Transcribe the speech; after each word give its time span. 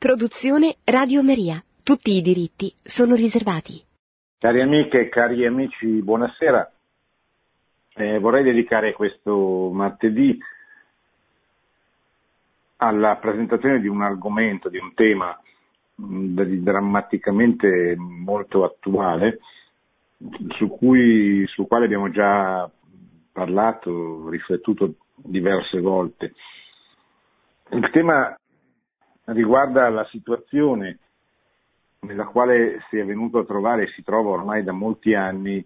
Produzione 0.00 0.76
Radio 0.84 1.22
Maria. 1.22 1.62
Tutti 1.84 2.12
i 2.16 2.22
diritti 2.22 2.72
sono 2.82 3.14
riservati. 3.14 3.84
Cari 4.38 4.62
amiche 4.62 4.98
e 4.98 5.08
cari 5.10 5.44
amici, 5.44 6.00
buonasera. 6.00 6.72
Eh, 7.96 8.18
vorrei 8.18 8.42
dedicare 8.42 8.94
questo 8.94 9.68
martedì 9.70 10.38
alla 12.76 13.16
presentazione 13.16 13.78
di 13.78 13.88
un 13.88 14.00
argomento, 14.00 14.70
di 14.70 14.78
un 14.78 14.94
tema 14.94 15.38
mh, 15.96 16.32
drammaticamente 16.62 17.94
molto 17.98 18.64
attuale, 18.64 19.40
su 20.56 20.68
cui, 20.68 21.44
sul 21.48 21.66
quale 21.66 21.84
abbiamo 21.84 22.10
già 22.10 22.70
parlato, 23.32 24.30
riflettuto 24.30 24.94
diverse 25.14 25.78
volte. 25.78 26.32
Il 27.72 27.90
tema 27.92 28.34
riguarda 29.32 29.88
la 29.88 30.04
situazione 30.06 30.98
nella 32.00 32.24
quale 32.24 32.80
si 32.88 32.96
è 32.96 33.04
venuto 33.04 33.38
a 33.38 33.44
trovare 33.44 33.84
e 33.84 33.92
si 33.94 34.02
trova 34.02 34.30
ormai 34.30 34.62
da 34.62 34.72
molti 34.72 35.14
anni 35.14 35.64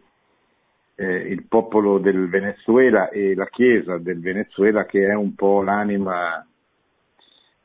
eh, 0.97 1.15
il 1.15 1.45
popolo 1.47 1.99
del 1.99 2.29
Venezuela 2.29 3.09
e 3.09 3.35
la 3.35 3.47
Chiesa 3.47 3.99
del 3.99 4.21
Venezuela 4.21 4.85
che 4.85 5.07
è 5.07 5.15
un 5.15 5.35
po' 5.35 5.63
l'anima 5.63 6.45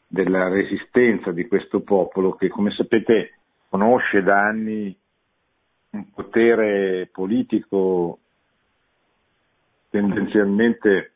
della 0.07 0.47
resistenza 0.47 1.31
di 1.31 1.47
questo 1.47 1.81
popolo 1.81 2.33
che 2.33 2.49
come 2.49 2.71
sapete 2.71 3.37
conosce 3.69 4.23
da 4.23 4.39
anni 4.39 4.95
un 5.91 6.11
potere 6.11 7.09
politico 7.11 8.19
tendenzialmente 9.89 11.13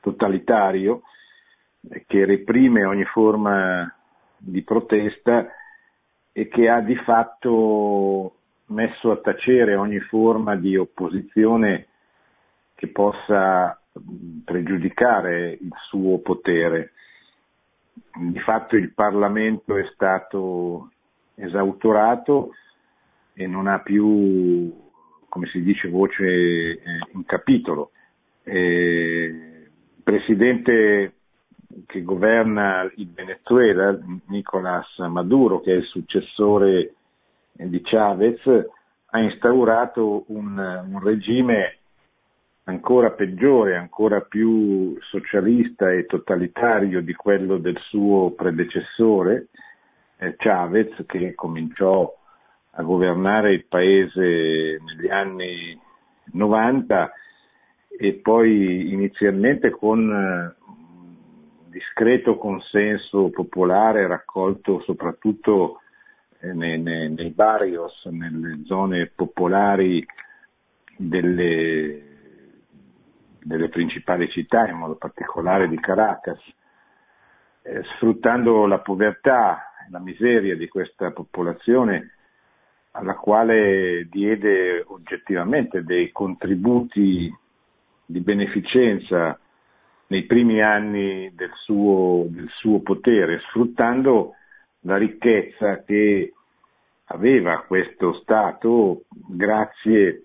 totalitario 0.00 1.02
che 2.06 2.24
reprime 2.24 2.84
ogni 2.84 3.04
forma 3.04 3.92
di 4.36 4.62
protesta 4.62 5.48
e 6.32 6.48
che 6.48 6.68
ha 6.68 6.80
di 6.80 6.96
fatto 6.96 8.34
messo 8.66 9.10
a 9.10 9.16
tacere 9.16 9.74
ogni 9.74 9.98
forma 10.00 10.56
di 10.56 10.76
opposizione 10.76 11.86
che 12.74 12.88
possa 12.88 13.78
pregiudicare 14.44 15.58
il 15.60 15.72
suo 15.88 16.18
potere. 16.18 16.92
Di 18.14 18.38
fatto 18.40 18.76
il 18.76 18.92
Parlamento 18.92 19.76
è 19.76 19.84
stato 19.92 20.90
esautorato 21.34 22.54
e 23.34 23.46
non 23.46 23.66
ha 23.66 23.80
più, 23.80 24.72
come 25.28 25.46
si 25.46 25.62
dice, 25.62 25.88
voce 25.88 26.24
eh, 26.24 26.78
in 27.12 27.24
capitolo. 27.24 27.90
Eh, 28.42 29.68
Presidente 30.02 31.19
che 31.86 32.02
governa 32.02 32.90
il 32.96 33.10
Venezuela, 33.12 33.96
Nicolás 34.26 34.98
Maduro, 34.98 35.60
che 35.60 35.72
è 35.72 35.76
il 35.76 35.84
successore 35.84 36.94
di 37.52 37.80
Chavez, 37.82 38.40
ha 39.12 39.18
instaurato 39.20 40.24
un, 40.28 40.56
un 40.58 41.00
regime 41.02 41.78
ancora 42.64 43.12
peggiore, 43.12 43.76
ancora 43.76 44.20
più 44.20 44.96
socialista 45.00 45.90
e 45.90 46.06
totalitario 46.06 47.02
di 47.02 47.14
quello 47.14 47.58
del 47.58 47.78
suo 47.88 48.30
predecessore, 48.30 49.48
eh, 50.18 50.36
Chavez, 50.36 51.04
che 51.06 51.34
cominciò 51.34 52.16
a 52.72 52.82
governare 52.82 53.52
il 53.52 53.64
paese 53.66 54.78
negli 54.80 55.08
anni 55.08 55.78
90 56.32 57.12
e 57.98 58.14
poi 58.14 58.92
inizialmente 58.92 59.70
con 59.70 60.54
discreto 62.00 62.38
consenso 62.38 63.28
popolare 63.28 64.06
raccolto 64.06 64.80
soprattutto 64.86 65.80
eh, 66.40 66.54
nei, 66.54 66.80
nei, 66.80 67.12
nei, 67.12 67.28
barrios, 67.28 68.06
nelle 68.06 68.62
zone 68.64 69.12
popolari 69.14 70.02
delle, 70.96 72.02
delle, 73.42 73.68
principali 73.68 74.30
città, 74.30 74.66
in 74.66 74.76
modo 74.76 74.94
particolare 74.94 75.68
di 75.68 75.78
Caracas, 75.78 76.38
eh, 77.62 77.82
sfruttando 77.96 78.64
la 78.64 78.78
povertà 78.78 79.74
e 79.86 79.90
la 79.90 79.98
miseria 79.98 80.56
di 80.56 80.68
questa 80.68 81.10
popolazione 81.10 82.14
alla 82.92 83.14
quale 83.14 84.08
diede 84.10 84.82
oggettivamente 84.86 85.84
dei 85.84 86.10
contributi 86.12 87.30
di 88.06 88.20
beneficenza 88.20 89.38
nei 90.10 90.24
primi 90.24 90.60
anni 90.60 91.32
del 91.34 91.52
suo, 91.54 92.26
del 92.28 92.48
suo 92.56 92.80
potere, 92.80 93.40
sfruttando 93.48 94.34
la 94.80 94.96
ricchezza 94.96 95.82
che 95.84 96.32
aveva 97.06 97.62
questo 97.62 98.14
Stato 98.14 99.02
grazie 99.08 100.24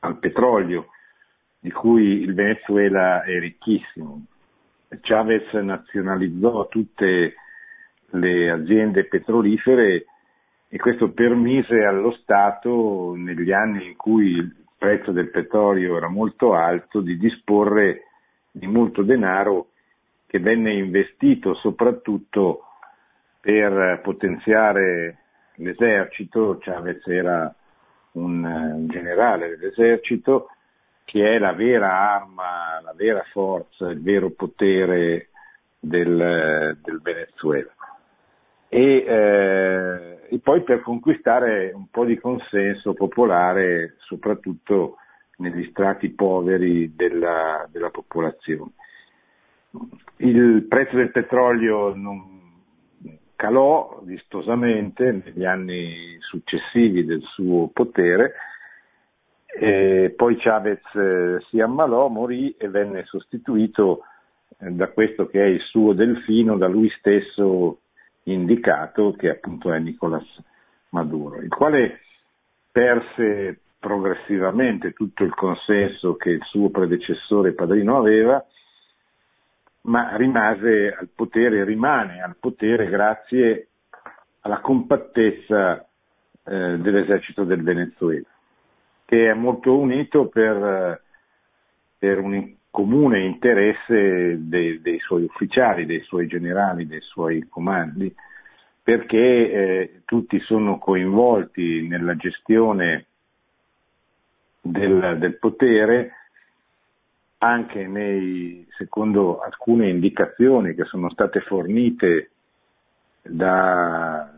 al 0.00 0.18
petrolio, 0.18 0.88
di 1.60 1.70
cui 1.70 2.22
il 2.22 2.34
Venezuela 2.34 3.22
è 3.22 3.38
ricchissimo. 3.38 4.24
Chavez 5.00 5.52
nazionalizzò 5.52 6.66
tutte 6.66 7.34
le 8.10 8.50
aziende 8.50 9.04
petrolifere 9.04 10.06
e 10.68 10.78
questo 10.78 11.12
permise 11.12 11.84
allo 11.84 12.10
Stato, 12.20 13.14
negli 13.16 13.52
anni 13.52 13.86
in 13.86 13.96
cui 13.96 14.32
il 14.32 14.56
prezzo 14.76 15.12
del 15.12 15.30
petrolio 15.30 15.96
era 15.96 16.08
molto 16.08 16.54
alto, 16.54 17.00
di 17.00 17.16
disporre 17.16 18.06
di 18.52 18.66
molto 18.66 19.02
denaro 19.02 19.70
che 20.26 20.38
venne 20.38 20.74
investito 20.74 21.54
soprattutto 21.54 22.66
per 23.40 24.00
potenziare 24.02 25.18
l'esercito, 25.56 26.58
Chavez 26.60 27.04
era 27.06 27.52
un, 28.12 28.86
generale 28.88 29.48
dell'esercito, 29.48 30.48
che 31.04 31.34
è 31.34 31.38
la 31.38 31.52
vera 31.52 32.14
arma, 32.14 32.80
la 32.82 32.94
vera 32.94 33.24
forza, 33.32 33.88
il 33.88 34.00
vero 34.00 34.30
potere 34.30 35.28
del, 35.78 36.78
del 36.80 37.00
Venezuela. 37.02 37.70
E, 38.68 39.04
eh, 39.06 40.18
e, 40.28 40.38
poi 40.38 40.62
per 40.62 40.80
conquistare 40.80 41.72
un 41.74 41.88
po' 41.90 42.04
di 42.04 42.18
consenso 42.18 42.94
popolare, 42.94 43.96
soprattutto 43.98 44.96
negli 45.42 45.68
strati 45.70 46.10
poveri 46.10 46.94
della, 46.94 47.68
della 47.70 47.90
popolazione. 47.90 48.70
Il 50.18 50.66
prezzo 50.68 50.96
del 50.96 51.10
petrolio 51.10 51.94
calò 53.34 54.00
vistosamente 54.04 55.10
negli 55.10 55.44
anni 55.44 56.16
successivi 56.20 57.04
del 57.04 57.22
suo 57.22 57.68
potere, 57.72 58.34
poi 60.16 60.36
Chavez 60.38 60.80
eh, 60.94 61.44
si 61.48 61.60
ammalò, 61.60 62.08
morì 62.08 62.54
e 62.56 62.68
venne 62.68 63.04
sostituito 63.04 64.04
eh, 64.58 64.70
da 64.70 64.88
questo 64.88 65.26
che 65.26 65.42
è 65.42 65.46
il 65.46 65.60
suo 65.60 65.92
delfino, 65.92 66.56
da 66.56 66.68
lui 66.68 66.88
stesso 66.98 67.80
indicato, 68.24 69.12
che 69.12 69.30
appunto 69.30 69.72
è 69.72 69.78
Nicolas 69.78 70.24
Maduro, 70.90 71.40
il 71.40 71.48
quale 71.48 72.00
perse 72.70 73.60
progressivamente 73.82 74.92
tutto 74.92 75.24
il 75.24 75.34
consenso 75.34 76.14
che 76.14 76.30
il 76.30 76.42
suo 76.44 76.70
predecessore 76.70 77.52
padrino 77.52 77.98
aveva, 77.98 78.40
ma 79.82 80.14
rimase 80.14 80.94
al 80.96 81.08
potere, 81.12 81.64
rimane 81.64 82.22
al 82.22 82.36
potere 82.38 82.88
grazie 82.88 83.70
alla 84.42 84.60
compattezza 84.60 85.80
eh, 86.44 86.78
dell'esercito 86.78 87.42
del 87.42 87.64
Venezuela, 87.64 88.28
che 89.04 89.28
è 89.28 89.34
molto 89.34 89.76
unito 89.76 90.28
per, 90.28 91.02
per 91.98 92.20
un 92.20 92.54
comune 92.70 93.24
interesse 93.24 94.36
dei, 94.48 94.80
dei, 94.80 95.00
suoi 95.00 95.24
ufficiali, 95.24 95.86
dei 95.86 96.02
suoi 96.02 96.28
generali, 96.28 96.86
dei 96.86 97.00
suoi 97.00 97.48
comandi, 97.48 98.14
perché 98.80 99.18
eh, 99.18 100.02
tutti 100.04 100.38
sono 100.38 100.78
coinvolti 100.78 101.88
nella 101.88 102.14
gestione 102.14 103.06
del, 104.62 105.16
del 105.18 105.38
potere 105.38 106.12
anche 107.38 107.88
nei, 107.88 108.64
secondo 108.78 109.40
alcune 109.40 109.88
indicazioni 109.88 110.74
che 110.74 110.84
sono 110.84 111.10
state 111.10 111.40
fornite 111.40 112.30
da, 113.20 114.32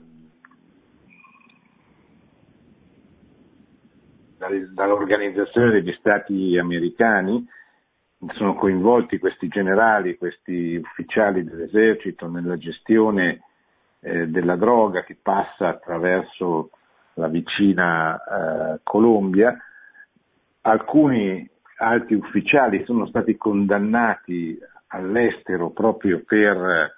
dall'Organizzazione 4.72 5.70
degli 5.70 5.92
Stati 5.98 6.56
americani, 6.56 7.46
sono 8.32 8.54
coinvolti 8.54 9.18
questi 9.18 9.48
generali, 9.48 10.16
questi 10.16 10.76
ufficiali 10.76 11.44
dell'esercito 11.44 12.26
nella 12.26 12.56
gestione 12.56 13.42
eh, 14.00 14.28
della 14.28 14.56
droga 14.56 15.04
che 15.04 15.18
passa 15.20 15.68
attraverso 15.68 16.70
la 17.14 17.28
vicina 17.28 18.16
eh, 18.16 18.80
Colombia 18.82 19.54
alcuni 20.66 21.48
alti 21.78 22.14
ufficiali 22.14 22.84
sono 22.84 23.06
stati 23.06 23.36
condannati 23.36 24.58
all'estero 24.88 25.70
proprio 25.70 26.22
per 26.24 26.94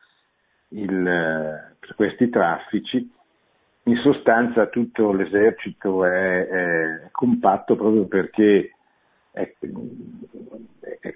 il, 0.68 1.74
questi 1.94 2.28
traffici. 2.28 3.10
In 3.84 3.96
sostanza 3.98 4.66
tutto 4.66 5.12
l'esercito 5.12 6.04
è, 6.04 6.46
è 6.46 7.08
compatto 7.12 7.76
proprio 7.76 8.06
perché 8.06 8.72
è, 9.30 9.52
è 11.00 11.14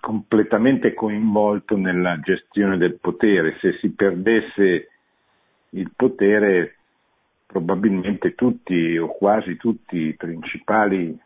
completamente 0.00 0.92
coinvolto 0.94 1.76
nella 1.76 2.18
gestione 2.20 2.76
del 2.76 2.98
potere. 2.98 3.56
Se 3.60 3.78
si 3.80 3.90
perdesse 3.90 4.88
il 5.70 5.90
potere, 5.96 6.76
probabilmente 7.46 8.34
tutti 8.34 8.96
o 8.98 9.08
quasi 9.08 9.56
tutti 9.56 9.96
i 9.96 10.14
principali 10.14 11.18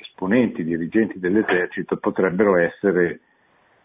esponenti, 0.00 0.64
dirigenti 0.64 1.18
dell'esercito 1.18 1.96
potrebbero 1.96 2.56
essere 2.56 3.20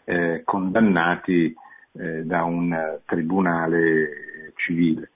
eh, 0.06 0.42
condannati 0.44 1.54
eh, 1.94 2.24
da 2.24 2.44
un 2.44 3.00
tribunale 3.06 4.54
civile. 4.56 5.12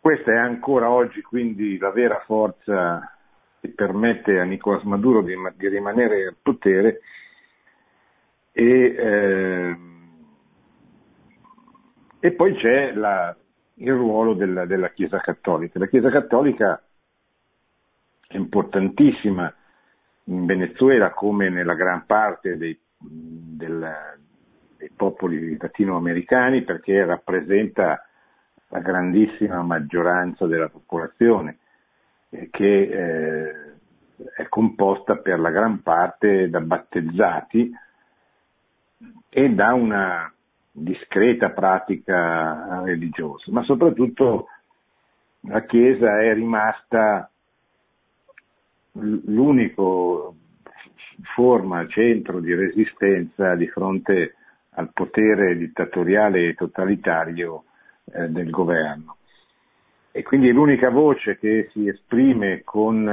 Questa 0.00 0.32
è 0.32 0.36
ancora 0.36 0.90
oggi 0.90 1.20
quindi 1.20 1.76
la 1.76 1.90
vera 1.90 2.22
forza 2.24 3.14
che 3.60 3.68
permette 3.68 4.38
a 4.38 4.44
Nicolás 4.44 4.82
Maduro 4.84 5.20
di, 5.20 5.34
di 5.56 5.68
rimanere 5.68 6.28
al 6.28 6.36
potere 6.40 7.00
e, 8.52 8.94
eh, 8.98 9.76
e 12.18 12.32
poi 12.32 12.54
c'è 12.56 12.92
la, 12.94 13.36
il 13.74 13.92
ruolo 13.92 14.34
della, 14.34 14.64
della, 14.64 14.90
Chiesa 14.90 15.18
Cattolica. 15.18 15.78
La 15.78 15.86
Chiesa 15.86 16.10
Cattolica 16.10 16.82
importantissima 18.32 19.52
in 20.24 20.46
Venezuela 20.46 21.10
come 21.10 21.48
nella 21.48 21.74
gran 21.74 22.04
parte 22.06 22.56
dei, 22.56 22.78
del, 22.98 23.92
dei 24.76 24.90
popoli 24.94 25.56
latinoamericani 25.56 26.62
perché 26.62 27.04
rappresenta 27.04 28.04
la 28.68 28.78
grandissima 28.78 29.62
maggioranza 29.62 30.46
della 30.46 30.68
popolazione 30.68 31.58
che 32.50 32.82
eh, 32.82 33.54
è 34.36 34.48
composta 34.48 35.16
per 35.16 35.40
la 35.40 35.50
gran 35.50 35.82
parte 35.82 36.48
da 36.48 36.60
battezzati 36.60 37.72
e 39.28 39.48
da 39.50 39.72
una 39.72 40.32
discreta 40.70 41.50
pratica 41.50 42.82
religiosa, 42.84 43.50
ma 43.50 43.62
soprattutto 43.64 44.46
la 45.42 45.64
Chiesa 45.64 46.20
è 46.20 46.34
rimasta 46.34 47.29
l'unico 48.92 50.34
forma, 51.34 51.86
centro 51.88 52.40
di 52.40 52.54
resistenza 52.54 53.54
di 53.54 53.68
fronte 53.68 54.34
al 54.70 54.90
potere 54.92 55.56
dittatoriale 55.56 56.48
e 56.48 56.54
totalitario 56.54 57.64
eh, 58.12 58.28
del 58.28 58.50
governo 58.50 59.16
e 60.12 60.22
quindi 60.22 60.48
è 60.48 60.52
l'unica 60.52 60.90
voce 60.90 61.38
che 61.38 61.68
si 61.72 61.86
esprime 61.86 62.62
con, 62.64 63.08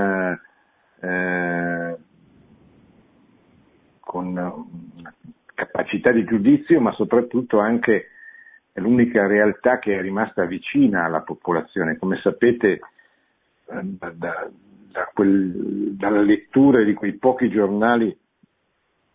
eh, 0.99 1.97
con 3.99 4.65
capacità 5.53 6.11
di 6.11 6.23
giudizio, 6.23 6.79
ma 6.79 6.91
soprattutto 6.93 7.59
anche 7.59 8.07
è 8.71 8.79
l'unica 8.79 9.27
realtà 9.27 9.77
che 9.77 9.95
è 9.95 10.01
rimasta 10.01 10.45
vicina 10.45 11.03
alla 11.03 11.21
popolazione. 11.21 11.97
Come 11.97 12.19
sapete, 12.21 12.79
eh, 13.65 13.81
da, 14.15 14.49
da, 14.97 15.11
quel, 15.13 15.95
dalla 15.95 16.21
lettura 16.21 16.83
di 16.83 16.95
quei 16.95 17.17
pochi 17.17 17.49
giornali 17.49 18.17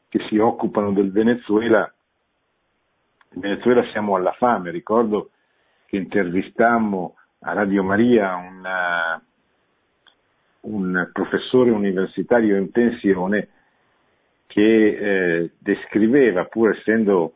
che 0.09 0.21
si 0.29 0.39
occupano 0.39 0.93
del 0.93 1.11
Venezuela, 1.11 1.93
in 3.35 3.41
Venezuela 3.41 3.83
siamo 3.91 4.15
alla 4.15 4.33
fame, 4.33 4.71
ricordo 4.71 5.31
che 5.87 5.97
intervistammo 5.97 7.17
a 7.41 7.53
Radio 7.55 7.83
Maria 7.83 8.37
una, 8.37 9.21
un 10.61 11.11
professore 11.13 11.71
universitario 11.71 12.57
in 12.57 12.71
pensione 12.71 13.49
che 14.47 14.61
eh, 14.61 15.51
descriveva, 15.59 16.45
pur 16.45 16.77
essendo 16.77 17.33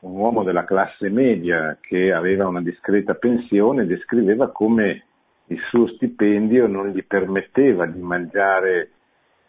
un 0.00 0.16
uomo 0.16 0.44
della 0.44 0.64
classe 0.64 1.08
media 1.08 1.76
che 1.80 2.12
aveva 2.12 2.46
una 2.46 2.62
discreta 2.62 3.14
pensione, 3.14 3.86
descriveva 3.86 4.52
come 4.52 5.06
il 5.50 5.60
suo 5.68 5.88
stipendio 5.88 6.66
non 6.66 6.88
gli 6.88 7.04
permetteva 7.04 7.86
di 7.86 8.00
mangiare 8.00 8.90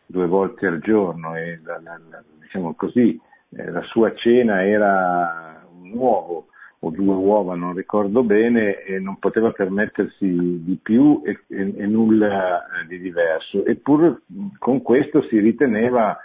due 0.05 0.25
volte 0.27 0.67
al 0.67 0.79
giorno 0.79 1.35
e 1.35 1.59
la, 1.63 1.79
la, 1.81 1.99
la, 2.09 2.23
diciamo 2.39 2.73
così, 2.73 3.19
eh, 3.49 3.71
la 3.71 3.81
sua 3.83 4.13
cena 4.15 4.65
era 4.65 5.63
un 5.79 5.91
uovo 5.93 6.47
o 6.83 6.89
due 6.89 7.13
uova, 7.13 7.55
non 7.55 7.75
ricordo 7.75 8.23
bene, 8.23 8.81
e 8.83 8.99
non 8.99 9.19
poteva 9.19 9.51
permettersi 9.51 10.63
di 10.63 10.79
più 10.81 11.21
e, 11.23 11.41
e, 11.47 11.73
e 11.77 11.85
nulla 11.85 12.63
eh, 12.65 12.87
di 12.87 12.99
diverso. 12.99 13.63
Eppure 13.65 14.21
con 14.57 14.81
questo 14.81 15.21
si 15.27 15.37
riteneva 15.37 16.17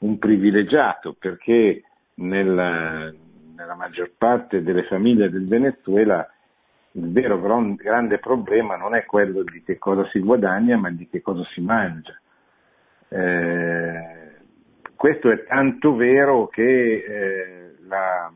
un 0.00 0.18
privilegiato 0.18 1.16
perché 1.18 1.82
nella, 2.16 3.10
nella 3.56 3.74
maggior 3.74 4.12
parte 4.18 4.62
delle 4.62 4.84
famiglie 4.84 5.30
del 5.30 5.48
Venezuela 5.48 6.30
il 6.98 7.12
vero 7.12 7.40
gran, 7.40 7.74
grande 7.74 8.18
problema 8.18 8.76
non 8.76 8.94
è 8.94 9.04
quello 9.04 9.42
di 9.42 9.62
che 9.62 9.78
cosa 9.78 10.06
si 10.08 10.18
guadagna, 10.18 10.76
ma 10.76 10.90
di 10.90 11.08
che 11.08 11.20
cosa 11.20 11.44
si 11.52 11.60
mangia. 11.60 12.18
Eh, 13.08 14.18
questo 14.94 15.30
è 15.30 15.44
tanto 15.44 15.94
vero 15.94 16.48
che 16.48 16.62
eh, 16.62 17.74
la, 17.86 18.30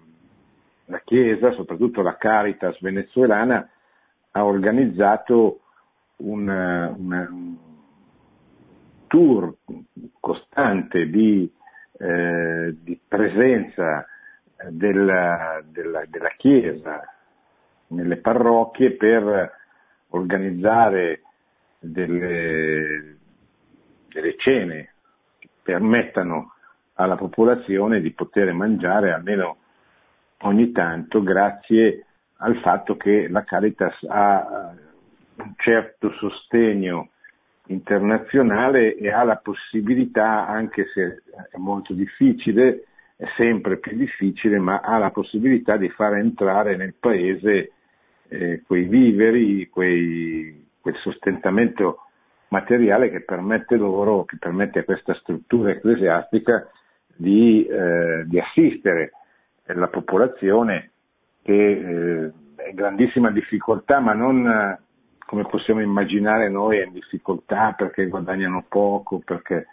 la 0.86 1.00
Chiesa, 1.04 1.52
soprattutto 1.52 2.02
la 2.02 2.16
Caritas 2.16 2.80
venezuelana, 2.80 3.68
ha 4.30 4.44
organizzato 4.44 5.60
un, 6.18 6.48
un 6.48 7.56
tour 9.08 9.54
costante 10.20 11.10
di, 11.10 11.52
eh, 11.98 12.76
di 12.80 12.98
presenza 13.06 14.06
della, 14.70 15.60
della, 15.64 16.04
della, 16.08 16.30
Chiesa 16.36 17.02
nelle 17.92 18.16
parrocchie 18.16 18.92
per 18.92 19.52
organizzare 20.08 21.22
delle, 21.78 23.16
delle 24.08 24.36
cene 24.36 24.92
che 25.38 25.48
permettano 25.62 26.54
alla 26.94 27.16
popolazione 27.16 28.00
di 28.00 28.10
poter 28.12 28.52
mangiare 28.52 29.12
almeno 29.12 29.56
ogni 30.42 30.72
tanto 30.72 31.22
grazie 31.22 32.06
al 32.36 32.56
fatto 32.58 32.96
che 32.96 33.28
la 33.28 33.44
Caritas 33.44 33.94
ha 34.08 34.74
un 35.36 35.54
certo 35.56 36.12
sostegno 36.12 37.10
internazionale 37.66 38.96
e 38.96 39.10
ha 39.10 39.22
la 39.22 39.36
possibilità, 39.36 40.46
anche 40.46 40.86
se 40.92 41.22
è 41.50 41.56
molto 41.56 41.92
difficile, 41.92 42.84
è 43.16 43.26
sempre 43.36 43.78
più 43.78 43.96
difficile, 43.96 44.58
ma 44.58 44.80
ha 44.80 44.98
la 44.98 45.10
possibilità 45.10 45.76
di 45.76 45.88
far 45.90 46.16
entrare 46.16 46.76
nel 46.76 46.94
paese 46.98 47.72
eh, 48.32 48.62
quei 48.66 48.84
viveri, 48.84 49.68
quei, 49.68 50.66
quel 50.80 50.96
sostentamento 50.96 52.06
materiale 52.48 53.10
che 53.10 53.20
permette 53.20 53.76
loro, 53.76 54.24
che 54.24 54.36
permette 54.38 54.80
a 54.80 54.84
questa 54.84 55.14
struttura 55.14 55.70
ecclesiastica 55.70 56.68
di, 57.14 57.66
eh, 57.66 58.24
di 58.26 58.38
assistere 58.38 59.12
la 59.66 59.88
popolazione 59.88 60.90
che 61.42 61.52
eh, 61.52 62.32
è 62.56 62.68
in 62.68 62.74
grandissima 62.74 63.30
difficoltà, 63.30 64.00
ma 64.00 64.12
non 64.12 64.46
eh, 64.46 64.80
come 65.26 65.44
possiamo 65.44 65.80
immaginare 65.80 66.48
noi 66.48 66.78
è 66.78 66.84
in 66.84 66.92
difficoltà 66.92 67.72
perché 67.72 68.06
guadagnano 68.06 68.64
poco, 68.68 69.20
perché 69.24 69.66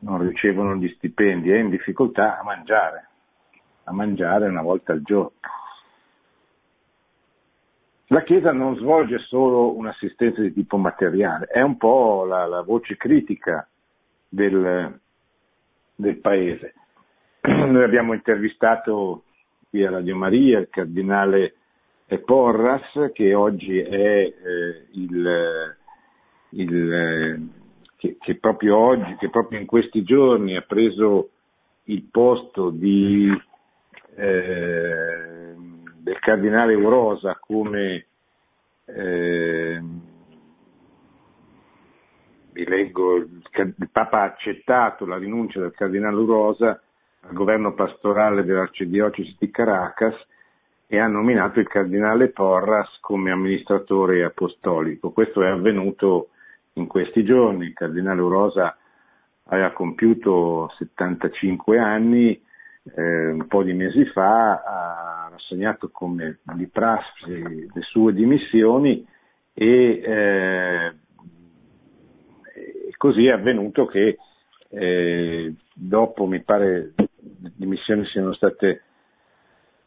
non 0.00 0.20
ricevono 0.26 0.76
gli 0.76 0.88
stipendi, 0.96 1.50
è 1.50 1.58
in 1.58 1.70
difficoltà 1.70 2.38
a 2.38 2.42
mangiare, 2.42 3.08
a 3.84 3.92
mangiare 3.92 4.48
una 4.48 4.62
volta 4.62 4.92
al 4.92 5.02
giorno. 5.02 5.32
La 8.10 8.22
Chiesa 8.22 8.52
non 8.52 8.74
svolge 8.76 9.18
solo 9.18 9.76
un'assistenza 9.76 10.40
di 10.40 10.52
tipo 10.54 10.78
materiale, 10.78 11.46
è 11.46 11.60
un 11.60 11.76
po' 11.76 12.24
la, 12.24 12.46
la 12.46 12.62
voce 12.62 12.96
critica 12.96 13.68
del, 14.26 14.98
del 15.94 16.16
paese. 16.16 16.74
Noi 17.42 17.82
abbiamo 17.82 18.14
intervistato 18.14 19.24
qui 19.68 19.84
a 19.84 19.90
Radio 19.90 20.16
Maria, 20.16 20.58
il 20.58 20.68
cardinale 20.70 21.54
Porras, 22.24 23.10
che 23.12 23.34
oggi 23.34 23.78
è 23.78 23.92
eh, 23.92 24.86
il, 24.92 25.76
il 26.50 27.50
che, 27.96 28.16
che, 28.18 28.36
proprio 28.36 28.78
oggi, 28.78 29.16
che 29.16 29.28
proprio 29.28 29.60
in 29.60 29.66
questi 29.66 30.02
giorni 30.02 30.56
ha 30.56 30.62
preso 30.62 31.28
il 31.84 32.04
posto 32.10 32.70
di, 32.70 33.30
eh, 34.14 35.37
del 35.98 36.18
cardinale 36.18 36.74
Urosa 36.74 37.36
come 37.40 38.06
eh, 38.84 39.82
vi 42.52 42.66
leggo, 42.66 43.16
il, 43.16 43.42
Papa 43.92 44.20
ha 44.20 44.24
accettato 44.24 45.06
la 45.06 45.18
rinuncia 45.18 45.60
del 45.60 45.72
cardinale 45.72 46.16
Urosa 46.16 46.80
al 47.20 47.32
governo 47.32 47.74
pastorale 47.74 48.44
dell'arcidiocesi 48.44 49.36
di 49.38 49.50
Caracas 49.50 50.14
e 50.86 50.98
ha 50.98 51.06
nominato 51.06 51.60
il 51.60 51.68
cardinale 51.68 52.30
Porras 52.30 52.98
come 53.00 53.30
amministratore 53.30 54.24
apostolico. 54.24 55.10
Questo 55.10 55.42
è 55.42 55.48
avvenuto 55.48 56.30
in 56.74 56.86
questi 56.86 57.24
giorni, 57.24 57.66
il 57.66 57.74
cardinale 57.74 58.22
Urosa 58.22 58.76
aveva 59.44 59.72
compiuto 59.72 60.72
75 60.78 61.78
anni, 61.78 62.42
eh, 62.94 63.26
un 63.26 63.46
po' 63.46 63.62
di 63.62 63.72
mesi 63.72 64.04
fa 64.06 64.62
ha 64.62 65.17
rassegnato 65.38 65.88
come 65.90 66.40
di 66.54 66.66
prassi 66.66 67.68
le 67.72 67.80
sue 67.82 68.12
dimissioni 68.12 69.06
e, 69.54 70.02
eh, 70.04 70.94
così 72.96 73.26
è 73.26 73.30
avvenuto 73.30 73.86
che 73.86 74.18
eh, 74.70 75.54
dopo 75.72 76.26
mi 76.26 76.42
pare 76.42 76.92
le 76.96 77.52
dimissioni 77.56 78.04
siano 78.06 78.34
state 78.34 78.82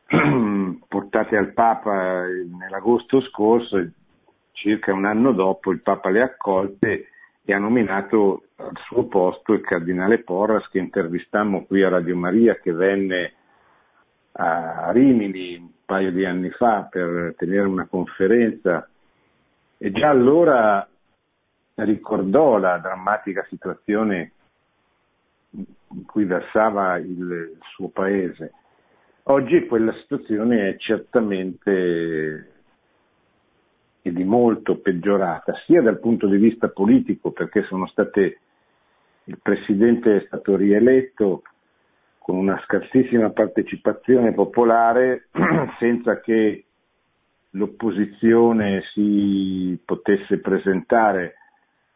portate 0.88 1.38
al 1.38 1.54
Papa 1.54 2.24
nell'agosto 2.26 3.22
scorso, 3.22 3.78
circa 4.54 4.94
un 4.94 5.06
anno 5.06 5.32
dopo 5.34 5.72
il 5.72 5.82
Papa 5.82 6.10
le 6.10 6.22
ha 6.22 6.26
accolte 6.26 7.08
e 7.44 7.54
ha 7.54 7.58
nominato 7.58 8.44
al 8.58 8.78
suo 8.86 9.06
posto 9.08 9.54
il 9.54 9.62
cardinale 9.62 10.20
Porras 10.20 10.68
che 10.70 10.80
intervistammo 10.80 11.66
qui 11.66 11.84
a 11.84 11.90
Radio 11.90 12.16
Maria 12.16 12.56
che 12.56 12.72
venne 12.72 13.34
a 14.34 14.92
Rimini 14.92 15.56
un 15.56 15.70
paio 15.86 16.12
di 16.12 16.26
anni 16.26 16.50
fa 16.52 16.88
per 16.90 17.36
tenere 17.38 17.68
una 17.68 17.88
conferenza 17.88 18.88
e 19.78 19.92
già 19.92 20.10
allora 20.10 20.88
ricordò 21.76 22.58
la 22.58 22.78
drammatica 22.78 23.46
situazione 23.50 24.32
in 25.52 26.06
cui 26.06 26.26
versava 26.26 26.98
il 26.98 27.58
suo 27.74 27.90
paese. 27.90 28.54
Oggi 29.24 29.66
quella 29.66 29.94
situazione 29.94 30.70
è 30.70 30.78
certamente 30.78 32.52
e 34.04 34.12
di 34.12 34.24
molto 34.24 34.80
peggiorata, 34.80 35.54
sia 35.66 35.82
dal 35.82 36.00
punto 36.00 36.28
di 36.28 36.38
vista 36.38 36.70
politico, 36.70 37.32
perché 37.32 37.64
sono 37.64 37.86
state, 37.88 38.40
il 39.26 39.38
Presidente 39.40 40.16
è 40.16 40.26
stato 40.26 40.56
rieletto 40.56 41.44
con 42.24 42.36
una 42.36 42.62
scarsissima 42.66 43.32
partecipazione 43.32 44.32
popolare, 44.32 45.30
senza 45.80 46.20
che 46.20 46.66
l'opposizione 47.52 48.84
si 48.94 49.82
potesse 49.84 50.38
presentare 50.38 51.36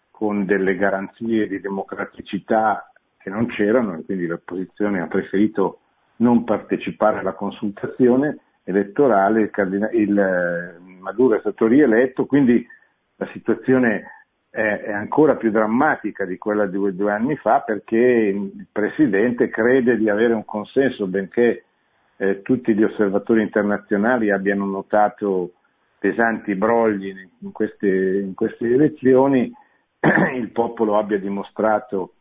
con 0.09 0.45
delle 0.45 0.75
garanzie 0.75 1.47
di 1.47 1.61
democraticità 1.61 2.91
che 3.19 3.29
non 3.29 3.45
c'erano 3.47 3.97
e 3.97 4.03
quindi 4.03 4.25
l'opposizione 4.25 4.99
ha 4.99 5.07
preferito 5.07 5.81
non 6.17 6.43
partecipare 6.43 7.19
alla 7.19 7.33
consultazione 7.33 8.39
elettorale, 8.63 9.41
il, 9.41 9.49
cardina- 9.51 9.91
il 9.91 10.17
eh, 10.17 10.79
Maduro 10.79 11.35
è 11.35 11.39
stato 11.39 11.67
rieletto, 11.67 12.25
quindi 12.25 12.65
la 13.17 13.27
situazione 13.31 14.14
è, 14.55 14.93
ancora 14.93 15.35
più 15.35 15.51
drammatica 15.51 16.23
di 16.23 16.37
quella 16.37 16.65
di 16.65 16.77
due 16.95 17.11
anni 17.11 17.35
fa 17.35 17.59
perché 17.59 17.97
il 17.97 18.65
Presidente 18.71 19.49
crede 19.49 19.97
di 19.97 20.09
avere 20.09 20.33
un 20.33 20.45
consenso, 20.45 21.07
benché 21.07 21.65
eh, 22.15 22.41
tutti 22.41 22.73
gli 22.73 22.83
osservatori 22.83 23.41
internazionali 23.41 24.31
abbiano 24.31 24.65
notato 24.65 25.51
pesanti 25.99 26.55
brogli 26.55 27.13
in 27.39 27.51
queste, 27.51 27.87
in 27.87 28.33
queste 28.33 28.71
elezioni, 28.71 29.51
il 30.35 30.49
popolo 30.51 30.97
abbia 30.97 31.19
dimostrato 31.19 32.13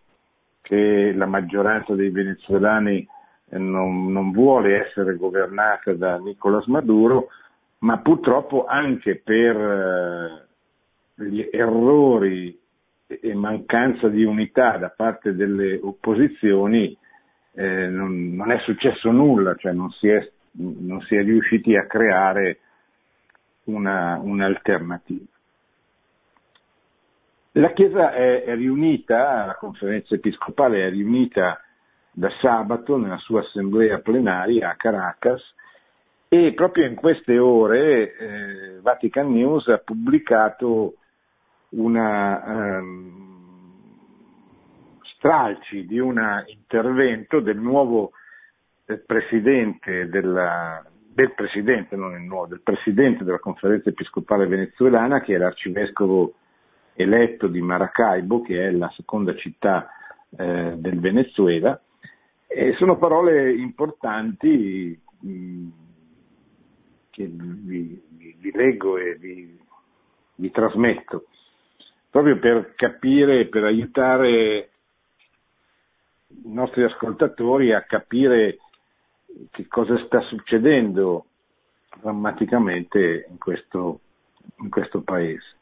che 0.60 1.12
la 1.14 1.26
maggioranza 1.26 1.94
dei 1.94 2.10
venezuelani 2.10 3.06
non, 3.50 4.10
non 4.10 4.32
vuole 4.32 4.84
essere 4.84 5.14
governata 5.14 5.92
da 5.92 6.16
Nicolas 6.16 6.66
Maduro, 6.66 7.28
ma 7.80 7.98
purtroppo 7.98 8.64
anche 8.64 9.20
per 9.22 9.56
eh, 9.56 10.43
gli 11.14 11.48
errori 11.50 12.58
e 13.06 13.34
mancanza 13.34 14.08
di 14.08 14.24
unità 14.24 14.76
da 14.76 14.88
parte 14.88 15.34
delle 15.34 15.78
opposizioni 15.80 16.96
eh, 17.52 17.86
non, 17.88 18.34
non, 18.34 18.50
è 18.50 18.58
successo 18.60 19.10
nulla, 19.10 19.54
cioè 19.54 19.72
non 19.72 19.90
si 19.92 20.08
è, 20.08 20.28
non 20.52 21.00
si 21.02 21.14
è 21.14 21.22
riusciti 21.22 21.76
a 21.76 21.86
creare 21.86 22.58
una, 23.64 24.18
un'alternativa. 24.20 25.24
La 27.52 27.72
Chiesa 27.72 28.12
è, 28.12 28.42
è 28.42 28.54
riunita, 28.56 29.46
la 29.46 29.54
conferenza 29.54 30.16
episcopale 30.16 30.84
è 30.84 30.90
riunita 30.90 31.60
da 32.10 32.28
sabato 32.40 32.96
nella 32.96 33.18
sua 33.18 33.40
assemblea 33.40 33.98
plenaria 33.98 34.70
a 34.70 34.76
Caracas 34.76 35.40
e 36.28 36.52
proprio 36.54 36.86
in 36.86 36.96
queste 36.96 37.38
ore 37.38 38.16
eh, 38.16 38.80
Vatican 38.80 39.32
News 39.32 39.68
ha 39.68 39.78
pubblicato 39.78 40.94
una 41.76 42.78
um, 42.78 43.24
stralci 45.16 45.86
di 45.86 45.98
un 45.98 46.20
intervento 46.46 47.40
del 47.40 47.58
nuovo 47.58 48.12
eh, 48.86 48.98
presidente 48.98 50.08
della, 50.08 50.84
del 51.14 51.32
presidente, 51.32 51.96
non 51.96 52.14
il 52.14 52.22
nuovo, 52.22 52.46
del 52.46 52.60
presidente 52.60 53.24
della 53.24 53.38
conferenza 53.38 53.88
episcopale 53.88 54.46
venezuelana 54.46 55.20
che 55.20 55.34
è 55.34 55.38
l'arcivescovo 55.38 56.34
eletto 56.94 57.46
di 57.46 57.60
Maracaibo, 57.60 58.42
che 58.42 58.66
è 58.66 58.70
la 58.70 58.92
seconda 58.96 59.34
città 59.36 59.88
eh, 60.36 60.74
del 60.76 61.00
Venezuela, 61.00 61.80
e 62.46 62.74
sono 62.78 62.98
parole 62.98 63.52
importanti 63.52 65.00
mh, 65.20 65.68
che 67.10 67.26
vi, 67.26 68.02
vi, 68.10 68.36
vi, 68.38 68.52
leggo 68.52 68.96
e 68.98 69.16
vi, 69.16 69.58
vi 70.36 70.50
trasmetto, 70.50 71.26
proprio 72.14 72.38
per 72.38 72.74
capire, 72.76 73.46
per 73.46 73.64
aiutare 73.64 74.68
i 76.28 76.52
nostri 76.52 76.84
ascoltatori 76.84 77.72
a 77.72 77.82
capire 77.82 78.58
che 79.50 79.66
cosa 79.66 79.98
sta 80.04 80.20
succedendo 80.20 81.24
drammaticamente 82.00 83.26
in 83.28 83.36
questo, 83.36 83.98
in 84.60 84.70
questo 84.70 85.00
paese. 85.00 85.56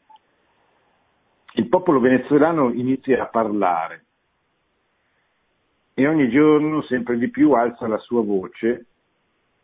Il 1.53 1.67
popolo 1.69 1.99
venezuelano 1.99 2.71
inizia 2.71 3.23
a 3.23 3.29
parlare 3.29 4.05
e 5.95 6.07
ogni 6.07 6.29
giorno 6.29 6.83
sempre 6.83 7.17
di 7.17 7.31
più 7.31 7.53
alza 7.53 7.87
la 7.87 7.97
sua 7.97 8.21
voce 8.21 8.85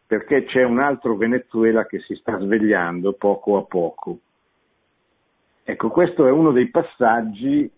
perché 0.07 0.45
c'è 0.45 0.63
un 0.63 0.79
altro 0.79 1.15
Venezuela 1.15 1.85
che 1.85 1.99
si 1.99 2.15
sta 2.15 2.39
svegliando 2.39 3.13
poco 3.13 3.57
a 3.57 3.63
poco. 3.65 4.21
Ecco, 5.69 5.91
questo 5.91 6.25
è 6.25 6.31
uno 6.31 6.51
dei 6.51 6.67
passaggi 6.69 7.71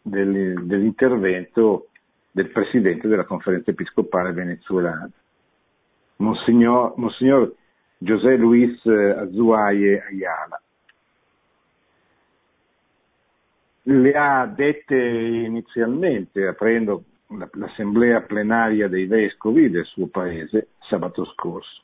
del, 0.00 0.64
dell'intervento 0.64 1.88
del 2.30 2.50
Presidente 2.50 3.08
della 3.08 3.24
Conferenza 3.24 3.72
Episcopale 3.72 4.30
Venezuelana, 4.30 5.10
Monsignor, 6.18 6.92
Monsignor 6.98 7.52
José 7.98 8.36
Luis 8.36 8.80
Azuaye 8.86 10.04
Ayala. 10.08 10.60
le 13.88 14.12
ha 14.12 14.46
dette 14.46 14.96
inizialmente 14.96 16.46
aprendo 16.46 17.02
l'assemblea 17.54 18.20
plenaria 18.20 18.86
dei 18.86 19.06
vescovi 19.06 19.68
del 19.68 19.84
suo 19.84 20.06
paese 20.06 20.68
sabato 20.88 21.24
scorso. 21.24 21.82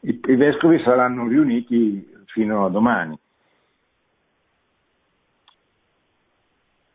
I, 0.00 0.20
I, 0.26 0.36
vescovi 0.36 0.78
saranno 0.82 1.26
riuniti 1.26 2.06
fino 2.26 2.66
a 2.66 2.68
domani. 2.68 3.18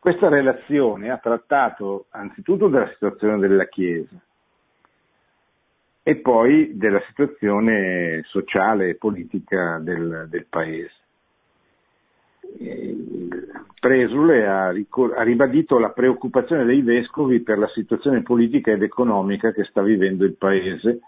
Questa 0.06 0.28
relazione 0.28 1.10
ha 1.10 1.16
trattato 1.16 2.06
anzitutto 2.10 2.68
della 2.68 2.88
situazione 2.92 3.38
della 3.38 3.66
Chiesa 3.66 4.14
e 6.00 6.16
poi 6.18 6.76
della 6.76 7.02
situazione 7.08 8.22
sociale 8.26 8.90
e 8.90 8.94
politica 8.94 9.80
del, 9.82 10.28
del 10.30 10.46
paese. 10.48 10.94
Presule 13.80 14.46
ha, 14.46 14.66
ha 14.68 15.22
ribadito 15.24 15.80
la 15.80 15.90
preoccupazione 15.90 16.64
dei 16.64 16.82
vescovi 16.82 17.40
per 17.40 17.58
la 17.58 17.68
situazione 17.74 18.22
politica 18.22 18.70
ed 18.70 18.84
economica 18.84 19.50
che 19.50 19.64
sta 19.64 19.82
vivendo 19.82 20.24
il 20.24 20.36
Paese 20.36 21.00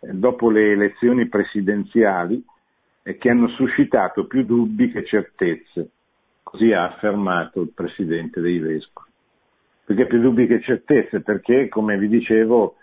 eh, 0.00 0.12
dopo 0.12 0.50
le 0.50 0.72
elezioni 0.72 1.28
presidenziali 1.28 2.44
e 3.04 3.16
che 3.16 3.30
hanno 3.30 3.46
suscitato 3.50 4.26
più 4.26 4.44
dubbi 4.44 4.90
che 4.90 5.04
certezze. 5.04 5.90
Così 6.50 6.72
ha 6.72 6.84
affermato 6.86 7.60
il 7.60 7.72
Presidente 7.74 8.40
dei 8.40 8.58
Vescovi. 8.58 9.10
Perché 9.84 10.06
più 10.06 10.18
dubbi 10.18 10.46
che 10.46 10.62
certezze? 10.62 11.20
Perché, 11.20 11.68
come 11.68 11.98
vi 11.98 12.08
dicevo, 12.08 12.76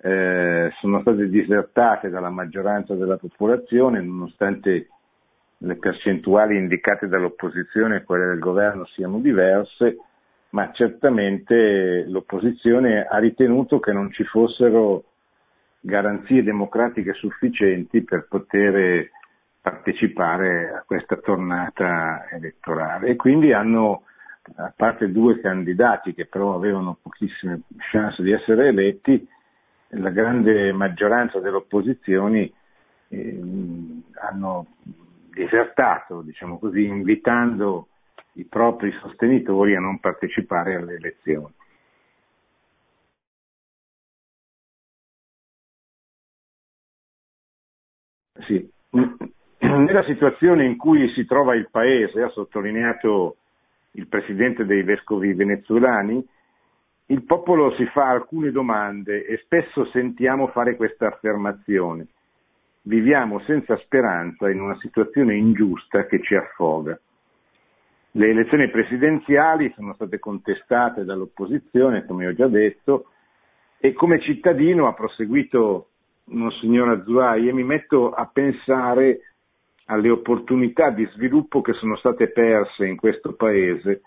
eh, 0.00 0.70
sono 0.78 1.00
state 1.00 1.28
disertate 1.28 2.10
dalla 2.10 2.30
maggioranza 2.30 2.94
della 2.94 3.16
popolazione, 3.16 4.00
nonostante 4.00 4.88
le 5.56 5.74
percentuali 5.74 6.58
indicate 6.58 7.08
dall'opposizione 7.08 7.96
e 7.96 8.02
quelle 8.04 8.26
del 8.26 8.38
governo 8.38 8.86
siano 8.86 9.18
diverse, 9.18 9.96
ma 10.50 10.70
certamente 10.70 12.04
l'opposizione 12.06 13.04
ha 13.04 13.18
ritenuto 13.18 13.80
che 13.80 13.92
non 13.92 14.12
ci 14.12 14.22
fossero 14.22 15.02
garanzie 15.80 16.44
democratiche 16.44 17.14
sufficienti 17.14 18.02
per 18.02 18.28
poter 18.28 19.10
partecipare 19.70 20.70
a 20.72 20.82
questa 20.86 21.16
tornata 21.16 22.26
elettorale 22.30 23.08
e 23.08 23.16
quindi 23.16 23.52
hanno, 23.52 24.04
a 24.56 24.72
parte 24.74 25.10
due 25.12 25.40
candidati 25.40 26.14
che 26.14 26.26
però 26.26 26.54
avevano 26.54 26.96
pochissime 27.02 27.62
chance 27.90 28.22
di 28.22 28.32
essere 28.32 28.68
eletti, 28.68 29.26
la 29.90 30.10
grande 30.10 30.72
maggioranza 30.72 31.38
delle 31.40 31.56
opposizioni 31.56 32.50
eh, 33.08 33.40
hanno 34.22 34.66
disertato, 35.32 36.22
diciamo 36.22 36.58
così, 36.58 36.84
invitando 36.84 37.88
i 38.34 38.44
propri 38.44 38.90
sostenitori 39.00 39.74
a 39.76 39.80
non 39.80 40.00
partecipare 40.00 40.76
alle 40.76 40.94
elezioni. 40.94 41.52
Sì. 48.46 48.70
Nella 49.78 50.02
situazione 50.02 50.64
in 50.64 50.76
cui 50.76 51.08
si 51.10 51.24
trova 51.24 51.54
il 51.54 51.68
Paese, 51.70 52.20
ha 52.20 52.28
sottolineato 52.30 53.36
il 53.92 54.08
presidente 54.08 54.64
dei 54.64 54.82
vescovi 54.82 55.32
venezuelani, 55.34 56.26
il 57.06 57.22
popolo 57.22 57.72
si 57.76 57.86
fa 57.86 58.08
alcune 58.08 58.50
domande 58.50 59.24
e 59.24 59.38
spesso 59.44 59.86
sentiamo 59.86 60.48
fare 60.48 60.74
questa 60.74 61.06
affermazione. 61.06 62.08
Viviamo 62.82 63.38
senza 63.46 63.76
speranza 63.78 64.50
in 64.50 64.60
una 64.60 64.76
situazione 64.80 65.36
ingiusta 65.36 66.06
che 66.06 66.20
ci 66.22 66.34
affoga. 66.34 66.98
Le 68.10 68.26
elezioni 68.26 68.68
presidenziali 68.70 69.72
sono 69.76 69.94
state 69.94 70.18
contestate 70.18 71.04
dall'opposizione, 71.04 72.04
come 72.04 72.26
ho 72.26 72.34
già 72.34 72.48
detto, 72.48 73.10
e 73.78 73.92
come 73.92 74.20
cittadino 74.20 74.88
ha 74.88 74.92
proseguito 74.92 75.90
Monsignor 76.24 76.88
Azuai 76.88 77.48
e 77.48 77.52
mi 77.52 77.62
metto 77.62 78.10
a 78.10 78.26
pensare 78.26 79.20
alle 79.90 80.10
opportunità 80.10 80.90
di 80.90 81.06
sviluppo 81.14 81.60
che 81.60 81.72
sono 81.74 81.96
state 81.96 82.30
perse 82.30 82.86
in 82.86 82.96
questo 82.96 83.34
Paese, 83.34 84.02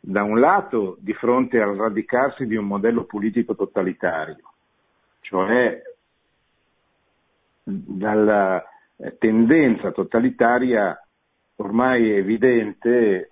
da 0.00 0.24
un 0.24 0.40
lato 0.40 0.96
di 0.98 1.12
fronte 1.14 1.60
al 1.60 1.76
radicarsi 1.76 2.46
di 2.46 2.56
un 2.56 2.66
modello 2.66 3.04
politico 3.04 3.54
totalitario, 3.54 4.52
cioè 5.20 5.80
dalla 7.62 8.64
tendenza 9.18 9.92
totalitaria 9.92 11.00
ormai 11.56 12.10
evidente 12.10 13.30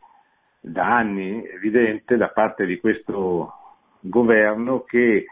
da 0.60 0.96
anni, 0.96 1.44
evidente 1.44 2.16
da 2.16 2.28
parte 2.28 2.66
di 2.66 2.78
questo 2.78 3.52
governo 3.98 4.84
che 4.84 5.24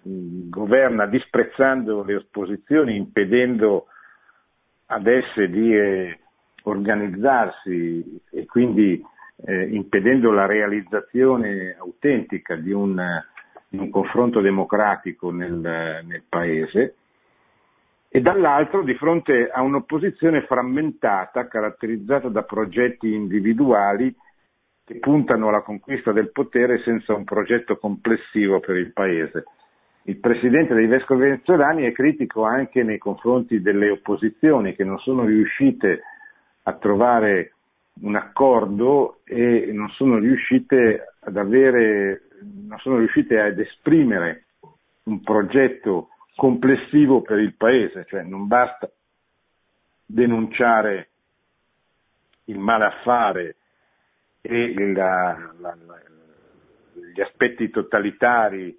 governa 0.00 1.06
disprezzando 1.06 2.04
le 2.04 2.16
opposizioni, 2.16 2.94
impedendo 2.94 3.86
ad 4.86 5.06
esse 5.06 5.48
di 5.48 5.74
eh, 5.74 6.18
organizzarsi 6.64 8.20
e 8.30 8.46
quindi 8.46 9.02
eh, 9.44 9.64
impedendo 9.64 10.30
la 10.30 10.46
realizzazione 10.46 11.76
autentica 11.78 12.56
di 12.56 12.72
un, 12.72 13.02
di 13.68 13.78
un 13.78 13.90
confronto 13.90 14.40
democratico 14.40 15.30
nel, 15.30 15.52
nel 15.54 16.22
Paese 16.28 16.96
e 18.08 18.20
dall'altro 18.20 18.82
di 18.82 18.94
fronte 18.94 19.50
a 19.50 19.60
un'opposizione 19.62 20.42
frammentata 20.42 21.48
caratterizzata 21.48 22.28
da 22.28 22.44
progetti 22.44 23.12
individuali 23.12 24.14
che 24.84 24.98
puntano 25.00 25.48
alla 25.48 25.62
conquista 25.62 26.12
del 26.12 26.30
potere 26.30 26.80
senza 26.84 27.14
un 27.14 27.24
progetto 27.24 27.76
complessivo 27.78 28.60
per 28.60 28.76
il 28.76 28.92
Paese 28.92 29.44
il 30.06 30.16
presidente 30.18 30.74
dei 30.74 30.86
vescovi 30.86 31.22
venezuelani 31.22 31.84
è 31.84 31.92
critico 31.92 32.44
anche 32.44 32.82
nei 32.82 32.98
confronti 32.98 33.62
delle 33.62 33.90
opposizioni 33.90 34.74
che 34.74 34.84
non 34.84 34.98
sono 34.98 35.24
riuscite 35.24 36.02
a 36.64 36.72
trovare 36.74 37.52
un 38.00 38.16
accordo 38.16 39.20
e 39.24 39.70
non 39.72 39.88
sono 39.90 40.18
riuscite 40.18 41.14
ad 41.20 41.36
avere, 41.36 42.22
non 42.42 42.78
sono 42.80 42.98
riuscite 42.98 43.40
ad 43.40 43.58
esprimere 43.58 44.44
un 45.04 45.22
progetto 45.22 46.08
complessivo 46.34 47.22
per 47.22 47.38
il 47.38 47.54
Paese, 47.54 48.04
cioè 48.06 48.22
non 48.22 48.46
basta 48.46 48.90
denunciare 50.04 51.08
il 52.46 52.58
malaffare 52.58 53.56
e 54.42 54.74
la, 54.92 55.52
la, 55.60 55.76
la, 55.86 56.02
gli 57.14 57.20
aspetti 57.22 57.70
totalitari 57.70 58.76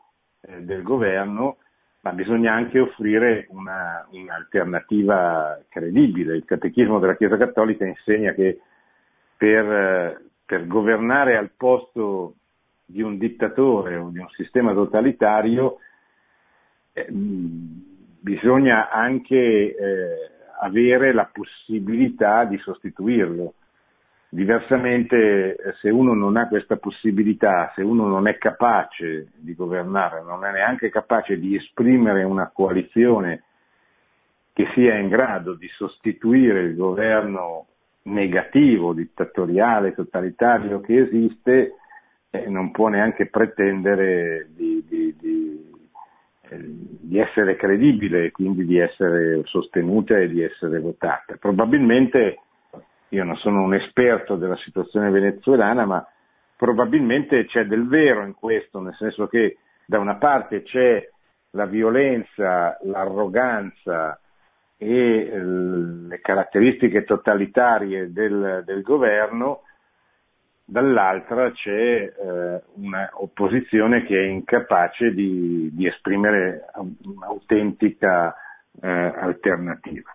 eh, 0.48 0.62
del 0.62 0.84
governo, 0.84 1.58
ma 2.02 2.12
bisogna 2.12 2.54
anche 2.54 2.80
offrire 2.80 3.48
una, 3.50 4.08
un'alternativa 4.12 5.60
credibile. 5.70 6.36
Il 6.36 6.46
Catechismo 6.46 7.00
della 7.00 7.16
Chiesa 7.16 7.38
Cattolica 7.38 7.86
insegna 7.86 8.34
che 8.34 8.60
per, 9.36 10.22
per 10.46 10.68
governare 10.68 11.36
al 11.36 11.50
posto 11.56 12.36
di 12.86 13.02
un 13.02 13.18
dittatore 13.18 13.96
o 13.96 14.10
di 14.10 14.20
un 14.20 14.30
sistema 14.30 14.74
totalitario 14.74 15.78
eh, 16.94 17.08
bisogna 17.10 18.90
anche 18.92 19.36
eh, 19.36 19.76
avere 20.60 21.14
la 21.14 21.30
possibilità 21.32 22.46
di 22.46 22.58
sostituirlo. 22.60 23.54
Diversamente, 24.36 25.56
se 25.80 25.90
uno 25.90 26.14
non 26.14 26.36
ha 26.36 26.50
questa 26.50 26.76
possibilità, 26.76 27.72
se 27.74 27.82
uno 27.82 28.06
non 28.06 28.28
è 28.28 28.38
capace 28.38 29.28
di 29.38 29.56
governare, 29.56 30.22
non 30.24 30.44
è 30.44 30.52
neanche 30.52 30.90
capace 30.90 31.40
di 31.40 31.56
esprimere 31.56 32.24
una 32.24 32.52
coalizione 32.54 33.44
che 34.52 34.68
sia 34.74 34.96
in 34.96 35.08
grado 35.08 35.54
di 35.54 35.70
sostituire 35.70 36.64
il 36.64 36.76
governo 36.76 37.68
negativo, 38.04 38.92
dittatoriale, 38.92 39.96
totalitario 39.96 40.82
che 40.82 40.98
esiste, 40.98 41.76
eh, 42.30 42.50
non 42.50 42.72
può 42.72 42.90
neanche 42.90 43.28
pretendere 43.28 44.50
di, 44.54 44.84
di, 44.86 45.16
di, 45.18 45.72
eh, 46.50 46.60
di 46.60 47.20
essere 47.20 47.56
credibile 47.56 48.26
e 48.26 48.32
quindi 48.32 48.66
di 48.66 48.80
essere 48.80 49.44
sostenuta 49.46 50.18
e 50.18 50.28
di 50.28 50.42
essere 50.42 50.80
votata. 50.80 51.38
Probabilmente 51.40 52.40
io 53.16 53.24
non 53.24 53.38
sono 53.38 53.64
un 53.64 53.74
esperto 53.74 54.36
della 54.36 54.58
situazione 54.58 55.10
venezuelana, 55.10 55.86
ma 55.86 56.06
probabilmente 56.58 57.46
c'è 57.46 57.66
del 57.66 57.88
vero 57.88 58.24
in 58.24 58.34
questo, 58.34 58.82
nel 58.82 58.96
senso 58.96 59.28
che 59.28 59.58
da 59.86 60.00
una 60.00 60.16
parte 60.16 60.64
c'è 60.64 61.10
la 61.52 61.66
violenza, 61.66 62.78
l'arroganza 62.84 64.20
e 64.78 65.40
le 65.40 66.20
caratteristiche 66.20 67.06
totalitarie 67.06 68.12
del, 68.12 68.64
del 68.66 68.82
governo, 68.82 69.62
dall'altra 70.66 71.52
c'è 71.52 71.72
eh, 71.72 72.62
un'opposizione 72.74 74.04
che 74.04 74.20
è 74.20 74.26
incapace 74.26 75.14
di, 75.14 75.70
di 75.74 75.88
esprimere 75.88 76.66
un'autentica 77.04 78.36
eh, 78.82 78.90
alternativa. 78.90 80.14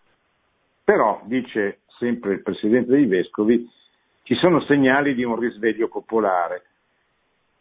Però, 0.85 1.23
dice 1.25 1.79
sempre 2.01 2.33
il 2.33 2.43
presidente 2.43 2.91
dei 2.91 3.05
vescovi, 3.05 3.69
ci 4.23 4.35
sono 4.37 4.63
segnali 4.63 5.15
di 5.15 5.23
un 5.23 5.39
risveglio 5.39 5.89
popolare 5.89 6.63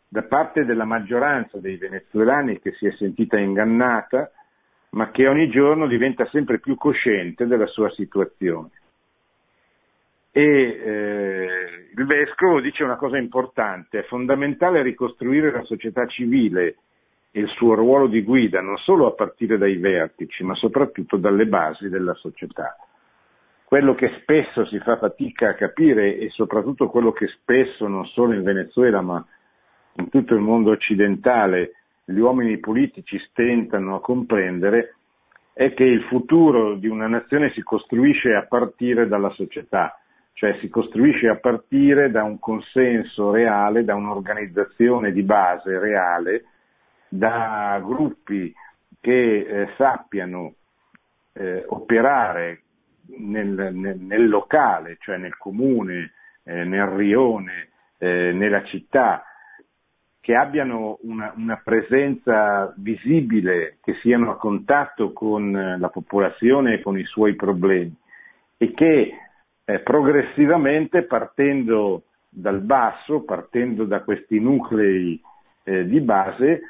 da 0.08 0.24
parte 0.24 0.66
della 0.66 0.86
maggioranza 0.86 1.60
dei 1.60 1.78
venezuelani 1.78 2.60
che 2.60 2.72
si 2.72 2.88
è 2.88 2.92
sentita 2.94 3.38
ingannata, 3.38 4.32
ma 4.92 5.12
che 5.12 5.28
ogni 5.28 5.50
giorno 5.50 5.86
diventa 5.86 6.26
sempre 6.30 6.60
più 6.60 6.76
cosciente 6.76 7.46
della 7.46 7.68
sua 7.68 7.92
situazione. 7.92 8.72
E 10.32 10.42
eh, 10.42 11.90
il 11.96 12.06
vescovo 12.06 12.60
dice 12.60 12.84
una 12.84 12.96
cosa 12.96 13.18
importante, 13.18 14.00
è 14.00 14.04
fondamentale 14.04 14.82
ricostruire 14.82 15.52
la 15.52 15.64
società 15.64 16.08
civile 16.08 16.78
e 17.32 17.42
il 17.42 17.50
suo 17.50 17.76
ruolo 17.76 18.08
di 18.08 18.24
guida, 18.24 18.62
non 18.62 18.78
solo 18.78 19.06
a 19.06 19.14
partire 19.14 19.60
dai 19.60 19.78
vertici, 19.78 20.44
ma 20.44 20.56
soprattutto 20.56 21.18
dalle 21.18 21.46
basi 21.46 21.90
della 21.90 22.16
società 22.16 22.76
quello 23.70 23.94
che 23.94 24.18
spesso 24.22 24.66
si 24.66 24.80
fa 24.80 24.98
fatica 24.98 25.50
a 25.50 25.54
capire 25.54 26.18
e 26.18 26.30
soprattutto 26.32 26.90
quello 26.90 27.12
che 27.12 27.28
spesso 27.28 27.88
non 27.88 28.04
solo 28.08 28.34
in 28.34 28.42
Venezuela 28.42 29.02
ma 29.02 29.24
in 29.98 30.10
tutto 30.10 30.34
il 30.34 30.40
mondo 30.40 30.72
occidentale 30.72 31.74
gli 32.04 32.18
uomini 32.18 32.58
politici 32.58 33.20
stentano 33.30 33.94
a 33.94 34.02
comprendere 34.02 34.96
è 35.54 35.72
che 35.76 35.84
il 35.84 36.02
futuro 36.06 36.78
di 36.78 36.88
una 36.88 37.08
nazione 37.08 37.52
si 37.52 37.62
costruisce 37.62 38.34
a 38.34 38.48
partire 38.48 39.08
dalla 39.08 39.30
società, 39.34 40.00
cioè 40.34 40.58
si 40.62 40.68
costruisce 40.68 41.28
a 41.28 41.36
partire 41.36 42.10
da 42.10 42.24
un 42.24 42.40
consenso 42.40 43.30
reale, 43.30 43.84
da 43.84 43.94
un'organizzazione 43.94 45.12
di 45.12 45.22
base 45.22 45.78
reale, 45.78 46.46
da 47.08 47.80
gruppi 47.86 48.52
che 49.00 49.38
eh, 49.38 49.70
sappiano 49.78 50.56
eh, 51.34 51.64
operare 51.68 52.64
nel, 53.18 53.72
nel, 53.74 53.98
nel 54.00 54.28
locale, 54.28 54.98
cioè 55.00 55.18
nel 55.18 55.38
comune, 55.38 56.14
eh, 56.44 56.64
nel 56.64 56.88
rione, 56.88 57.70
eh, 57.98 58.32
nella 58.32 58.64
città, 58.64 59.24
che 60.22 60.36
abbiano 60.36 61.00
una, 61.04 61.34
una, 61.36 61.62
presenza 61.64 62.74
visibile, 62.78 63.78
che 63.82 63.96
siano 64.02 64.32
a 64.32 64.38
contatto 64.38 65.12
con 65.12 65.78
la 65.80 65.90
popolazione 65.90 66.76
e 66.76 66.82
con 66.82 67.00
i 67.00 67.06
suoi 67.06 67.36
problemi 67.36 67.96
e 68.58 68.74
che 68.74 69.14
eh, 69.66 69.80
progressivamente 69.80 71.04
partendo 71.04 72.04
dal 72.30 72.60
basso, 72.60 73.24
partendo 73.24 73.86
da 73.86 74.02
questi 74.02 74.40
nuclei 74.40 75.20
eh, 75.64 75.86
di 75.86 76.00
base, 76.02 76.62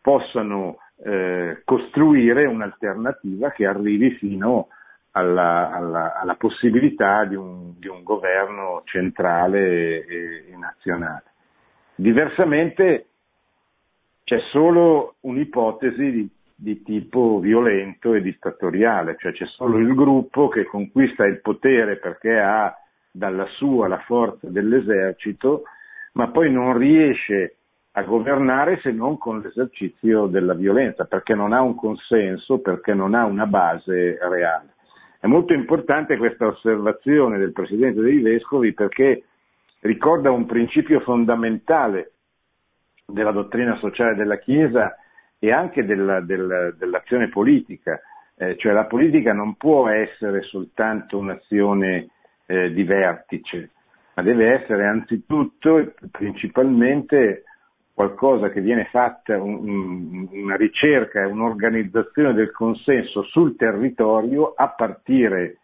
possano 0.00 0.78
eh, 1.04 1.60
costruire 1.64 2.46
un'alternativa 2.46 3.50
che 3.50 3.66
arrivi 3.66 4.12
fino 4.12 4.68
alla, 5.16 5.72
alla, 5.72 6.14
alla 6.20 6.34
possibilità 6.34 7.24
di 7.24 7.34
un, 7.34 7.72
di 7.78 7.88
un, 7.88 8.02
governo 8.02 8.82
centrale 8.84 10.04
e, 10.06 10.44
e 10.52 10.56
nazionale. 10.56 11.24
Diversamente 11.94 13.06
c'è 14.24 14.38
solo 14.50 15.14
un'ipotesi 15.20 16.10
di, 16.10 16.28
di, 16.54 16.82
tipo 16.82 17.38
violento 17.38 18.12
e 18.12 18.20
dittatoriale, 18.20 19.16
cioè 19.18 19.32
c'è 19.32 19.46
solo 19.46 19.78
il 19.78 19.94
gruppo 19.94 20.48
che 20.48 20.64
conquista 20.64 21.24
il 21.24 21.40
potere 21.40 21.96
perché 21.96 22.38
ha 22.38 22.74
dalla 23.10 23.46
sua 23.56 23.88
la 23.88 24.00
forza 24.00 24.50
dell'esercito, 24.50 25.62
ma 26.12 26.28
poi 26.28 26.52
non 26.52 26.76
riesce 26.76 27.56
a 27.92 28.02
governare 28.02 28.78
se 28.82 28.90
non 28.92 29.16
con 29.16 29.40
l'esercizio 29.40 30.26
della 30.26 30.52
violenza, 30.52 31.06
perché 31.06 31.34
non 31.34 31.54
ha 31.54 31.62
un 31.62 31.74
consenso, 31.74 32.58
perché 32.58 32.92
non 32.92 33.14
ha 33.14 33.24
una 33.24 33.46
base 33.46 34.18
reale. 34.20 34.74
È 35.26 35.28
molto 35.28 35.54
importante 35.54 36.18
questa 36.18 36.46
osservazione 36.46 37.36
del 37.36 37.50
Presidente 37.50 38.00
dei 38.00 38.20
Vescovi 38.20 38.72
perché 38.72 39.24
ricorda 39.80 40.30
un 40.30 40.46
principio 40.46 41.00
fondamentale 41.00 42.12
della 43.04 43.32
dottrina 43.32 43.76
sociale 43.78 44.14
della 44.14 44.38
Chiesa 44.38 44.94
e 45.40 45.50
anche 45.50 45.84
della, 45.84 46.20
della, 46.20 46.70
dell'azione 46.70 47.28
politica, 47.28 48.00
eh, 48.36 48.56
cioè 48.56 48.72
la 48.72 48.84
politica 48.84 49.32
non 49.32 49.56
può 49.56 49.88
essere 49.88 50.42
soltanto 50.42 51.18
un'azione 51.18 52.08
eh, 52.46 52.70
di 52.70 52.84
vertice, 52.84 53.70
ma 54.14 54.22
deve 54.22 54.62
essere 54.62 54.86
anzitutto 54.86 55.78
e 55.78 55.92
principalmente 56.08 57.42
qualcosa 57.96 58.50
che 58.50 58.60
viene 58.60 58.84
fatta, 58.90 59.40
un, 59.40 60.28
una 60.30 60.56
ricerca 60.56 61.26
un'organizzazione 61.26 62.34
del 62.34 62.52
consenso 62.52 63.22
sul 63.22 63.56
territorio 63.56 64.52
a 64.54 64.68
partire 64.68 65.56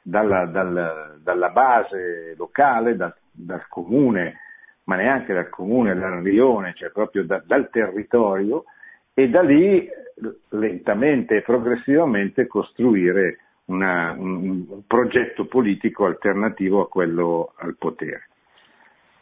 dalla, 0.00 0.46
dalla, 0.46 1.16
dalla 1.20 1.48
base 1.48 2.36
locale, 2.36 2.94
da, 2.94 3.12
dal 3.32 3.66
comune, 3.66 4.38
ma 4.84 4.94
neanche 4.94 5.34
dal 5.34 5.48
comune, 5.48 5.96
dal 5.96 6.22
rione, 6.22 6.74
cioè 6.76 6.90
proprio 6.90 7.24
da, 7.24 7.42
dal 7.44 7.68
territorio, 7.70 8.62
e 9.12 9.28
da 9.28 9.42
lì 9.42 9.88
lentamente 10.50 11.38
e 11.38 11.42
progressivamente 11.42 12.46
costruire 12.46 13.38
una, 13.64 14.14
un, 14.16 14.64
un 14.68 14.86
progetto 14.86 15.46
politico 15.46 16.06
alternativo 16.06 16.82
a 16.82 16.88
quello 16.88 17.52
al 17.56 17.74
potere. 17.76 18.28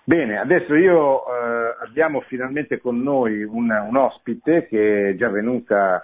Bene, 0.09 0.39
adesso 0.39 0.75
io 0.75 1.21
eh, 1.21 1.77
abbiamo 1.83 2.23
finalmente 2.23 2.81
con 2.81 3.03
noi 3.03 3.43
un, 3.43 3.69
un, 3.69 3.95
ospite 3.95 4.67
che 4.67 5.09
è 5.09 5.15
già 5.17 5.29
venuta 5.29 6.01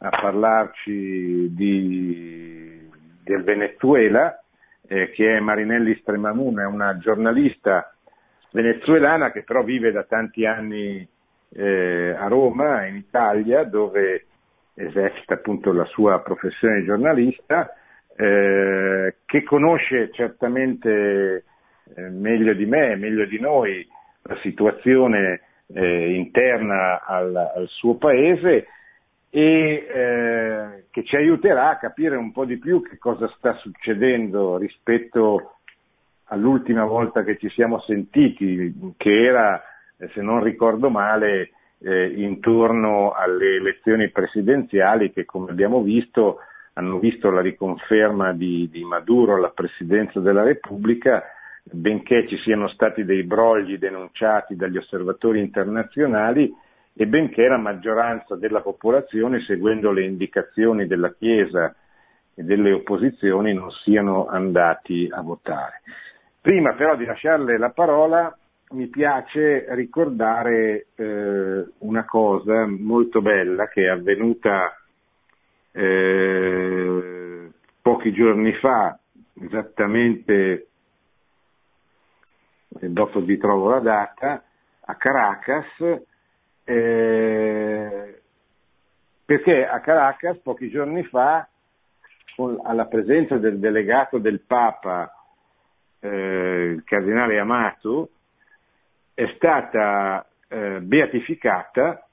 a 0.00 0.08
parlarci 0.10 1.54
di, 1.54 2.86
del 3.24 3.42
Venezuela, 3.44 4.38
eh, 4.86 5.08
che 5.12 5.34
è 5.34 5.40
Marinelli 5.40 5.96
Stremamuna, 6.02 6.64
è 6.64 6.66
una 6.66 6.98
giornalista 6.98 7.90
venezuelana 8.52 9.32
che 9.32 9.44
però 9.44 9.62
vive 9.62 9.92
da 9.92 10.02
tanti 10.02 10.44
anni 10.44 11.08
eh, 11.54 12.14
a 12.18 12.28
Roma, 12.28 12.84
in 12.84 12.96
Italia, 12.96 13.64
dove 13.64 14.26
esercita 14.74 15.32
appunto 15.32 15.72
la 15.72 15.86
sua 15.86 16.20
professione 16.20 16.80
di 16.80 16.84
giornalista, 16.84 17.72
eh, 18.14 19.14
che 19.24 19.42
conosce 19.42 20.10
certamente 20.12 21.44
eh, 21.94 22.08
meglio 22.08 22.54
di 22.54 22.66
me, 22.66 22.96
meglio 22.96 23.24
di 23.24 23.38
noi, 23.38 23.86
la 24.22 24.36
situazione 24.42 25.40
eh, 25.72 26.14
interna 26.14 27.04
al, 27.04 27.34
al, 27.34 27.66
suo 27.68 27.96
paese 27.96 28.66
e 29.30 29.86
eh, 29.92 30.84
che 30.90 31.04
ci 31.04 31.16
aiuterà 31.16 31.70
a 31.70 31.78
capire 31.78 32.16
un 32.16 32.32
po' 32.32 32.44
di 32.44 32.58
più 32.58 32.82
che 32.82 32.98
cosa 32.98 33.28
sta 33.36 33.54
succedendo 33.54 34.56
rispetto 34.56 35.58
all'ultima 36.24 36.84
volta 36.84 37.22
che 37.22 37.36
ci 37.38 37.48
siamo 37.50 37.80
sentiti, 37.80 38.94
che 38.96 39.24
era, 39.24 39.62
eh, 39.98 40.08
se 40.14 40.20
non 40.20 40.42
ricordo 40.42 40.90
male, 40.90 41.50
eh, 41.80 42.06
intorno 42.16 43.12
alle 43.12 43.56
elezioni 43.56 44.10
presidenziali 44.10 45.12
che, 45.12 45.24
come 45.24 45.50
abbiamo 45.50 45.82
visto, 45.82 46.38
hanno 46.74 46.98
visto 46.98 47.30
la 47.30 47.40
riconferma 47.40 48.32
di, 48.32 48.68
di 48.70 48.84
Maduro 48.84 49.34
alla 49.36 49.50
presidenza 49.50 50.20
della 50.20 50.42
Repubblica 50.42 51.22
benché 51.72 52.26
ci 52.28 52.36
siano 52.38 52.68
stati 52.68 53.04
dei 53.04 53.24
brogli 53.24 53.78
denunciati 53.78 54.56
dagli 54.56 54.76
osservatori 54.76 55.40
internazionali 55.40 56.52
e 56.94 57.06
benché 57.06 57.46
la 57.46 57.58
maggioranza 57.58 58.34
della 58.36 58.60
popolazione, 58.60 59.40
seguendo 59.42 59.92
le 59.92 60.04
indicazioni 60.04 60.86
della 60.86 61.12
Chiesa 61.12 61.74
e 62.34 62.42
delle 62.42 62.72
opposizioni, 62.72 63.54
non 63.54 63.70
siano 63.70 64.26
andati 64.26 65.08
a 65.10 65.22
votare. 65.22 65.82
Prima 66.40 66.74
però 66.74 66.96
di 66.96 67.04
lasciarle 67.04 67.58
la 67.58 67.70
parola, 67.70 68.36
mi 68.70 68.88
piace 68.88 69.66
ricordare 69.74 70.86
eh, 70.94 71.66
una 71.78 72.04
cosa 72.04 72.66
molto 72.66 73.22
bella 73.22 73.68
che 73.68 73.84
è 73.84 73.88
avvenuta 73.88 74.76
eh, 75.72 77.48
pochi 77.80 78.12
giorni 78.12 78.52
fa, 78.54 78.98
esattamente 79.40 80.66
dopo 82.80 83.20
vi 83.20 83.36
trovo 83.38 83.70
la 83.70 83.80
data, 83.80 84.42
a 84.80 84.94
Caracas, 84.94 85.66
eh, 86.64 88.22
perché 89.24 89.66
a 89.66 89.80
Caracas 89.80 90.38
pochi 90.38 90.70
giorni 90.70 91.04
fa, 91.04 91.46
con, 92.34 92.60
alla 92.62 92.86
presenza 92.86 93.36
del 93.36 93.58
delegato 93.58 94.18
del 94.18 94.40
Papa, 94.40 95.12
eh, 96.00 96.74
il 96.76 96.84
cardinale 96.84 97.38
Amato, 97.38 98.10
è 99.14 99.32
stata 99.34 100.24
eh, 100.48 100.80
beatificata 100.80 102.06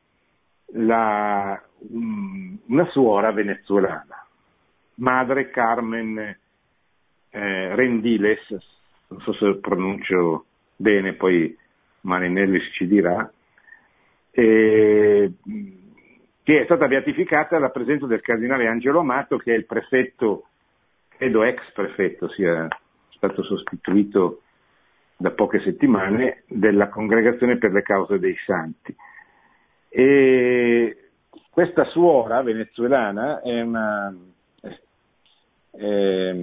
la, 0.74 1.62
um, 1.90 2.60
una 2.68 2.86
suora 2.88 3.32
venezuelana, 3.32 4.26
Madre 4.96 5.50
Carmen 5.52 6.18
eh, 7.30 7.76
Rendiles, 7.76 8.48
non 9.08 9.22
so 9.22 9.34
se 9.34 9.60
pronuncio 9.60 10.46
bene, 10.76 11.14
poi 11.14 11.56
Marinelli 12.02 12.60
ci 12.72 12.88
dirà, 12.88 13.32
e, 14.32 15.32
che 16.44 16.62
è 16.62 16.64
stata 16.66 16.88
beatificata 16.88 17.56
alla 17.56 17.70
presenza 17.70 18.06
del 18.06 18.22
cardinale 18.22 18.68
Angelo 18.68 19.00
Amato, 19.00 19.38
che 19.38 19.54
è 19.54 19.58
il 19.58 19.66
prefetto, 19.66 20.48
credo 21.10 21.44
ex 21.44 21.60
prefetto, 21.74 22.30
sia 22.30 22.68
stato 23.10 23.44
sostituito 23.44 24.42
da 25.18 25.32
poche 25.32 25.62
settimane, 25.62 26.44
della 26.48 26.90
Congregazione 26.90 27.58
per 27.58 27.72
le 27.72 27.82
cause 27.82 28.20
dei 28.20 28.36
santi. 28.46 28.96
E 29.90 31.10
questa 31.50 31.86
suora 31.86 32.42
venezuelana 32.42 33.42
è 33.42 33.62
una, 33.62 34.14
è, 35.72 36.36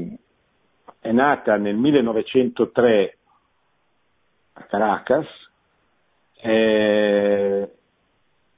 è 1.00 1.12
nata 1.12 1.56
nel 1.56 1.76
1903 1.76 3.18
a 4.52 4.62
Caracas, 4.64 5.26
è 6.34 7.68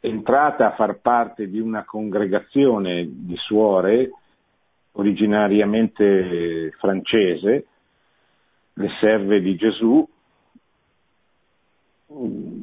entrata 0.00 0.66
a 0.66 0.74
far 0.74 1.00
parte 1.00 1.48
di 1.48 1.60
una 1.60 1.84
congregazione 1.84 3.06
di 3.08 3.36
suore 3.36 4.10
originariamente 4.92 6.70
francese, 6.78 7.66
le 8.74 8.88
serve 9.00 9.40
di 9.40 9.56
Gesù, 9.56 10.06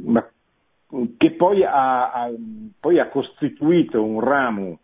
ma 0.06 0.30
che 1.18 1.32
poi 1.32 1.64
ha, 1.64 2.12
ha, 2.12 2.32
poi 2.80 3.00
ha 3.00 3.08
costituito 3.08 4.04
un 4.04 4.20
ramo 4.20 4.80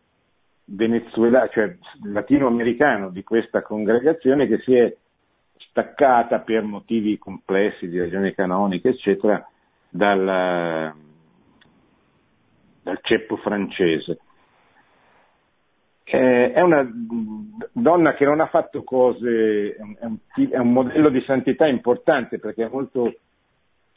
venezuelano, 0.65 1.49
cioè 1.49 1.77
latinoamericano 2.03 3.09
di 3.09 3.23
questa 3.23 3.61
congregazione 3.61 4.47
che 4.47 4.59
si 4.59 4.73
è 4.73 4.93
staccata 5.69 6.39
per 6.39 6.63
motivi 6.63 7.17
complessi 7.17 7.87
di 7.87 7.99
ragioni 7.99 8.33
canoniche, 8.33 8.89
eccetera, 8.89 9.45
dal, 9.89 10.93
dal 12.83 12.99
ceppo 13.01 13.37
francese. 13.37 14.19
È 16.03 16.61
una 16.61 16.89
donna 17.73 18.13
che 18.13 18.23
non 18.23 18.39
ha 18.39 18.47
fatto 18.47 18.83
cose, 18.83 19.75
è 19.75 20.05
un, 20.05 20.17
è 20.49 20.57
un 20.57 20.71
modello 20.71 21.09
di 21.09 21.21
santità 21.23 21.67
importante 21.67 22.39
perché 22.39 22.65
è 22.65 22.69
molto 22.69 23.13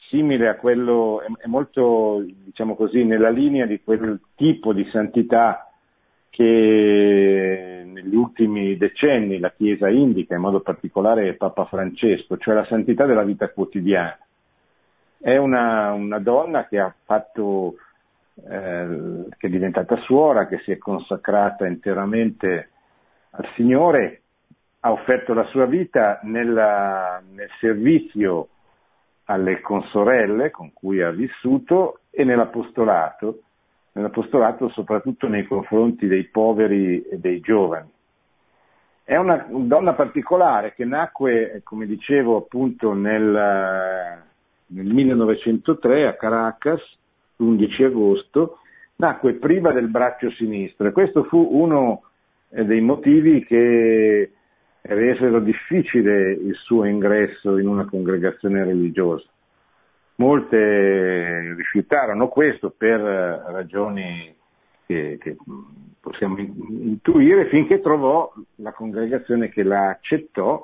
simile 0.09 0.49
a 0.49 0.57
quello, 0.57 1.23
è 1.23 1.47
molto, 1.47 2.21
diciamo 2.27 2.75
così, 2.75 3.05
nella 3.05 3.31
linea 3.31 3.65
di 3.65 3.81
quel 3.81 4.21
tipo 4.35 4.73
di 4.73 4.85
santità 4.91 5.70
che 6.31 7.83
negli 7.85 8.15
ultimi 8.15 8.77
decenni 8.77 9.39
la 9.39 9.51
Chiesa 9.51 9.89
indica, 9.89 10.35
in 10.35 10.41
modo 10.41 10.61
particolare 10.61 11.35
Papa 11.35 11.67
Francesco, 11.67 12.39
cioè 12.39 12.55
la 12.55 12.65
santità 12.67 13.05
della 13.05 13.25
vita 13.25 13.51
quotidiana. 13.51 14.19
È 15.19 15.37
una, 15.37 15.93
una 15.93 16.19
donna 16.19 16.67
che 16.67 16.93
fatto, 17.05 17.75
eh, 18.37 19.27
che 19.37 19.47
è 19.47 19.51
diventata 19.51 19.97
suora, 19.97 20.47
che 20.47 20.61
si 20.65 20.71
è 20.71 20.79
consacrata 20.79 21.67
interamente 21.67 22.71
al 23.33 23.47
Signore, 23.55 24.23
ha 24.81 24.93
offerto 24.93 25.35
la 25.35 25.45
sua 25.45 25.67
vita 25.67 26.21
nella, 26.23 27.23
nel 27.35 27.51
servizio 27.59 28.49
alle 29.25 29.61
consorelle 29.61 30.51
con 30.51 30.73
cui 30.73 31.03
ha 31.03 31.11
vissuto 31.11 32.01
e 32.11 32.25
nell'apostolato, 32.25 33.43
nell'apostolato 33.93 34.69
soprattutto 34.71 35.29
nei 35.29 35.47
confronti 35.47 36.07
dei 36.07 36.25
poveri 36.25 37.03
e 37.03 37.19
dei 37.19 37.41
giovani. 37.41 37.89
È 39.03 39.17
una 39.17 39.47
donna 39.49 39.95
particolare 39.95 40.73
che 40.75 40.85
nacque, 40.85 41.63
come 41.65 41.87
dicevo 41.87 42.37
appunto 42.37 42.93
nel, 42.93 44.23
nel 44.67 44.87
1903 44.87 46.07
a 46.07 46.15
Caracas, 46.15 46.81
l'11 47.37 47.85
agosto, 47.85 48.59
nacque 48.97 49.35
priva 49.35 49.73
del 49.73 49.89
braccio 49.89 50.31
sinistro 50.31 50.87
e 50.87 50.93
questo 50.93 51.25
fu 51.25 51.49
uno 51.51 52.03
dei 52.49 52.81
motivi 52.81 53.45
che 53.45 54.31
resero 54.83 55.41
difficile 55.41 56.33
il 56.33 56.55
suo 56.55 56.85
ingresso 56.85 57.59
in 57.59 57.67
una 57.67 57.87
congregazione 57.87 58.65
religiosa. 58.65 59.27
Molte 60.21 61.55
rifiutarono 61.55 62.29
questo 62.29 62.75
per 62.77 63.01
ragioni 63.01 64.37
che, 64.85 65.17
che 65.19 65.37
possiamo 65.99 66.37
intuire 66.37 67.47
finché 67.47 67.81
trovò 67.81 68.31
la 68.57 68.73
congregazione 68.73 69.49
che 69.49 69.63
la 69.63 69.89
accettò 69.89 70.63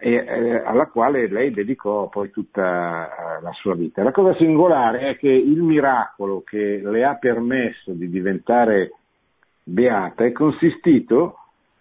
e 0.00 0.12
eh, 0.12 0.62
alla 0.64 0.86
quale 0.86 1.26
lei 1.26 1.50
dedicò 1.50 2.08
poi 2.08 2.30
tutta 2.30 3.40
la 3.42 3.50
sua 3.54 3.74
vita. 3.74 4.04
La 4.04 4.12
cosa 4.12 4.32
singolare 4.36 5.08
è 5.08 5.16
che 5.16 5.30
il 5.30 5.60
miracolo 5.60 6.42
che 6.42 6.80
le 6.80 7.04
ha 7.04 7.16
permesso 7.16 7.90
di 7.90 8.08
diventare 8.08 8.92
beata 9.64 10.24
è 10.24 10.30
consistito 10.30 11.38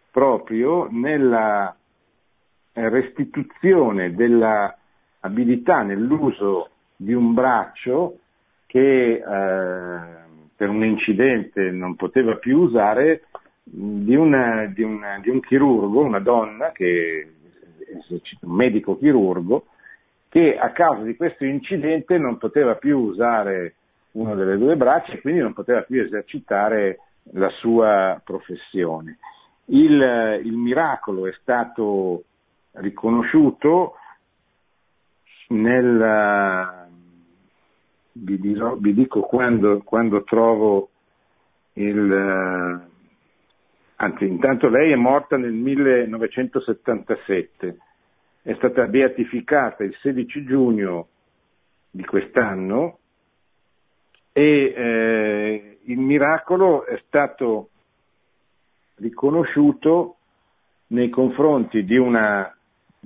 proprio 0.09 0.87
nella 0.89 1.75
restituzione 2.73 4.15
dell'abilità 5.21 5.81
nell'uso 5.81 6.69
di 6.95 7.13
un 7.13 7.33
braccio 7.33 8.19
che 8.65 9.13
eh, 9.13 9.21
per 10.55 10.69
un 10.69 10.83
incidente 10.83 11.71
non 11.71 11.95
poteva 11.95 12.35
più 12.35 12.59
usare 12.59 13.23
di, 13.63 14.15
una, 14.15 14.65
di, 14.65 14.83
una, 14.83 15.19
di 15.19 15.29
un 15.29 15.39
chirurgo, 15.41 16.01
una 16.01 16.19
donna, 16.19 16.71
che, 16.71 17.33
un 18.41 18.55
medico 18.55 18.97
chirurgo, 18.97 19.65
che 20.29 20.57
a 20.57 20.71
causa 20.71 21.03
di 21.03 21.15
questo 21.15 21.45
incidente 21.45 22.17
non 22.17 22.37
poteva 22.37 22.75
più 22.75 22.99
usare 22.99 23.75
una 24.11 24.33
delle 24.33 24.57
due 24.57 24.75
braccia 24.75 25.13
e 25.13 25.21
quindi 25.21 25.41
non 25.41 25.53
poteva 25.53 25.81
più 25.81 26.01
esercitare 26.01 26.99
la 27.33 27.49
sua 27.49 28.19
professione. 28.23 29.19
Il, 29.65 30.41
il 30.43 30.55
miracolo 30.55 31.27
è 31.27 31.33
stato 31.41 32.23
riconosciuto 32.73 33.95
nel, 35.49 36.87
vi, 38.11 38.39
dirò, 38.39 38.75
vi 38.75 38.93
dico 38.93 39.21
quando, 39.21 39.81
quando 39.83 40.23
trovo 40.23 40.89
il, 41.73 42.87
anzi 43.95 44.25
intanto 44.25 44.69
lei 44.69 44.91
è 44.91 44.95
morta 44.95 45.37
nel 45.37 45.53
1977, 45.53 47.77
è 48.41 48.53
stata 48.55 48.87
beatificata 48.87 49.83
il 49.83 49.95
16 50.01 50.43
giugno 50.45 51.07
di 51.89 52.05
quest'anno 52.05 52.99
e 54.31 54.73
eh, 54.75 55.79
il 55.83 55.99
miracolo 55.99 56.85
è 56.85 57.01
stato 57.05 57.69
riconosciuto 58.97 60.15
nei 60.87 61.09
confronti 61.09 61.83
di 61.83 61.97
una, 61.97 62.56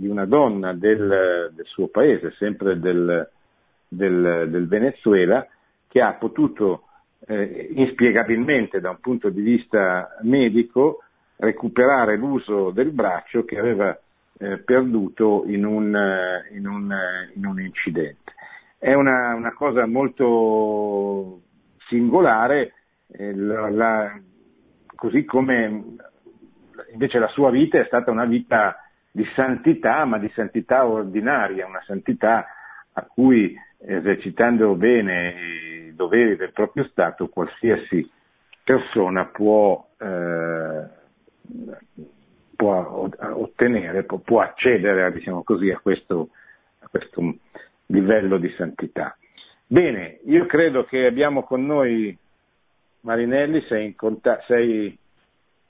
di 0.01 0.07
una 0.07 0.25
donna 0.25 0.73
del, 0.73 1.51
del, 1.53 1.65
suo 1.65 1.87
paese, 1.87 2.31
sempre 2.31 2.79
del, 2.79 3.29
del, 3.87 4.47
del, 4.49 4.67
Venezuela, 4.67 5.47
che 5.87 6.01
ha 6.01 6.13
potuto 6.13 6.85
eh, 7.27 7.69
inspiegabilmente 7.75 8.79
da 8.79 8.89
un 8.89 8.99
punto 8.99 9.29
di 9.29 9.41
vista 9.41 10.17
medico 10.21 11.03
recuperare 11.35 12.17
l'uso 12.17 12.71
del 12.71 12.89
braccio 12.89 13.45
che 13.45 13.59
aveva 13.59 13.95
eh, 14.39 14.57
perduto 14.57 15.43
in 15.45 15.65
un, 15.65 15.95
in, 16.51 16.65
un, 16.65 16.95
in 17.35 17.45
un, 17.45 17.61
incidente. 17.61 18.33
È 18.79 18.93
una, 18.95 19.35
una 19.35 19.53
cosa 19.53 19.85
molto 19.85 21.41
singolare, 21.87 22.73
eh, 23.11 23.35
la, 23.35 23.69
la, 23.69 24.19
così 24.95 25.25
come 25.25 25.83
invece 26.91 27.19
la 27.19 27.27
sua 27.27 27.51
vita 27.51 27.79
è 27.79 27.85
stata 27.85 28.09
una 28.09 28.25
vita 28.25 28.77
di 29.11 29.25
santità, 29.35 30.05
ma 30.05 30.17
di 30.17 30.31
santità 30.33 30.85
ordinaria, 30.85 31.67
una 31.67 31.83
santità 31.85 32.45
a 32.93 33.01
cui 33.03 33.55
esercitando 33.77 34.75
bene 34.75 35.87
i 35.87 35.95
doveri 35.95 36.35
del 36.35 36.51
proprio 36.53 36.85
Stato 36.85 37.27
qualsiasi 37.27 38.09
persona 38.63 39.25
può, 39.25 39.85
eh, 39.97 40.83
può 42.55 43.09
ottenere, 43.19 44.03
può, 44.03 44.17
può 44.19 44.41
accedere 44.41 45.11
diciamo 45.11 45.43
così, 45.43 45.69
a, 45.71 45.79
questo, 45.79 46.29
a 46.79 46.87
questo 46.87 47.35
livello 47.87 48.37
di 48.37 48.49
santità. 48.57 49.15
Bene, 49.67 50.19
io 50.25 50.45
credo 50.45 50.85
che 50.85 51.05
abbiamo 51.05 51.43
con 51.43 51.65
noi 51.65 52.17
Marinelli, 53.01 53.61
sei, 53.67 53.95
conta- 53.95 54.41
sei 54.45 54.97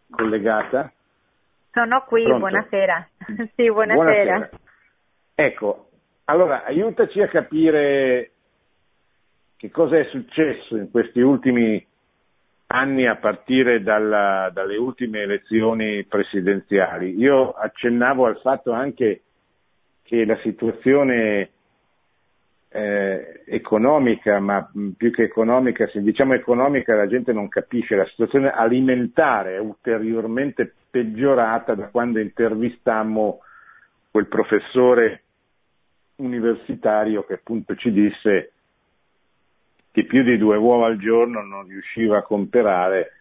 collegata? 0.10 0.92
Sono 1.72 2.04
qui, 2.08 2.24
Pronto? 2.24 2.40
buonasera. 2.40 3.10
sì, 3.56 3.72
buonasera. 3.72 3.94
buonasera. 3.94 4.50
Ecco, 5.36 5.90
allora 6.26 6.64
aiutaci 6.66 7.22
a 7.22 7.28
capire 7.28 8.32
che 9.58 9.70
cosa 9.72 9.98
è 9.98 10.04
successo 10.06 10.76
in 10.76 10.90
questi 10.92 11.22
ultimi 11.22 11.86
anni 12.68 13.06
a 13.06 13.16
partire 13.16 13.82
dalla, 13.84 14.50
dalle 14.52 14.78
ultime 14.78 15.22
elezioni 15.22 16.04
presidenziali. 16.06 17.16
Io 17.18 17.52
accennavo 17.52 18.26
al 18.26 18.40
fatto 18.40 18.72
anche 18.72 19.22
che 20.04 20.26
la 20.26 20.38
situazione 20.38 21.52
eh, 22.74 23.44
economica, 23.46 24.40
ma 24.40 24.70
più 24.96 25.12
che 25.12 25.24
economica, 25.24 25.88
se 25.88 26.02
diciamo 26.02 26.34
economica 26.34 26.96
la 26.96 27.08
gente 27.08 27.34
non 27.34 27.50
capisce, 27.50 27.96
la 27.96 28.06
situazione 28.06 28.50
alimentare 28.50 29.56
è 29.56 29.60
ulteriormente 29.60 30.74
peggiorata 30.90 31.76
da 31.76 31.88
quando 31.88 32.20
intervistammo 32.20 33.40
quel 34.10 34.28
professore 34.28 35.24
universitario 36.18 37.26
che 37.26 37.34
appunto 37.34 37.76
ci 37.76 37.92
disse 37.92 38.52
che 39.92 40.06
più 40.06 40.24
di 40.24 40.38
due 40.38 40.56
uova 40.56 40.88
al 40.88 40.98
giorno 40.98 41.42
non 41.42 41.68
riusciva 41.68 42.20
a 42.20 42.24
comprare 42.24 43.12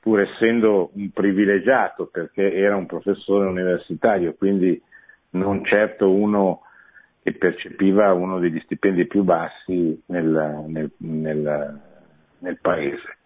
pur 0.00 0.20
essendo 0.20 0.90
un 0.94 1.10
privilegiato 1.10 2.06
perché 2.06 2.54
era 2.54 2.76
un 2.76 2.86
professore 2.86 3.46
universitario, 3.46 4.34
quindi 4.34 4.80
non 5.30 5.64
certo 5.64 6.10
uno 6.10 6.62
che 7.26 7.32
percepiva 7.32 8.12
uno 8.12 8.38
degli 8.38 8.60
stipendi 8.60 9.04
più 9.08 9.24
bassi 9.24 10.00
nel, 10.06 10.64
nel, 10.68 10.92
nel, 10.98 11.80
nel 12.38 12.58
paese. 12.60 13.16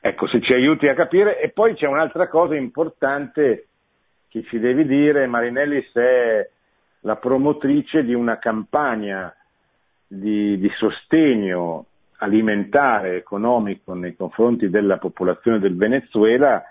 Ecco, 0.00 0.26
se 0.28 0.40
ci 0.40 0.54
aiuti 0.54 0.88
a 0.88 0.94
capire. 0.94 1.38
E 1.42 1.50
poi 1.50 1.74
c'è 1.74 1.86
un'altra 1.86 2.28
cosa 2.28 2.54
importante 2.54 3.66
che 4.30 4.44
ci 4.44 4.58
devi 4.58 4.86
dire, 4.86 5.26
Marinelli, 5.26 5.86
è 5.92 6.48
la 7.00 7.16
promotrice 7.16 8.02
di 8.02 8.14
una 8.14 8.38
campagna 8.38 9.34
di, 10.06 10.58
di 10.58 10.70
sostegno 10.78 11.84
alimentare, 12.16 13.16
economico 13.16 13.92
nei 13.92 14.16
confronti 14.16 14.70
della 14.70 14.96
popolazione 14.96 15.58
del 15.58 15.76
Venezuela, 15.76 16.62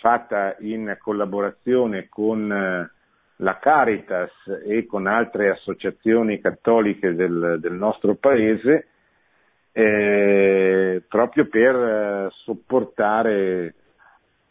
fatta 0.00 0.56
in 0.60 0.96
collaborazione 1.02 2.08
con 2.08 2.90
la 3.36 3.58
Caritas 3.58 4.30
e 4.64 4.86
con 4.86 5.06
altre 5.06 5.50
associazioni 5.50 6.40
cattoliche 6.40 7.14
del, 7.14 7.58
del 7.60 7.72
nostro 7.72 8.14
paese 8.14 8.88
eh, 9.76 11.02
proprio 11.08 11.48
per 11.48 11.74
eh, 11.74 12.28
sopportare 12.44 13.74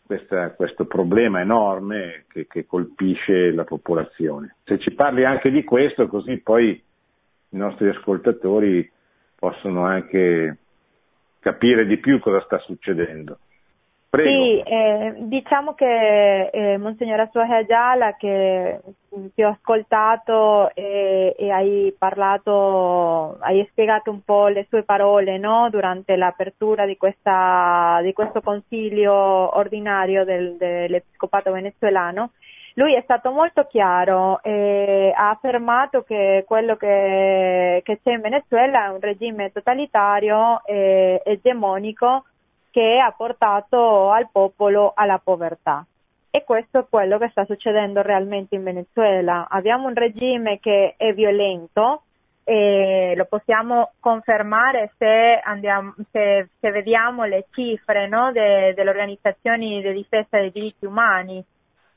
questa, 0.05 0.51
questo 0.51 0.85
problema 0.85 1.39
enorme 1.39 2.25
che, 2.27 2.45
che, 2.45 2.65
colpisce 2.65 3.51
la 3.53 3.63
popolazione. 3.63 4.57
Se 4.65 4.77
ci 4.79 4.91
parli 4.91 5.23
anche 5.23 5.49
di 5.49 5.63
questo, 5.63 6.07
così 6.07 6.41
poi 6.41 6.71
i 6.71 7.57
nostri 7.57 7.87
ascoltatori 7.87 8.91
possono 9.39 9.85
anche 9.85 10.57
capire 11.39 11.85
di 11.85 11.97
più 11.97 12.19
cosa 12.19 12.41
sta 12.41 12.59
succedendo. 12.59 13.39
Prego. 14.13 14.29
Sì, 14.29 14.59
eh, 14.59 15.15
diciamo 15.21 15.73
che 15.73 16.45
eh, 16.49 16.77
Monsignor 16.77 17.21
Asuahe 17.21 17.65
Giala 17.65 18.13
che 18.15 18.79
ti 19.33 19.41
ho 19.41 19.49
ascoltato 19.49 20.69
e, 20.75 21.35
e, 21.35 21.49
hai 21.49 21.95
parlato, 21.97 23.37
hai 23.39 23.67
spiegato 23.71 24.11
un 24.11 24.21
po' 24.21 24.49
le 24.49 24.67
sue 24.69 24.83
parole 24.83 25.39
no? 25.39 25.67
durante 25.71 26.15
l'apertura 26.15 26.85
di, 26.85 26.95
questa, 26.95 28.01
di, 28.03 28.13
questo 28.13 28.41
consiglio 28.41 29.13
ordinario 29.57 30.23
del, 30.25 30.57
dell'Episcopato 30.57 31.51
venezuelano. 31.51 32.33
Lui 32.75 32.93
è 32.93 33.01
stato 33.01 33.31
molto 33.31 33.65
chiaro 33.65 34.43
e 34.43 35.11
ha 35.15 35.31
affermato 35.31 36.03
che 36.03 36.43
quello 36.45 36.75
che, 36.75 37.81
che 37.83 37.99
c'è 38.03 38.11
in 38.11 38.21
Venezuela 38.21 38.85
è 38.85 38.89
un 38.89 38.99
regime 38.99 39.51
totalitario 39.51 40.63
e 40.65 41.19
egemonico 41.25 42.25
che 42.73 42.97
ha 42.99 43.13
portato 43.15 44.09
al 44.09 44.29
popolo 44.31 44.93
alla 44.95 45.21
povertà. 45.23 45.85
E 46.31 46.43
questo 46.43 46.79
è 46.79 46.85
quello 46.89 47.19
che 47.19 47.29
sta 47.29 47.45
succedendo 47.45 48.01
realmente 48.01 48.55
in 48.55 48.63
Venezuela. 48.63 49.45
Abbiamo 49.47 49.87
un 49.87 49.93
regime 49.93 50.59
che 50.59 50.95
è 50.97 51.13
violento 51.13 52.01
e 52.43 53.13
lo 53.15 53.25
possiamo 53.25 53.91
confermare 53.99 54.93
se, 54.97 55.39
andiamo, 55.43 55.93
se, 56.09 56.49
se 56.59 56.71
vediamo 56.71 57.25
le 57.25 57.45
cifre 57.51 58.07
no, 58.07 58.31
de, 58.31 58.73
delle 58.73 58.89
organizzazioni 58.89 59.79
di 59.83 59.93
difesa 59.93 60.39
dei 60.39 60.51
diritti 60.51 60.85
umani. 60.87 61.45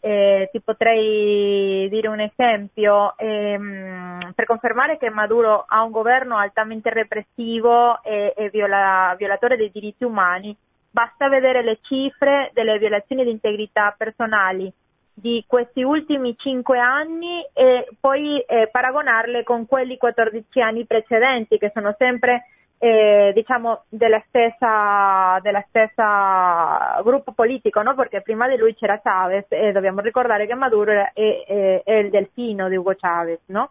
Eh, 0.00 0.50
ti 0.52 0.60
potrei 0.60 1.88
dire 1.88 2.08
un 2.08 2.20
esempio, 2.20 3.16
ehm, 3.16 4.32
per 4.34 4.44
confermare 4.44 4.98
che 4.98 5.08
Maduro 5.08 5.64
ha 5.66 5.82
un 5.82 5.90
governo 5.90 6.36
altamente 6.36 6.90
repressivo 6.90 8.02
e, 8.02 8.34
e 8.36 8.50
viola, 8.50 9.14
violatore 9.16 9.56
dei 9.56 9.70
diritti 9.72 10.04
umani, 10.04 10.54
Basta 10.96 11.28
vedere 11.28 11.62
le 11.62 11.78
cifre 11.82 12.50
delle 12.54 12.78
violazioni 12.78 13.22
di 13.22 13.30
integrità 13.30 13.94
personali 13.94 14.72
di 15.12 15.44
questi 15.46 15.82
ultimi 15.82 16.34
cinque 16.38 16.78
anni 16.78 17.46
e 17.52 17.86
poi 18.00 18.40
eh, 18.40 18.70
paragonarle 18.72 19.42
con 19.42 19.66
quelli 19.66 19.98
14 19.98 20.58
anni 20.62 20.86
precedenti 20.86 21.58
che 21.58 21.70
sono 21.74 21.94
sempre 21.98 22.46
eh, 22.78 23.30
diciamo 23.34 23.82
della 23.90 24.22
stessa, 24.26 25.38
della 25.42 25.62
stessa 25.68 26.98
gruppo 27.02 27.32
politico, 27.32 27.82
no? 27.82 27.94
perché 27.94 28.22
prima 28.22 28.48
di 28.48 28.56
lui 28.56 28.74
c'era 28.74 28.98
Chavez 28.98 29.44
e 29.48 29.72
dobbiamo 29.72 30.00
ricordare 30.00 30.46
che 30.46 30.54
Maduro 30.54 30.92
è, 30.92 31.12
è, 31.12 31.82
è 31.84 31.92
il 31.92 32.08
delfino 32.08 32.70
di 32.70 32.76
Hugo 32.76 32.94
Chavez, 32.98 33.40
no? 33.48 33.68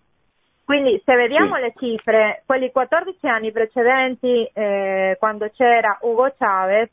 Quindi 0.64 1.02
se 1.04 1.16
vediamo 1.16 1.56
sì. 1.56 1.62
le 1.62 1.74
cifre, 1.76 2.44
quelli 2.46 2.72
14 2.72 3.28
anni 3.28 3.52
precedenti, 3.52 4.48
eh, 4.54 5.16
quando 5.18 5.50
c'era 5.52 5.98
Hugo 6.02 6.32
Chavez, 6.38 6.90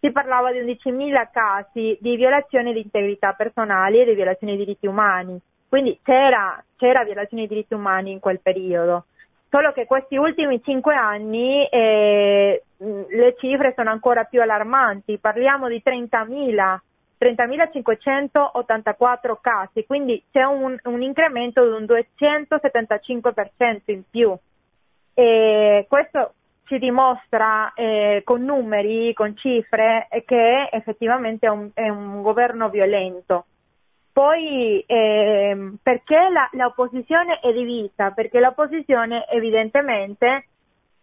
si 0.00 0.10
parlava 0.10 0.50
di 0.50 0.60
11.000 0.60 1.28
casi 1.30 1.96
di 2.00 2.16
violazione 2.16 2.72
di 2.72 2.80
integrità 2.80 3.34
personali 3.34 4.00
e 4.00 4.06
di 4.06 4.14
violazione 4.14 4.56
dei 4.56 4.64
diritti 4.64 4.86
umani. 4.86 5.38
Quindi 5.68 6.00
c'era, 6.02 6.64
c'era 6.76 7.04
violazione 7.04 7.46
dei 7.46 7.54
diritti 7.54 7.74
umani 7.74 8.10
in 8.10 8.18
quel 8.18 8.40
periodo. 8.40 9.04
Solo 9.50 9.72
che 9.72 9.84
questi 9.84 10.16
ultimi 10.16 10.62
cinque 10.62 10.94
anni 10.94 11.66
eh, 11.66 12.62
le 12.76 13.36
cifre 13.38 13.74
sono 13.76 13.90
ancora 13.90 14.24
più 14.24 14.40
allarmanti, 14.40 15.18
parliamo 15.18 15.68
di 15.68 15.82
30.000 15.84 16.78
30.584 17.20 19.36
casi, 19.42 19.84
quindi 19.84 20.24
c'è 20.32 20.42
un, 20.42 20.74
un, 20.82 21.02
incremento 21.02 21.62
di 21.62 21.72
un 21.72 21.84
275% 21.84 23.80
in 23.86 24.02
più. 24.08 24.34
E 25.12 25.84
questo 25.86 26.32
ci 26.70 26.78
dimostra 26.78 27.72
eh, 27.74 28.22
con 28.24 28.44
numeri, 28.44 29.12
con 29.12 29.36
cifre, 29.36 30.06
che 30.24 30.68
effettivamente 30.70 31.46
è 31.46 31.50
un, 31.50 31.70
è 31.74 31.88
un 31.88 32.22
governo 32.22 32.68
violento. 32.68 33.46
Poi 34.12 34.84
eh, 34.86 35.72
perché 35.82 36.28
l'opposizione 36.52 37.40
è 37.40 37.52
divisa? 37.52 38.12
Perché 38.12 38.38
l'opposizione 38.38 39.26
evidentemente 39.28 40.46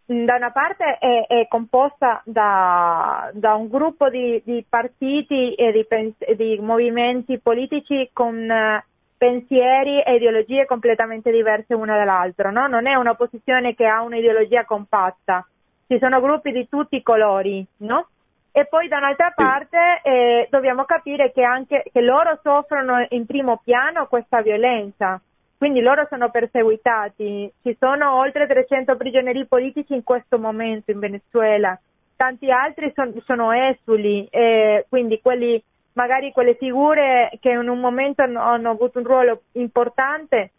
da 0.06 0.36
una 0.36 0.52
parte 0.52 1.00
è, 1.00 1.26
è 1.28 1.48
composta 1.50 2.22
da, 2.24 3.30
da, 3.34 3.56
un 3.56 3.68
gruppo 3.68 4.08
di, 4.10 4.42
di 4.46 4.64
partiti 4.68 5.54
e 5.54 5.74
di, 5.74 6.14
di, 6.38 6.60
movimenti 6.62 7.40
politici 7.40 8.10
con 8.14 8.36
uh, 8.36 8.82
pensieri 9.18 10.02
e 10.02 10.16
ideologie 10.16 10.66
completamente 10.66 11.30
diverse 11.30 11.74
una 11.74 11.98
dall'altra, 11.98 12.52
no? 12.52 12.68
Non 12.68 12.88
è 12.88 12.96
un'opposizione 12.96 13.76
che 13.76 13.86
ha 13.86 14.02
un'ideologia 14.02 14.64
compatta, 14.64 15.46
ci 15.88 15.98
sono 16.00 16.20
gruppi 16.20 16.52
di 16.52 16.68
tutti 16.68 16.98
i 16.98 17.04
colori, 17.04 17.66
no? 17.78 18.08
E 18.52 18.66
poi 18.66 18.88
da 18.88 18.98
un'altra 18.98 19.32
parte 19.36 20.02
eh, 20.04 20.48
dobbiamo 20.50 20.84
capire 20.84 21.32
che 21.32 21.44
anche 21.44 21.84
che 21.92 22.02
loro 22.02 22.40
soffrono 22.42 23.06
in 23.10 23.26
primo 23.26 23.62
piano 23.64 24.08
questa 24.08 24.42
violenza, 24.42 25.22
quindi 25.58 25.80
loro 25.80 26.08
sono 26.10 26.30
perseguitati. 26.30 27.52
Ci 27.62 27.78
sono 27.80 28.18
oltre 28.18 28.48
300 28.48 28.98
prigionieri 28.98 29.46
politici 29.46 29.94
in 29.94 30.04
questo 30.04 30.40
momento 30.40 30.92
in 30.92 31.00
Venezuela, 31.00 31.80
tanti 32.16 32.52
altri 32.52 32.92
son, 32.96 33.14
sono 33.26 33.52
esuli, 33.52 34.28
eh, 34.30 34.86
quindi 34.90 35.22
quelli, 35.22 35.64
magari 35.94 36.32
quelle 36.32 36.56
figure 36.56 37.30
che 37.40 37.52
in 37.52 37.70
un 37.70 37.80
momento 37.80 38.24
hanno, 38.24 38.42
hanno 38.42 38.72
avuto 38.72 38.98
un 38.98 39.06
ruolo 39.06 39.42
importante 39.54 40.52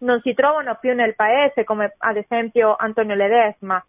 non 0.00 0.20
si 0.20 0.32
trovano 0.34 0.76
più 0.78 0.94
nel 0.94 1.16
paese, 1.16 1.64
come 1.64 1.94
ad 1.98 2.16
esempio 2.16 2.76
Antonio 2.78 3.16
Ledesma 3.16 3.82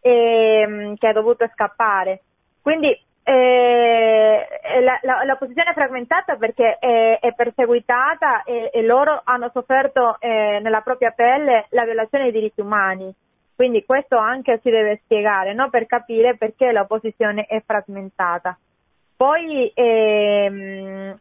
e, 0.00 0.60
ehm, 0.62 0.96
che 0.96 1.06
ha 1.06 1.12
dovuto 1.12 1.48
scappare. 1.52 2.22
Quindi 2.62 2.98
eh, 3.22 4.46
la, 4.82 4.98
la, 5.02 5.24
la, 5.24 5.36
posizione 5.36 5.70
è 5.70 5.74
frammentata 5.74 6.36
perché 6.36 6.78
è, 6.78 7.18
è 7.20 7.32
perseguitata 7.34 8.42
e, 8.42 8.70
e, 8.72 8.82
loro 8.82 9.20
hanno 9.22 9.50
sofferto 9.52 10.16
eh, 10.18 10.58
nella 10.60 10.80
propria 10.80 11.10
pelle 11.10 11.66
la 11.70 11.84
violazione 11.84 12.24
dei 12.24 12.32
diritti 12.32 12.60
umani. 12.60 13.14
Quindi 13.54 13.84
questo 13.84 14.16
anche 14.16 14.58
si 14.62 14.70
deve 14.70 15.00
spiegare 15.04 15.52
no? 15.52 15.68
per 15.68 15.86
capire 15.86 16.36
perché 16.36 16.72
l'opposizione 16.72 17.44
è 17.44 17.62
frammentata. 17.64 18.58
Poi, 19.14 19.70
ehm, 19.74 21.14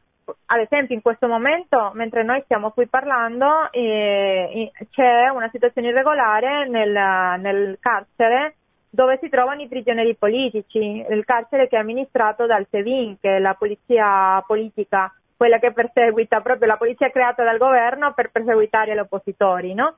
ad 0.46 0.60
esempio, 0.60 0.96
in 0.96 1.02
questo 1.02 1.28
momento, 1.28 1.92
mentre 1.96 2.24
noi 2.24 2.42
stiamo 2.46 2.72
qui 2.72 2.88
parlando, 2.88 3.70
eh, 3.72 4.72
c'è 4.90 5.28
una 5.28 5.50
situazione 5.50 5.90
irregolare 5.90 6.70
nel, 6.70 7.42
nel 7.42 7.78
carcere 7.82 8.56
dove 8.90 9.20
si 9.22 9.30
trovano 9.30 9.62
i 9.62 9.68
prigionieri 9.68 10.16
politici, 10.16 11.06
il 11.08 11.24
carcere 11.26 11.68
che 11.68 11.76
è 11.76 11.80
amministrato 11.80 12.46
dal 12.46 12.66
SEVIN, 12.70 13.18
che 13.20 13.38
è 13.38 13.40
la 13.40 13.54
polizia 13.54 14.44
politica, 14.46 15.14
quella 15.38 15.60
che 15.60 15.72
perseguita 15.72 16.42
proprio 16.42 16.68
la 16.68 16.78
polizia 16.78 17.12
creata 17.12 17.44
dal 17.44 17.58
governo 17.58 18.14
per 18.14 18.32
perseguitare 18.32 18.96
gli 18.96 19.00
oppositori, 19.00 19.74
no? 19.74 19.96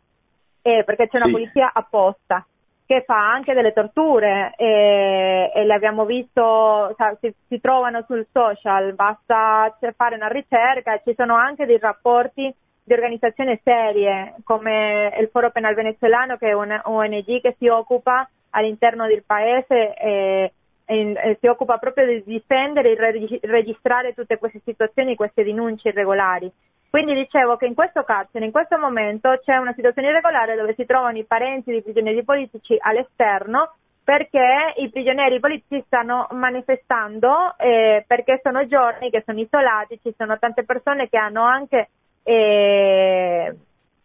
Eh, 0.62 0.84
perché 0.84 1.08
c'è 1.08 1.18
una 1.18 1.26
sì. 1.26 1.32
polizia 1.32 1.72
apposta 1.74 2.46
che 2.86 3.04
fa 3.06 3.32
anche 3.32 3.54
delle 3.54 3.72
torture 3.72 4.54
e, 4.58 5.50
e 5.56 5.64
le 5.64 5.74
abbiamo 5.74 6.04
visto, 6.04 6.94
cioè, 6.98 7.16
si, 7.22 7.34
si, 7.48 7.62
trovano 7.62 8.04
sul 8.06 8.28
social, 8.34 8.94
basta 8.94 9.74
fare 9.96 10.16
una 10.16 10.28
ricerca 10.28 11.00
ci 11.04 11.14
sono 11.16 11.36
anche 11.36 11.66
dei 11.66 11.80
rapporti 11.80 12.54
di 12.84 12.94
organizzazioni 12.94 13.58
serie 13.64 14.36
come 14.44 15.16
il 15.18 15.30
Foro 15.32 15.52
Penal 15.52 15.74
Venezuelano 15.74 16.36
che 16.36 16.50
è 16.50 16.54
una 16.54 16.82
ONG 16.84 17.40
che 17.40 17.56
si 17.58 17.68
occupa 17.70 18.30
all'interno 18.52 19.08
del 19.08 19.24
paese 19.26 19.94
e, 19.94 20.54
e, 20.86 21.14
e 21.14 21.38
si 21.40 21.48
occupa 21.48 21.78
proprio 21.78 22.06
di 22.06 22.24
difendere 22.26 22.92
e 22.92 23.40
registrare 23.42 24.14
tutte 24.14 24.38
queste 24.38 24.62
situazioni, 24.64 25.16
queste 25.16 25.44
denunce 25.44 25.90
irregolari. 25.90 26.52
Quindi 26.90 27.14
dicevo 27.14 27.56
che 27.56 27.66
in 27.66 27.74
questo 27.74 28.04
carcere, 28.04 28.44
in 28.44 28.52
questo 28.52 28.78
momento, 28.78 29.40
c'è 29.44 29.56
una 29.56 29.74
situazione 29.74 30.10
irregolare 30.10 30.56
dove 30.56 30.74
si 30.76 30.86
trovano 30.86 31.18
i 31.18 31.24
parenti 31.24 31.72
dei 31.72 31.82
prigionieri 31.82 32.24
politici 32.24 32.76
all'esterno 32.80 33.76
perché 34.04 34.74
i 34.78 34.90
prigionieri 34.90 35.40
politici 35.40 35.82
stanno 35.86 36.28
manifestando 36.32 37.56
eh, 37.58 38.04
perché 38.06 38.42
sono 38.44 38.68
giorni 38.68 39.10
che 39.10 39.24
sono 39.26 39.40
isolati, 39.40 40.00
ci 40.02 40.14
sono 40.18 40.38
tante 40.38 40.66
persone 40.66 41.08
che 41.08 41.18
hanno 41.18 41.44
anche 41.44 41.90
eh, 42.24 43.56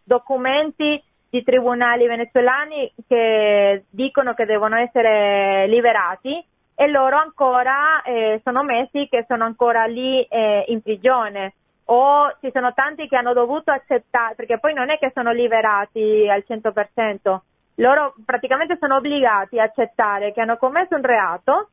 documenti 0.04 1.02
di 1.28 1.42
tribunali 1.42 2.06
venezuelani 2.06 2.92
che 3.06 3.84
dicono 3.90 4.34
che 4.34 4.44
devono 4.44 4.76
essere 4.76 5.66
liberati 5.68 6.44
e 6.74 6.86
loro 6.88 7.16
ancora 7.16 8.02
eh, 8.02 8.40
sono 8.44 8.62
messi 8.62 9.08
che 9.08 9.24
sono 9.26 9.44
ancora 9.44 9.84
lì 9.86 10.22
eh, 10.22 10.64
in 10.68 10.82
prigione. 10.82 11.54
O 11.88 12.34
ci 12.40 12.50
sono 12.52 12.72
tanti 12.74 13.06
che 13.06 13.16
hanno 13.16 13.32
dovuto 13.32 13.70
accettare 13.70 14.34
perché 14.34 14.58
poi 14.58 14.74
non 14.74 14.90
è 14.90 14.98
che 14.98 15.12
sono 15.14 15.32
liberati 15.32 16.28
al 16.28 16.44
100%, 16.46 17.38
loro 17.76 18.14
praticamente 18.24 18.76
sono 18.80 18.96
obbligati 18.96 19.60
a 19.60 19.64
accettare 19.64 20.32
che 20.32 20.40
hanno 20.40 20.56
commesso 20.56 20.96
un 20.96 21.02
reato 21.02 21.70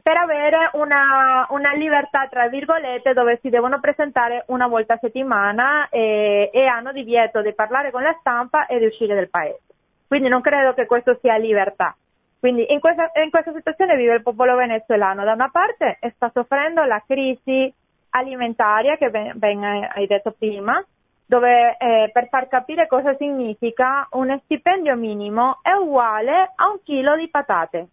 per 0.00 0.16
avere 0.16 0.70
una, 0.74 1.46
una, 1.50 1.72
libertà, 1.74 2.26
tra 2.28 2.48
virgolette, 2.48 3.12
dove 3.12 3.38
si 3.42 3.50
devono 3.50 3.78
presentare 3.80 4.44
una 4.48 4.66
volta 4.66 4.94
a 4.94 4.98
settimana 4.98 5.88
e, 5.90 6.50
e, 6.52 6.64
hanno 6.66 6.92
divieto 6.92 7.42
di 7.42 7.52
parlare 7.52 7.90
con 7.90 8.02
la 8.02 8.16
stampa 8.20 8.66
e 8.66 8.78
di 8.78 8.86
uscire 8.86 9.14
del 9.14 9.28
paese. 9.28 9.60
Quindi 10.06 10.28
non 10.28 10.40
credo 10.40 10.72
che 10.74 10.86
questo 10.86 11.18
sia 11.20 11.36
libertà. 11.36 11.94
Quindi 12.38 12.72
in 12.72 12.80
questa, 12.80 13.10
in 13.22 13.30
questa 13.30 13.52
situazione 13.52 13.96
vive 13.96 14.14
il 14.14 14.22
popolo 14.22 14.56
venezuelano. 14.56 15.24
Da 15.24 15.32
una 15.32 15.50
parte 15.50 15.98
sta 16.14 16.30
soffrendo 16.32 16.82
la 16.84 17.02
crisi 17.06 17.72
alimentaria 18.10 18.96
che 18.96 19.10
ben, 19.10 19.32
ben 19.36 19.62
hai 19.62 20.06
detto 20.06 20.32
prima, 20.36 20.84
dove 21.24 21.76
eh, 21.78 22.10
per 22.12 22.28
far 22.28 22.48
capire 22.48 22.86
cosa 22.86 23.14
significa 23.16 24.06
un 24.12 24.38
stipendio 24.44 24.96
minimo 24.96 25.60
è 25.62 25.72
uguale 25.72 26.52
a 26.54 26.68
un 26.68 26.82
chilo 26.82 27.16
di 27.16 27.28
patate. 27.28 27.86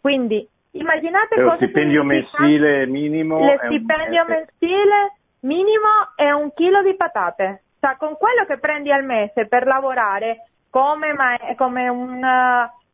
Quindi 0.00 0.46
immaginate 0.72 1.36
Lo 1.36 1.50
cosa 1.50 1.56
stipendio 1.56 2.04
mensile 2.04 2.86
minimo. 2.86 3.38
Lo 3.38 3.58
stipendio 3.64 4.22
un... 4.22 4.28
mensile 4.28 5.12
minimo 5.40 6.12
è 6.14 6.30
un 6.30 6.52
chilo 6.54 6.82
di 6.82 6.94
patate. 6.94 7.62
Cioè, 7.80 7.96
con 7.96 8.16
quello 8.16 8.44
che 8.46 8.58
prendi 8.58 8.90
al 8.90 9.04
mese 9.04 9.46
per 9.46 9.66
lavorare 9.66 10.48
come, 10.70 11.12
ma- 11.12 11.54
come 11.56 11.88
un 11.88 12.22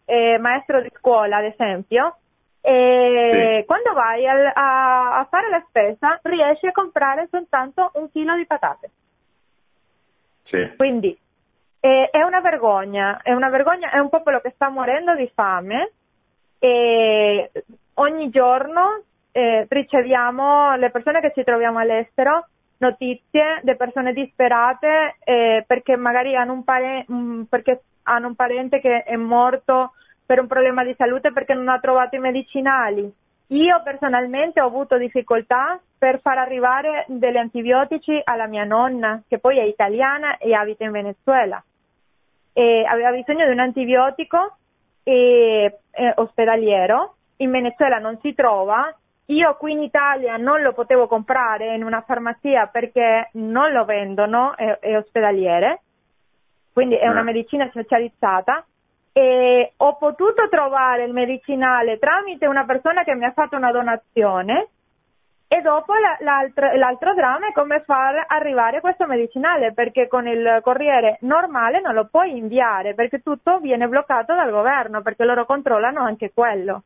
eh, 0.04 0.38
maestro 0.38 0.82
di 0.82 0.90
scuola, 0.96 1.38
ad 1.38 1.44
esempio, 1.44 2.18
e 2.60 3.58
sì. 3.60 3.66
quando 3.66 3.92
vai 3.92 4.26
a, 4.26 4.52
a, 4.54 5.18
a, 5.18 5.24
fare 5.24 5.50
la 5.50 5.62
spesa 5.68 6.18
riesci 6.22 6.66
a 6.66 6.72
comprare 6.72 7.28
soltanto 7.30 7.90
un 7.94 8.10
chilo 8.10 8.36
di 8.36 8.46
patate. 8.46 8.90
Sì. 10.44 10.72
Quindi 10.76 11.16
eh, 11.80 12.08
è 12.10 12.22
una 12.22 12.40
vergogna, 12.40 13.20
è 13.22 13.32
una 13.32 13.50
vergogna, 13.50 13.90
è 13.90 13.98
un 13.98 14.08
popolo 14.08 14.40
che 14.40 14.52
sta 14.54 14.70
morendo 14.70 15.14
di 15.14 15.30
fame 15.34 15.92
e 16.58 17.50
ogni 17.94 18.30
giorno 18.30 19.02
eh, 19.32 19.66
riceviamo, 19.68 20.76
le 20.76 20.90
persone 20.90 21.20
che 21.20 21.32
ci 21.34 21.44
troviamo 21.44 21.78
all'estero, 21.78 22.46
notizie 22.78 23.60
di 23.62 23.74
persone 23.76 24.12
disperate 24.12 25.16
eh, 25.24 25.64
perché 25.66 25.96
magari 25.96 26.36
hanno 26.36 26.52
un, 26.52 26.64
pare- 26.64 27.06
perché 27.48 27.82
hanno 28.04 28.28
un 28.28 28.34
parente 28.34 28.80
che 28.80 29.02
è 29.02 29.16
morto 29.16 29.92
per 30.26 30.40
un 30.40 30.46
problema 30.46 30.84
di 30.84 30.94
salute 30.96 31.32
perché 31.32 31.54
non 31.54 31.68
ha 31.68 31.78
trovato 31.78 32.16
i 32.16 32.20
medicinali. 32.20 33.12
Io 33.48 33.82
personalmente 33.82 34.60
ho 34.60 34.66
avuto 34.66 34.96
difficoltà 34.96 35.78
per 35.98 36.20
far 36.20 36.38
arrivare 36.38 37.04
degli 37.08 37.36
antibiotici 37.36 38.20
alla 38.24 38.46
mia 38.46 38.64
nonna, 38.64 39.22
che 39.28 39.38
poi 39.38 39.58
è 39.58 39.62
italiana 39.62 40.38
e 40.38 40.54
abita 40.54 40.84
in 40.84 40.92
Venezuela. 40.92 41.62
E 42.52 42.84
aveva 42.88 43.10
bisogno 43.10 43.46
di 43.46 43.52
un 43.52 43.58
antibiotico 43.58 44.56
e, 45.04 45.78
e 45.90 46.12
ospedaliero, 46.16 47.14
in 47.36 47.50
Venezuela 47.50 47.98
non 47.98 48.18
si 48.20 48.34
trova, 48.34 48.80
io 49.26 49.56
qui 49.56 49.72
in 49.72 49.82
Italia 49.82 50.36
non 50.36 50.60
lo 50.60 50.72
potevo 50.72 51.06
comprare 51.06 51.74
in 51.74 51.84
una 51.84 52.02
farmacia 52.02 52.66
perché 52.66 53.30
non 53.34 53.72
lo 53.72 53.84
vendono, 53.84 54.56
è, 54.56 54.78
è 54.80 54.96
ospedaliere, 54.96 55.82
quindi 56.72 56.96
è 56.96 57.08
una 57.08 57.20
eh. 57.20 57.24
medicina 57.24 57.68
specializzata. 57.68 58.64
E 59.16 59.74
ho 59.76 59.96
potuto 59.96 60.48
trovare 60.48 61.04
il 61.04 61.12
medicinale 61.12 62.00
tramite 62.00 62.48
una 62.48 62.64
persona 62.64 63.04
che 63.04 63.14
mi 63.14 63.24
ha 63.24 63.30
fatto 63.30 63.54
una 63.54 63.70
donazione 63.70 64.70
e 65.46 65.60
dopo 65.60 65.92
l'altro, 66.20 66.74
l'altro 66.74 67.14
dramma 67.14 67.48
è 67.48 67.52
come 67.52 67.80
far 67.80 68.24
arrivare 68.28 68.80
questo 68.80 69.06
medicinale 69.06 69.72
perché 69.72 70.08
con 70.08 70.26
il 70.26 70.60
corriere 70.62 71.18
normale 71.20 71.80
non 71.80 71.94
lo 71.94 72.08
puoi 72.10 72.36
inviare 72.36 72.94
perché 72.94 73.20
tutto 73.20 73.58
viene 73.58 73.86
bloccato 73.86 74.34
dal 74.34 74.50
governo 74.50 75.02
perché 75.02 75.24
loro 75.24 75.44
controllano 75.44 76.02
anche 76.02 76.32
quello. 76.32 76.82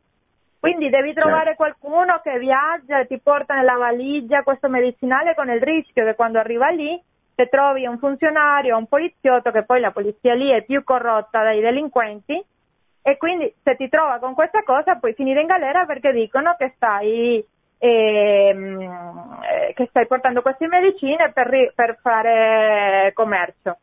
Quindi 0.61 0.91
devi 0.91 1.13
trovare 1.15 1.55
certo. 1.55 1.63
qualcuno 1.63 2.21
che 2.23 2.39
viaggia 2.39 2.99
e 2.99 3.07
ti 3.07 3.19
porta 3.21 3.55
nella 3.55 3.77
valigia 3.77 4.43
questo 4.43 4.69
medicinale 4.69 5.35
con 5.35 5.49
il 5.49 5.63
rischio 5.63 6.05
che 6.05 6.17
quando 6.17 6.39
arriva 6.39 6.69
lì 6.69 7.01
se 7.39 7.49
trovi 7.49 7.87
un 7.87 7.99
funzionario 7.99 8.75
o 8.75 8.79
un 8.79 8.89
poliziotto, 8.89 9.53
che 9.53 9.63
poi 9.63 9.79
la 9.79 9.93
polizia 9.93 10.35
lì 10.35 10.51
è 10.51 10.65
più 10.65 10.83
corrotta 10.83 11.45
dai 11.45 11.61
delinquenti, 11.61 12.45
e 13.01 13.17
quindi 13.17 13.55
se 13.63 13.77
ti 13.77 13.89
trova 13.89 14.19
con 14.19 14.35
questa 14.35 14.65
cosa 14.65 14.97
puoi 14.97 15.15
finire 15.15 15.43
in 15.43 15.47
galera 15.47 15.87
perché 15.87 16.11
dicono 16.11 16.57
che 16.59 16.73
stai, 16.75 17.45
ehm, 17.79 19.41
eh, 19.43 19.73
che 19.75 19.87
stai 19.89 20.07
portando 20.07 20.43
queste 20.43 20.67
medicine 20.67 21.31
per, 21.33 21.73
per 21.75 21.99
fare 22.03 23.13
commercio. 23.15 23.79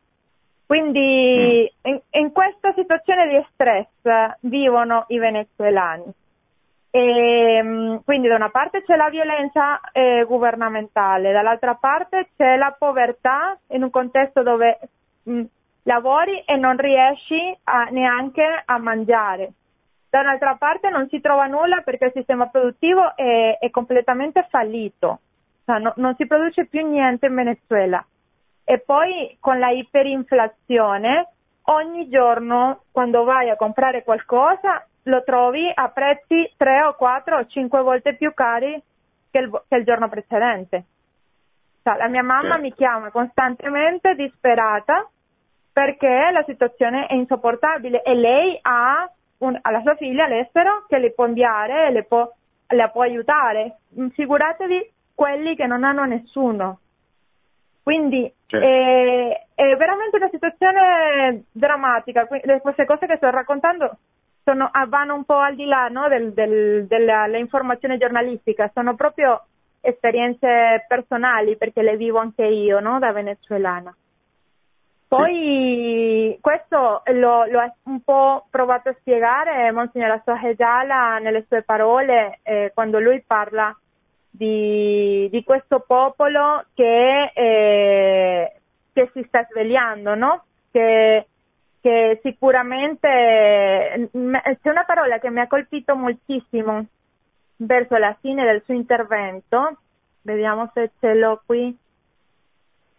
Quindi 0.66 1.70
mm. 1.88 1.90
in, 1.90 2.00
in 2.10 2.32
questa 2.32 2.72
situazione 2.74 3.28
di 3.28 3.46
stress 3.52 4.36
vivono 4.40 5.04
i 5.08 5.18
venezuelani. 5.18 6.12
E, 6.90 7.56
ehm, 7.56 8.02
quindi 8.04 8.28
da 8.28 8.36
una 8.36 8.50
parte 8.50 8.82
c'è 8.82 8.96
la 8.96 9.10
violenza 9.10 9.80
eh, 9.92 10.24
governamentale, 10.26 11.32
dall'altra 11.32 11.74
parte 11.74 12.30
c'è 12.36 12.56
la 12.56 12.74
povertà 12.76 13.58
in 13.68 13.82
un 13.82 13.90
contesto 13.90 14.42
dove 14.42 14.78
mh, 15.24 15.32
mm, 15.32 15.44
lavori 15.82 16.42
e 16.44 16.56
non 16.56 16.76
riesci 16.76 17.56
a, 17.64 17.88
neanche 17.90 18.62
a 18.64 18.78
mangiare. 18.78 19.52
Da 20.16 20.22
un'altra 20.22 20.54
parte 20.54 20.88
non 20.88 21.08
si 21.10 21.20
trova 21.20 21.44
nulla 21.44 21.82
perché 21.82 22.06
il 22.06 22.12
sistema 22.14 22.46
produttivo 22.46 23.14
è, 23.14 23.58
è 23.60 23.68
completamente 23.68 24.46
fallito, 24.48 25.20
cioè, 25.66 25.78
no, 25.78 25.92
non 25.96 26.14
si 26.14 26.26
produce 26.26 26.64
più 26.64 26.88
niente 26.88 27.26
in 27.26 27.34
Venezuela. 27.34 28.02
E 28.64 28.78
poi 28.78 29.36
con 29.38 29.58
la 29.58 29.68
iperinflazione 29.68 31.32
ogni 31.64 32.08
giorno 32.08 32.84
quando 32.92 33.24
vai 33.24 33.50
a 33.50 33.56
comprare 33.56 34.04
qualcosa 34.04 34.86
lo 35.02 35.22
trovi 35.22 35.70
a 35.74 35.90
prezzi 35.90 36.50
3 36.56 36.84
o 36.84 36.94
4 36.94 37.36
o 37.36 37.46
5 37.46 37.82
volte 37.82 38.14
più 38.14 38.32
cari 38.32 38.82
che 39.30 39.38
il, 39.38 39.50
che 39.68 39.76
il 39.76 39.84
giorno 39.84 40.08
precedente. 40.08 40.84
Cioè, 41.82 41.94
la 41.98 42.08
mia 42.08 42.22
mamma 42.22 42.54
sì. 42.54 42.62
mi 42.62 42.72
chiama 42.72 43.10
costantemente 43.10 44.14
disperata 44.14 45.06
perché 45.70 46.30
la 46.32 46.42
situazione 46.46 47.04
è 47.04 47.12
insopportabile 47.12 48.02
e 48.02 48.14
lei 48.14 48.58
ha, 48.62 49.06
un, 49.38 49.58
ha 49.60 49.70
la 49.70 49.80
sua 49.80 49.94
figlia 49.96 50.24
all'estero 50.24 50.84
che 50.88 50.98
le 50.98 51.12
può 51.12 51.26
inviare 51.26 51.86
e 51.86 51.90
le 51.90 52.04
può, 52.04 52.30
la 52.68 52.88
può 52.88 53.02
aiutare. 53.02 53.78
Figuratevi 54.12 54.92
quelli 55.14 55.56
che 55.56 55.66
non 55.66 55.84
hanno 55.84 56.04
nessuno. 56.04 56.80
Quindi 57.82 58.32
certo. 58.46 58.66
è, 58.66 59.46
è, 59.54 59.76
veramente 59.76 60.16
una 60.16 60.28
situazione 60.30 61.44
drammatica. 61.52 62.26
Queste 62.26 62.84
cose 62.84 63.06
che 63.06 63.16
sto 63.16 63.30
raccontando 63.30 63.98
sono, 64.42 64.68
ah, 64.70 64.86
vanno 64.86 65.14
un 65.14 65.24
po' 65.24 65.38
al 65.38 65.54
di 65.54 65.66
là 65.66 65.88
no, 65.88 66.08
del, 66.08 66.32
del, 66.32 66.86
dell'informazione 66.86 67.98
giornalistica, 67.98 68.70
sono 68.72 68.94
proprio 68.94 69.44
esperienze 69.80 70.84
personali 70.88 71.56
perché 71.56 71.82
le 71.82 71.96
vivo 71.96 72.18
anche 72.18 72.44
io 72.44 72.80
no, 72.80 72.98
da 72.98 73.12
venezuelana. 73.12 73.94
Poi 75.08 76.36
questo 76.40 77.02
lo, 77.04 77.44
lo, 77.46 77.60
ha 77.60 77.72
un 77.84 78.00
po' 78.02 78.46
provato 78.50 78.88
a 78.88 78.96
spiegare 78.98 79.70
Monsignor 79.70 80.20
Sohejala 80.24 81.18
nelle 81.18 81.44
sue 81.46 81.62
parole 81.62 82.40
eh, 82.42 82.72
quando 82.74 82.98
lui 82.98 83.22
parla 83.24 83.76
di, 84.28 85.28
di 85.30 85.44
questo 85.44 85.80
popolo 85.86 86.64
che, 86.74 87.30
eh, 87.32 88.52
che, 88.92 89.10
si 89.12 89.24
sta 89.28 89.46
svegliando, 89.48 90.14
no? 90.14 90.44
che 90.72 91.26
che 91.86 92.18
sicuramente 92.20 94.10
mm, 94.16 94.34
c'è 94.60 94.70
una 94.70 94.82
parola 94.82 95.20
che 95.20 95.30
mi 95.30 95.38
ha 95.38 95.46
colpito 95.46 95.94
moltissimo 95.94 96.84
verso 97.58 97.96
la 97.96 98.16
fine 98.20 98.44
del 98.44 98.60
suo 98.64 98.74
intervento, 98.74 99.78
vediamo 100.22 100.68
se 100.74 100.90
ce 100.98 101.14
l'ho 101.14 101.40
qui 101.46 101.78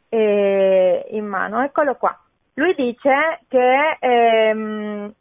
eh, 0.09 1.07
in 1.11 1.25
mano, 1.25 1.63
eccolo 1.63 1.95
qua. 1.95 2.17
Lui 2.55 2.73
dice 2.75 3.41
che, 3.47 3.97
ehm, 3.99 5.13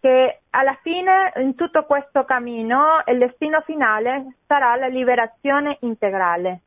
che 0.00 0.40
alla 0.50 0.76
fine 0.82 1.32
in 1.36 1.54
tutto 1.54 1.84
questo 1.84 2.24
cammino 2.24 3.02
il 3.06 3.18
destino 3.18 3.60
finale 3.62 4.36
sarà 4.46 4.76
la 4.76 4.88
liberazione 4.88 5.78
integrale. 5.80 6.60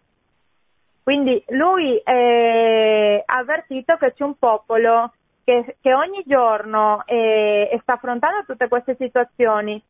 Quindi 1.04 1.42
lui 1.50 1.98
eh, 1.98 3.24
ha 3.26 3.38
avvertito 3.38 3.96
che 3.96 4.14
c'è 4.14 4.24
un 4.24 4.38
popolo 4.38 5.14
che, 5.44 5.78
che 5.80 5.94
ogni 5.94 6.24
giorno 6.26 7.04
eh, 7.06 7.78
sta 7.82 7.94
affrontando 7.94 8.44
tutte 8.46 8.68
queste 8.68 8.96
situazioni, 9.00 9.82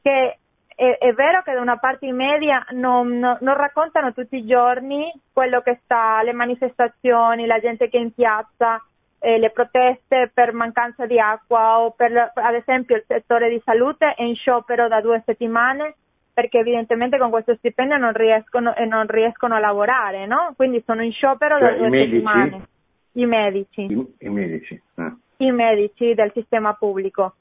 che 0.00 0.38
è, 0.74 0.98
è, 0.98 1.12
vero 1.12 1.42
che 1.42 1.52
da 1.52 1.60
una 1.60 1.76
parte 1.76 2.06
i 2.06 2.12
media 2.12 2.64
non, 2.70 3.18
non, 3.18 3.38
non, 3.40 3.56
raccontano 3.56 4.12
tutti 4.12 4.36
i 4.36 4.46
giorni 4.46 5.12
quello 5.32 5.60
che 5.60 5.80
sta, 5.84 6.22
le 6.22 6.32
manifestazioni, 6.32 7.46
la 7.46 7.60
gente 7.60 7.88
che 7.88 7.98
è 7.98 8.00
in 8.00 8.12
piazza, 8.12 8.82
eh, 9.18 9.38
le 9.38 9.50
proteste 9.50 10.30
per 10.32 10.52
mancanza 10.52 11.06
di 11.06 11.18
acqua 11.18 11.80
o 11.80 11.92
per, 11.92 12.32
ad 12.34 12.54
esempio 12.54 12.96
il 12.96 13.04
settore 13.06 13.48
di 13.48 13.60
salute 13.64 14.14
è 14.14 14.22
in 14.22 14.34
sciopero 14.34 14.88
da 14.88 15.00
due 15.00 15.22
settimane 15.24 15.94
perché 16.34 16.58
evidentemente 16.58 17.18
con 17.18 17.30
questo 17.30 17.54
stipendio 17.56 17.98
non 17.98 18.12
riescono, 18.12 18.74
e 18.74 18.86
non 18.86 19.06
riescono 19.06 19.54
a 19.54 19.58
lavorare, 19.58 20.26
no? 20.26 20.54
Quindi 20.56 20.82
sono 20.86 21.02
in 21.02 21.12
sciopero 21.12 21.58
cioè, 21.58 21.76
da 21.76 21.88
due 21.88 21.98
settimane. 21.98 22.66
I 23.12 23.26
medici. 23.26 23.82
I, 23.82 24.14
i 24.20 24.28
medici. 24.30 24.82
Eh. 24.94 25.12
I 25.36 25.50
medici 25.50 26.14
del 26.14 26.32
sistema 26.32 26.72
pubblico. 26.72 27.34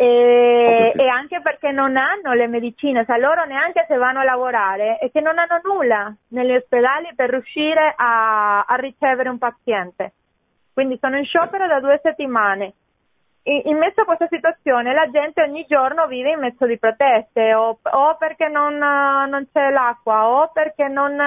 E, 0.00 0.92
e, 0.94 1.08
anche 1.08 1.40
perché 1.40 1.72
non 1.72 1.96
hanno 1.96 2.32
le 2.32 2.46
medicine, 2.46 3.04
cioè 3.04 3.18
loro 3.18 3.44
neanche 3.46 3.84
se 3.88 3.96
vanno 3.96 4.20
a 4.20 4.24
lavorare 4.24 5.00
e 5.00 5.10
che 5.10 5.20
non 5.20 5.38
hanno 5.38 5.58
nulla 5.64 6.14
negli 6.28 6.54
ospedali 6.54 7.12
per 7.16 7.30
riuscire 7.30 7.94
a, 7.96 8.60
a 8.60 8.76
ricevere 8.76 9.28
un 9.28 9.38
paziente. 9.38 10.12
Quindi 10.72 10.98
sono 11.00 11.16
in 11.16 11.24
sciopero 11.24 11.66
da 11.66 11.80
due 11.80 11.98
settimane. 12.00 12.74
in 13.42 13.76
mezzo 13.76 14.02
a 14.02 14.04
questa 14.04 14.28
situazione 14.30 14.94
la 14.94 15.10
gente 15.10 15.42
ogni 15.42 15.66
giorno 15.66 16.06
vive 16.06 16.30
in 16.30 16.38
mezzo 16.38 16.64
di 16.64 16.78
proteste 16.78 17.54
o, 17.54 17.80
o 17.82 18.16
perché 18.16 18.46
non, 18.46 18.76
non, 18.76 19.48
c'è 19.52 19.70
l'acqua 19.70 20.28
o 20.28 20.52
perché 20.52 20.86
non, 20.86 21.18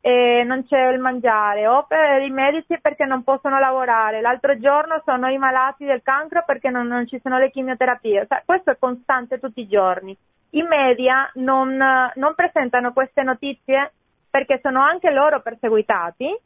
eh, 0.00 0.42
non, 0.44 0.64
c'è 0.66 0.88
il 0.88 1.00
mangiare 1.00 1.66
o 1.66 1.84
per 1.86 2.22
i 2.22 2.30
medici 2.30 2.78
perché 2.80 3.04
non 3.04 3.24
possono 3.24 3.58
lavorare. 3.58 4.20
L'altro 4.20 4.58
giorno 4.58 5.02
sono 5.04 5.28
i 5.28 5.38
malati 5.38 5.84
del 5.84 6.02
cancro 6.02 6.44
perché 6.46 6.70
non, 6.70 6.86
non 6.86 7.06
ci 7.06 7.20
sono 7.22 7.38
le 7.38 7.50
chimioterapie. 7.50 8.26
Cioè, 8.28 8.42
questo 8.44 8.70
è 8.70 8.78
costante 8.78 9.38
tutti 9.38 9.60
i 9.60 9.68
giorni. 9.68 10.16
I 10.50 10.62
media 10.62 11.30
non, 11.34 11.76
non 11.76 12.34
presentano 12.34 12.92
queste 12.92 13.22
notizie 13.22 13.92
perché 14.30 14.60
sono 14.62 14.80
anche 14.80 15.10
loro 15.10 15.40
perseguitati 15.40 16.38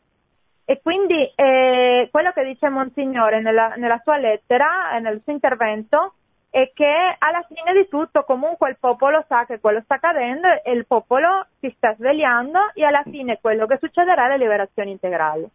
e 0.64 0.80
quindi 0.80 1.30
eh, 1.34 2.08
quello 2.10 2.32
che 2.32 2.44
dice 2.44 2.68
Monsignore 2.68 3.40
nella, 3.40 3.74
nella 3.76 4.00
sua 4.02 4.16
lettera, 4.16 4.96
eh, 4.96 5.00
nel 5.00 5.20
suo 5.22 5.32
intervento, 5.32 6.14
è 6.52 6.70
che 6.74 7.16
alla 7.18 7.42
fine 7.48 7.72
di 7.72 7.88
tutto 7.88 8.24
comunque 8.24 8.68
il 8.68 8.76
popolo 8.78 9.24
sa 9.26 9.46
che 9.46 9.58
quello 9.58 9.80
sta 9.84 9.94
accadendo 9.94 10.48
e 10.62 10.72
il 10.72 10.84
popolo 10.86 11.46
si 11.58 11.72
sta 11.78 11.94
svegliando 11.94 12.72
e 12.74 12.84
alla 12.84 13.02
fine 13.04 13.38
quello 13.40 13.64
che 13.64 13.78
succederà 13.78 14.26
è 14.26 14.28
la 14.28 14.34
liberazione 14.34 14.90
integrale. 14.90 15.48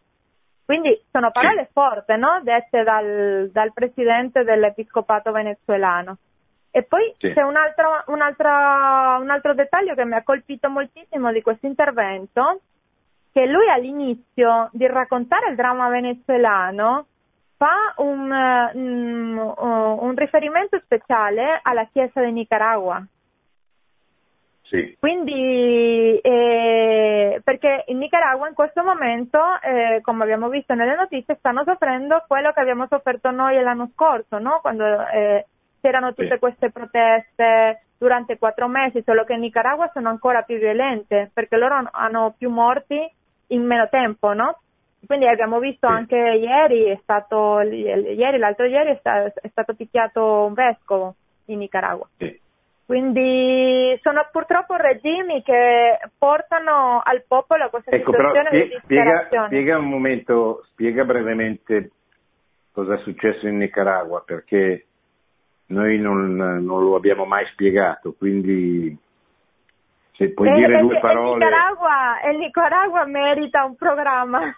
Quindi 0.65 0.99
sono 1.11 1.29
parole 1.29 1.69
forti, 1.71 2.17
no? 2.17 2.41
dette 2.41 2.81
dal, 2.81 3.47
dal, 3.53 3.73
presidente 3.73 4.43
dell'episcopato 4.43 5.31
venezuelano. 5.31 6.17
E 6.71 6.81
poi 6.81 7.13
sì. 7.19 7.31
c'è 7.31 7.43
un 7.43 7.55
altro, 7.55 8.03
un, 8.07 8.19
altro, 8.19 8.49
un 8.49 9.29
altro 9.29 9.53
dettaglio 9.53 9.93
che 9.93 10.03
mi 10.03 10.15
ha 10.15 10.23
colpito 10.23 10.67
moltissimo 10.67 11.31
di 11.31 11.43
questo 11.43 11.67
intervento, 11.67 12.61
che 13.31 13.45
lui 13.45 13.69
all'inizio 13.69 14.69
di 14.71 14.87
raccontare 14.87 15.51
il 15.51 15.55
dramma 15.55 15.89
venezuelano 15.89 17.05
fa 17.57 17.93
un, 17.97 18.31
um, 18.73 19.53
un 19.57 20.15
riferimento 20.15 20.79
speciale 20.83 21.59
alla 21.61 21.87
Chiesa 21.91 22.23
di 22.23 22.31
Nicaragua. 22.31 23.03
Sì. 24.61 24.95
Quindi, 24.99 26.19
eh, 26.21 27.41
perché 27.43 27.85
in 27.87 27.97
Nicaragua 27.97 28.49
in 28.49 28.53
questo 28.53 28.83
momento, 28.83 29.39
eh, 29.61 30.01
come 30.01 30.23
abbiamo 30.23 30.49
visto 30.49 30.73
nelle 30.73 30.95
notizie, 30.95 31.37
stanno 31.39 31.63
soffrendo 31.63 32.23
quello 32.27 32.51
che 32.51 32.59
abbiamo 32.59 32.85
sofferto 32.87 33.31
noi 33.31 33.61
l'anno 33.61 33.89
scorso, 33.93 34.37
no? 34.39 34.59
quando 34.61 34.83
eh, 35.07 35.45
c'erano 35.81 36.13
tutte 36.13 36.33
sì. 36.33 36.39
queste 36.39 36.69
proteste 36.69 37.83
durante 37.97 38.37
quattro 38.37 38.67
mesi, 38.67 39.01
solo 39.05 39.23
che 39.23 39.33
in 39.33 39.39
Nicaragua 39.39 39.89
sono 39.93 40.09
ancora 40.09 40.41
più 40.41 40.57
violente, 40.57 41.31
perché 41.33 41.55
loro 41.55 41.87
hanno 41.91 42.35
più 42.37 42.49
morti 42.49 42.99
in 43.47 43.65
meno 43.65 43.87
tempo, 43.89 44.33
no? 44.33 44.59
Quindi 45.07 45.25
abbiamo 45.25 45.59
visto 45.59 45.87
sì. 45.87 45.93
anche 45.93 46.17
ieri, 46.17 46.85
è 46.85 46.99
stato, 47.01 47.61
ieri, 47.61 48.37
l'altro 48.37 48.65
ieri 48.65 48.91
è, 48.91 48.97
sta, 48.99 49.23
è 49.23 49.47
stato 49.49 49.73
picchiato 49.73 50.45
un 50.45 50.53
vescovo 50.53 51.15
in 51.45 51.59
Nicaragua. 51.59 52.07
Sì. 52.17 52.39
Quindi 52.85 53.99
sono 54.01 54.27
purtroppo 54.31 54.75
regimi 54.75 55.41
che 55.43 55.99
portano 56.17 57.01
al 57.03 57.23
popolo 57.27 57.69
questa 57.69 57.91
ecco, 57.91 58.11
situazione 58.11 58.49
però, 58.49 58.65
di 58.65 58.79
spiega, 58.83 59.27
spiega 59.47 59.77
un 59.77 59.89
momento, 59.89 60.63
spiega 60.71 61.03
brevemente 61.03 61.91
cosa 62.71 62.93
è 62.95 62.97
successo 62.99 63.47
in 63.47 63.57
Nicaragua, 63.57 64.23
perché 64.25 64.85
noi 65.67 65.99
non, 65.99 66.35
non 66.35 66.83
lo 66.83 66.95
abbiamo 66.95 67.25
mai 67.25 67.45
spiegato, 67.51 68.13
quindi 68.17 68.97
se 70.17 70.33
puoi 70.33 70.49
eh, 70.49 70.53
dire 70.55 70.79
due 70.79 70.99
parole. 70.99 71.45
Il 71.45 71.51
Nicaragua, 71.51 72.29
il 72.31 72.37
Nicaragua 72.37 73.05
merita 73.05 73.63
un 73.63 73.75
programma 73.75 74.41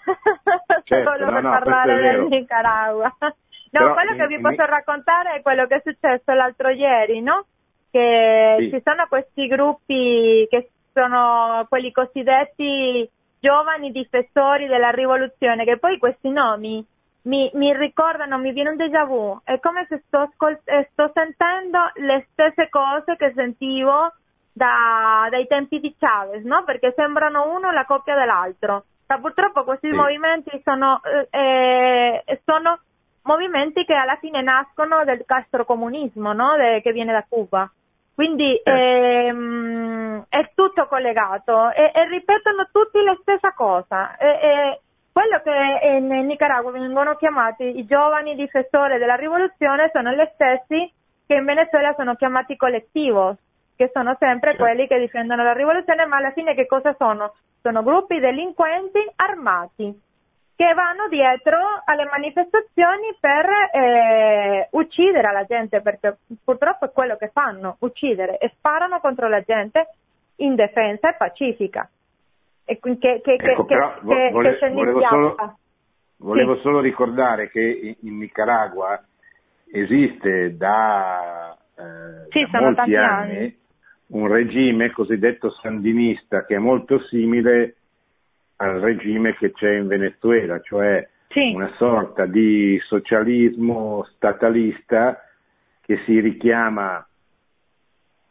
certo, 0.84 1.12
solo 1.12 1.26
no, 1.26 1.32
per 1.32 1.44
no, 1.44 1.50
parlare 1.50 2.02
del. 2.02 2.22
Nicaragua. 2.28 3.16
No, 3.72 3.82
Però 3.82 3.94
quello 3.94 4.16
che 4.16 4.26
vi 4.26 4.34
in, 4.34 4.42
posso 4.42 4.66
raccontare 4.66 5.36
è 5.36 5.42
quello 5.44 5.68
che 5.68 5.76
è 5.76 5.82
successo 5.86 6.34
l'altro 6.34 6.70
ieri, 6.70 7.22
no? 7.22 7.46
Che 7.92 8.56
sì. 8.58 8.70
ci 8.72 8.82
sono 8.84 9.06
questi 9.08 9.46
gruppi 9.46 10.48
che 10.50 10.72
sono 10.92 11.68
quelli 11.70 11.92
cosiddetti 11.92 13.08
giovani 13.40 13.92
difensori 13.92 14.66
della 14.66 14.90
rivoluzione, 14.90 15.66
che 15.66 15.78
poi 15.78 16.00
questi 16.00 16.32
nomi 16.32 16.84
mi, 17.26 17.52
mi 17.54 17.78
ricordano, 17.78 18.40
mi 18.40 18.54
viene 18.54 18.72
un 18.72 18.76
déjà 18.76 19.06
vu, 19.06 19.40
è 19.44 19.60
come 19.60 19.86
se 19.88 20.02
sto, 20.08 20.32
eh, 20.66 20.90
sto 20.92 21.12
sentendo 21.14 21.92
le 21.98 22.26
stesse 22.32 22.70
cose 22.70 23.16
che 23.18 23.34
sentivo 23.36 24.14
da, 24.52 25.28
dai 25.30 25.48
tempi 25.48 25.80
di 25.80 25.96
Chavez, 25.98 26.44
no? 26.44 26.64
Perché 26.64 26.94
sembrano 26.96 27.54
uno 27.56 27.72
la 27.72 27.86
coppia 27.86 28.16
dell'altro. 28.16 28.86
Ma 29.08 29.18
purtroppo 29.20 29.64
questi 29.64 29.90
sì. 29.90 29.96
movimenti 29.96 30.62
sono, 30.64 31.02
eh, 31.04 32.24
eh, 32.26 32.42
sono, 32.46 32.80
movimenti 33.24 33.84
che 33.86 33.94
alla 33.94 34.18
fine 34.18 34.42
nascono 34.42 35.04
del 35.04 35.24
castrocomunismo, 35.26 36.34
no? 36.34 36.56
De, 36.58 36.82
che 36.82 36.92
viene 36.92 37.12
da 37.12 37.26
Cuba. 37.28 37.70
Quindi 38.14 38.56
eh. 38.56 39.26
ehm, 39.26 40.26
è 40.28 40.52
tutto 40.54 40.88
collegato 40.88 41.72
e, 41.72 41.92
e, 41.94 42.08
ripetono 42.08 42.68
tutti 42.72 43.02
la 43.02 43.18
stessa 43.22 43.54
cosa. 43.54 44.18
E, 44.18 44.28
e 44.28 44.80
quello 45.12 45.42
che 45.42 45.88
in 45.98 46.08
Nicaragua 46.28 46.72
vengono 46.72 47.16
chiamati 47.16 47.78
i 47.80 47.86
giovani 47.86 48.36
difensori 48.36 48.98
della 48.98 49.16
rivoluzione 49.16 49.90
sono 49.94 50.12
gli 50.12 50.30
stessi 50.34 50.92
che 51.26 51.34
in 51.34 51.46
Venezuela 51.46 51.94
sono 51.96 52.16
chiamati 52.16 52.56
collettivos 52.56 53.36
che 53.80 53.92
sono 53.94 54.14
sempre 54.20 54.50
certo. 54.50 54.66
quelli 54.66 54.88
che 54.88 55.00
difendono 55.00 55.42
la 55.42 55.54
rivoluzione, 55.54 56.06
ma 56.06 56.18
alla 56.18 56.34
fine 56.34 56.54
che 56.54 56.66
cosa 56.66 56.94
sono? 56.98 57.36
Sono 57.62 57.82
gruppi 57.82 58.20
delinquenti 58.20 59.00
armati 59.16 59.98
che 60.54 60.74
vanno 60.74 61.08
dietro 61.08 61.58
alle 61.86 62.04
manifestazioni 62.04 63.16
per 63.18 63.46
eh, 63.72 64.68
uccidere 64.72 65.32
la 65.32 65.46
gente, 65.46 65.80
perché 65.80 66.18
purtroppo 66.44 66.88
è 66.88 66.92
quello 66.92 67.16
che 67.16 67.30
fanno, 67.30 67.78
uccidere 67.80 68.38
e 68.40 68.52
sparano 68.58 69.00
contro 69.00 69.30
la 69.30 69.40
gente 69.40 69.94
in 70.40 70.56
difesa 70.56 71.12
e 71.12 71.16
pacifica. 71.18 71.90
E 72.66 72.80
che, 72.82 72.98
che, 73.00 73.22
ecco, 73.32 73.64
che, 73.64 73.76
però, 73.76 73.94
che, 73.94 74.30
vole, 74.32 74.58
che 74.58 74.70
volevo, 74.72 75.02
solo, 75.08 75.36
volevo 76.18 76.56
sì. 76.56 76.62
solo 76.64 76.82
ricordare 76.82 77.50
che 77.50 77.96
in 78.02 78.18
Nicaragua 78.18 79.02
esiste 79.72 80.58
da, 80.58 81.56
eh, 81.78 82.28
sì, 82.28 82.46
da 82.52 82.60
molti 82.60 82.96
anni, 82.98 83.38
anni 83.38 83.59
un 84.10 84.28
regime 84.28 84.92
cosiddetto 84.92 85.52
sandinista 85.62 86.46
che 86.46 86.56
è 86.56 86.60
molto 86.60 87.00
simile 87.06 87.76
al 88.58 88.80
regime 88.80 89.36
che 89.36 89.52
c'è 89.52 89.76
in 89.76 89.88
Venezuela, 89.88 90.60
cioè 90.62 91.08
sì. 91.30 91.54
una 91.54 91.72
sorta 91.78 92.26
di 92.26 92.80
socialismo 92.86 94.06
statalista 94.16 95.24
che 95.82 96.02
si 96.06 96.20
richiama 96.20 97.06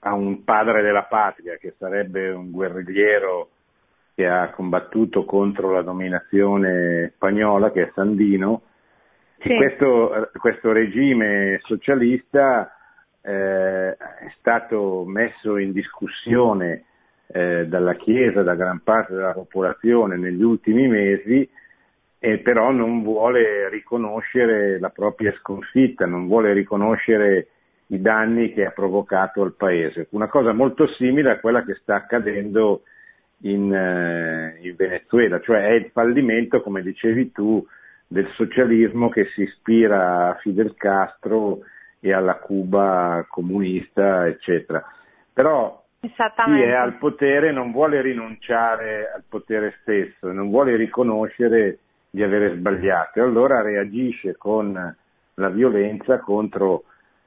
a 0.01 0.15
un 0.15 0.45
padre 0.45 0.83
della 0.83 1.05
patria 1.05 1.57
che 1.57 1.75
sarebbe 1.79 2.31
un 2.31 2.51
guerrigliero 2.51 3.51
che 4.15 4.27
ha 4.27 4.51
combattuto 4.51 5.25
contro 5.25 5.73
la 5.73 5.83
dominazione 5.83 7.13
spagnola, 7.15 7.71
che 7.71 7.83
è 7.83 7.91
Sandino. 7.95 8.63
Sì. 9.39 9.55
Questo, 9.55 10.31
questo 10.41 10.73
regime 10.73 11.61
socialista 11.63 12.78
eh, 13.23 13.91
è 13.91 14.33
stato 14.39 15.05
messo 15.07 15.57
in 15.57 15.73
discussione 15.73 16.85
eh, 17.29 17.67
dalla 17.67 17.95
Chiesa, 17.95 18.43
da 18.43 18.55
gran 18.55 18.81
parte 18.83 19.15
della 19.15 19.33
popolazione 19.33 20.17
negli 20.17 20.43
ultimi 20.43 20.89
mesi, 20.89 21.49
e 22.21 22.39
però 22.39 22.71
non 22.73 23.03
vuole 23.03 23.69
riconoscere 23.69 24.79
la 24.81 24.91
propria 24.91 25.33
sconfitta, 25.39 26.07
non 26.07 26.27
vuole 26.27 26.53
riconoscere 26.53 27.49
i 27.89 28.01
danni 28.01 28.53
che 28.53 28.67
ha 28.67 28.71
provocato 28.71 29.43
al 29.43 29.55
paese. 29.55 30.09
Una 30.11 30.29
cosa 30.29 30.53
molto 30.53 30.87
simile 30.95 31.31
a 31.31 31.39
quella 31.39 31.65
che 31.65 31.75
sta 31.75 31.95
accadendo 31.95 32.83
in, 33.43 33.73
eh, 33.73 34.59
in 34.61 34.75
Venezuela, 34.77 35.41
cioè 35.41 35.67
è 35.67 35.73
il 35.73 35.91
fallimento, 35.93 36.61
come 36.61 36.83
dicevi 36.83 37.31
tu, 37.31 37.65
del 38.07 38.29
socialismo 38.35 39.11
che 39.11 39.27
si 39.35 39.43
ispira 39.43 40.29
a 40.29 40.35
Fidel 40.41 40.75
Castro 40.75 41.61
e 42.01 42.13
alla 42.13 42.37
Cuba 42.37 43.25
comunista, 43.29 44.27
eccetera. 44.27 44.85
Però 45.33 45.83
chi 46.01 46.13
è 46.63 46.73
al 46.73 46.97
potere 46.99 47.51
non 47.51 47.73
vuole 47.73 48.01
rinunciare 48.01 49.11
al 49.13 49.25
potere 49.29 49.79
stesso, 49.81 50.31
non 50.31 50.49
vuole 50.49 50.77
riconoscere 50.77 51.79
di 52.11 52.23
avere 52.23 52.57
sbagliato 52.57 53.19
e 53.19 53.23
allora 53.23 53.63
reagisce 53.63 54.37
con 54.37 54.97
la 55.35 55.49
violenza 55.49 56.19
contro 56.21 56.85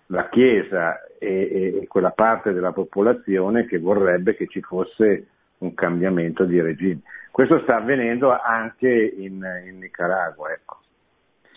la 0.08 0.28
Chiesa 0.30 1.02
e, 1.18 1.80
e, 1.82 1.88
quella 1.88 2.12
parte 2.12 2.52
della 2.52 2.72
popolazione 2.72 3.66
che 3.66 3.80
vorrebbe 3.80 4.36
che 4.36 4.48
ci 4.48 4.62
fosse 4.62 5.28
un 5.60 5.74
cambiamento 5.74 6.44
di 6.44 6.60
regime. 6.60 7.02
Questo 7.32 7.60
sta 7.62 7.78
avvenendo 7.78 8.38
anche 8.38 8.90
in, 8.90 9.42
in 9.66 9.80
Nicaragua. 9.80 10.52
Ecco. 10.52 10.80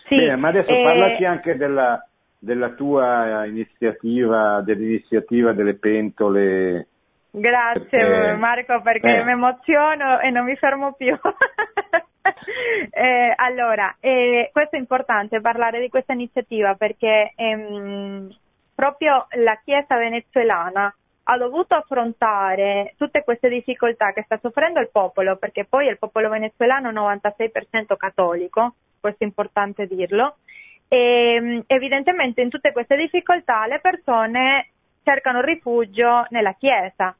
Sì, 0.07 0.15
Bene, 0.15 0.35
ma 0.37 0.49
adesso 0.49 0.69
eh... 0.69 0.83
parlaci 0.83 1.25
anche 1.25 1.57
della, 1.57 2.05
della 2.45 2.69
tua 2.69 3.45
iniziativa, 3.45 4.61
dell'iniziativa 4.61 5.51
delle 5.51 5.73
pentole. 5.73 6.87
Grazie 7.31 7.89
perché, 7.89 8.35
Marco 8.37 8.81
perché 8.81 9.17
eh. 9.17 9.23
mi 9.23 9.31
emoziono 9.31 10.19
e 10.19 10.29
non 10.29 10.45
mi 10.45 10.55
fermo 10.55 10.93
più. 10.93 11.17
eh, 12.91 13.33
allora, 13.35 13.95
eh, 13.99 14.51
questo 14.53 14.75
è 14.75 14.79
importante 14.79 15.41
parlare 15.41 15.81
di 15.81 15.89
questa 15.89 16.13
iniziativa 16.13 16.75
perché 16.75 17.33
ehm, 17.35 18.29
proprio 18.75 19.25
la 19.37 19.59
Chiesa 19.65 19.97
venezuelana 19.97 20.95
ha 21.27 21.37
dovuto 21.37 21.73
affrontare 21.73 22.93
tutte 22.95 23.23
queste 23.23 23.49
difficoltà 23.49 24.13
che 24.13 24.21
sta 24.21 24.37
soffrendo 24.37 24.79
il 24.79 24.89
popolo, 24.91 25.37
perché 25.37 25.65
poi 25.65 25.87
il 25.87 25.97
popolo 25.97 26.29
venezuelano 26.29 26.89
è 26.89 26.93
96% 26.93 27.97
cattolico, 27.97 28.75
questo 28.99 29.23
è 29.23 29.27
importante 29.27 29.87
dirlo, 29.87 30.37
e 30.87 31.35
ehm, 31.35 31.63
evidentemente 31.67 32.41
in 32.41 32.49
tutte 32.49 32.71
queste 32.71 32.95
difficoltà 32.95 33.65
le 33.67 33.79
persone 33.79 34.69
cercano 35.03 35.41
rifugio 35.41 36.25
nella 36.29 36.53
Chiesa 36.53 37.15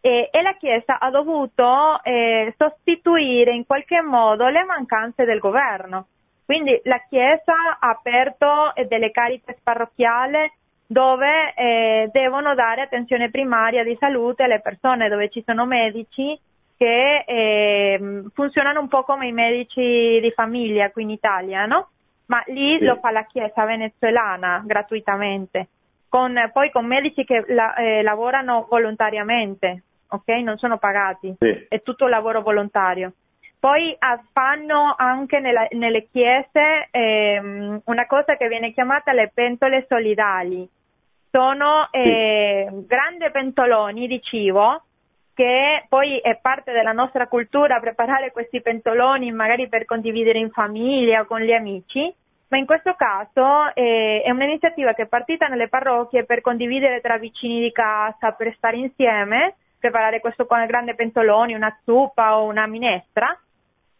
e, 0.00 0.28
e 0.30 0.42
la 0.42 0.54
Chiesa 0.54 0.98
ha 0.98 1.10
dovuto 1.10 2.00
eh, 2.02 2.54
sostituire 2.56 3.52
in 3.52 3.66
qualche 3.66 4.00
modo 4.00 4.48
le 4.48 4.64
mancanze 4.64 5.24
del 5.24 5.38
governo. 5.38 6.06
Quindi 6.44 6.80
la 6.84 7.02
Chiesa 7.08 7.76
ha 7.80 7.88
aperto 7.90 8.74
eh, 8.74 8.86
delle 8.86 9.10
cariche 9.10 9.58
parrocchiali 9.62 10.50
dove 10.86 11.52
eh, 11.56 12.08
devono 12.12 12.54
dare 12.54 12.82
attenzione 12.82 13.30
primaria 13.30 13.82
di 13.82 13.96
salute 13.98 14.44
alle 14.44 14.60
persone, 14.60 15.08
dove 15.08 15.28
ci 15.28 15.42
sono 15.44 15.66
medici 15.66 16.38
che 16.76 17.24
eh, 17.26 18.22
funzionano 18.32 18.80
un 18.80 18.88
po' 18.88 19.02
come 19.02 19.26
i 19.26 19.32
medici 19.32 19.80
di 20.20 20.30
famiglia 20.34 20.90
qui 20.90 21.02
in 21.02 21.10
Italia, 21.10 21.66
no? 21.66 21.88
Ma 22.26 22.42
lì 22.46 22.78
sì. 22.78 22.84
lo 22.84 22.96
fa 22.96 23.10
la 23.10 23.24
Chiesa 23.24 23.64
venezuelana 23.64 24.62
gratuitamente, 24.64 25.68
con, 26.08 26.34
poi 26.52 26.70
con 26.70 26.84
medici 26.84 27.24
che 27.24 27.44
la, 27.48 27.74
eh, 27.74 28.02
lavorano 28.02 28.66
volontariamente, 28.68 29.82
ok? 30.08 30.28
Non 30.42 30.56
sono 30.58 30.78
pagati, 30.78 31.34
sì. 31.38 31.66
è 31.68 31.82
tutto 31.82 32.08
lavoro 32.08 32.42
volontario. 32.42 33.12
Poi 33.58 33.96
fanno 34.32 34.94
anche 34.96 35.40
nella, 35.40 35.66
nelle 35.70 36.08
chiese 36.10 36.88
ehm, 36.90 37.80
una 37.86 38.06
cosa 38.06 38.36
che 38.36 38.48
viene 38.48 38.72
chiamata 38.72 39.12
le 39.12 39.30
pentole 39.32 39.86
solidali. 39.88 40.68
Sono 41.30 41.88
eh, 41.90 42.66
sì. 42.68 42.86
grandi 42.86 43.30
pentoloni 43.30 44.06
di 44.06 44.20
cibo 44.22 44.82
che 45.36 45.84
poi 45.90 46.16
è 46.16 46.38
parte 46.40 46.72
della 46.72 46.92
nostra 46.92 47.28
cultura 47.28 47.78
preparare 47.78 48.32
questi 48.32 48.62
pentoloni 48.62 49.30
magari 49.32 49.68
per 49.68 49.84
condividere 49.84 50.38
in 50.38 50.50
famiglia 50.50 51.20
o 51.20 51.26
con 51.26 51.40
gli 51.40 51.52
amici, 51.52 52.10
ma 52.48 52.56
in 52.56 52.64
questo 52.64 52.94
caso 52.94 53.70
eh, 53.74 54.22
è 54.24 54.30
un'iniziativa 54.30 54.94
che 54.94 55.02
è 55.02 55.06
partita 55.06 55.46
nelle 55.46 55.68
parrocchie 55.68 56.24
per 56.24 56.40
condividere 56.40 57.02
tra 57.02 57.18
vicini 57.18 57.60
di 57.60 57.70
casa, 57.70 58.32
per 58.32 58.54
stare 58.56 58.78
insieme, 58.78 59.56
preparare 59.78 60.20
questo 60.20 60.46
grande 60.46 60.94
pentoloni, 60.94 61.52
una 61.52 61.76
zuppa 61.84 62.38
o 62.38 62.46
una 62.46 62.66
minestra, 62.66 63.38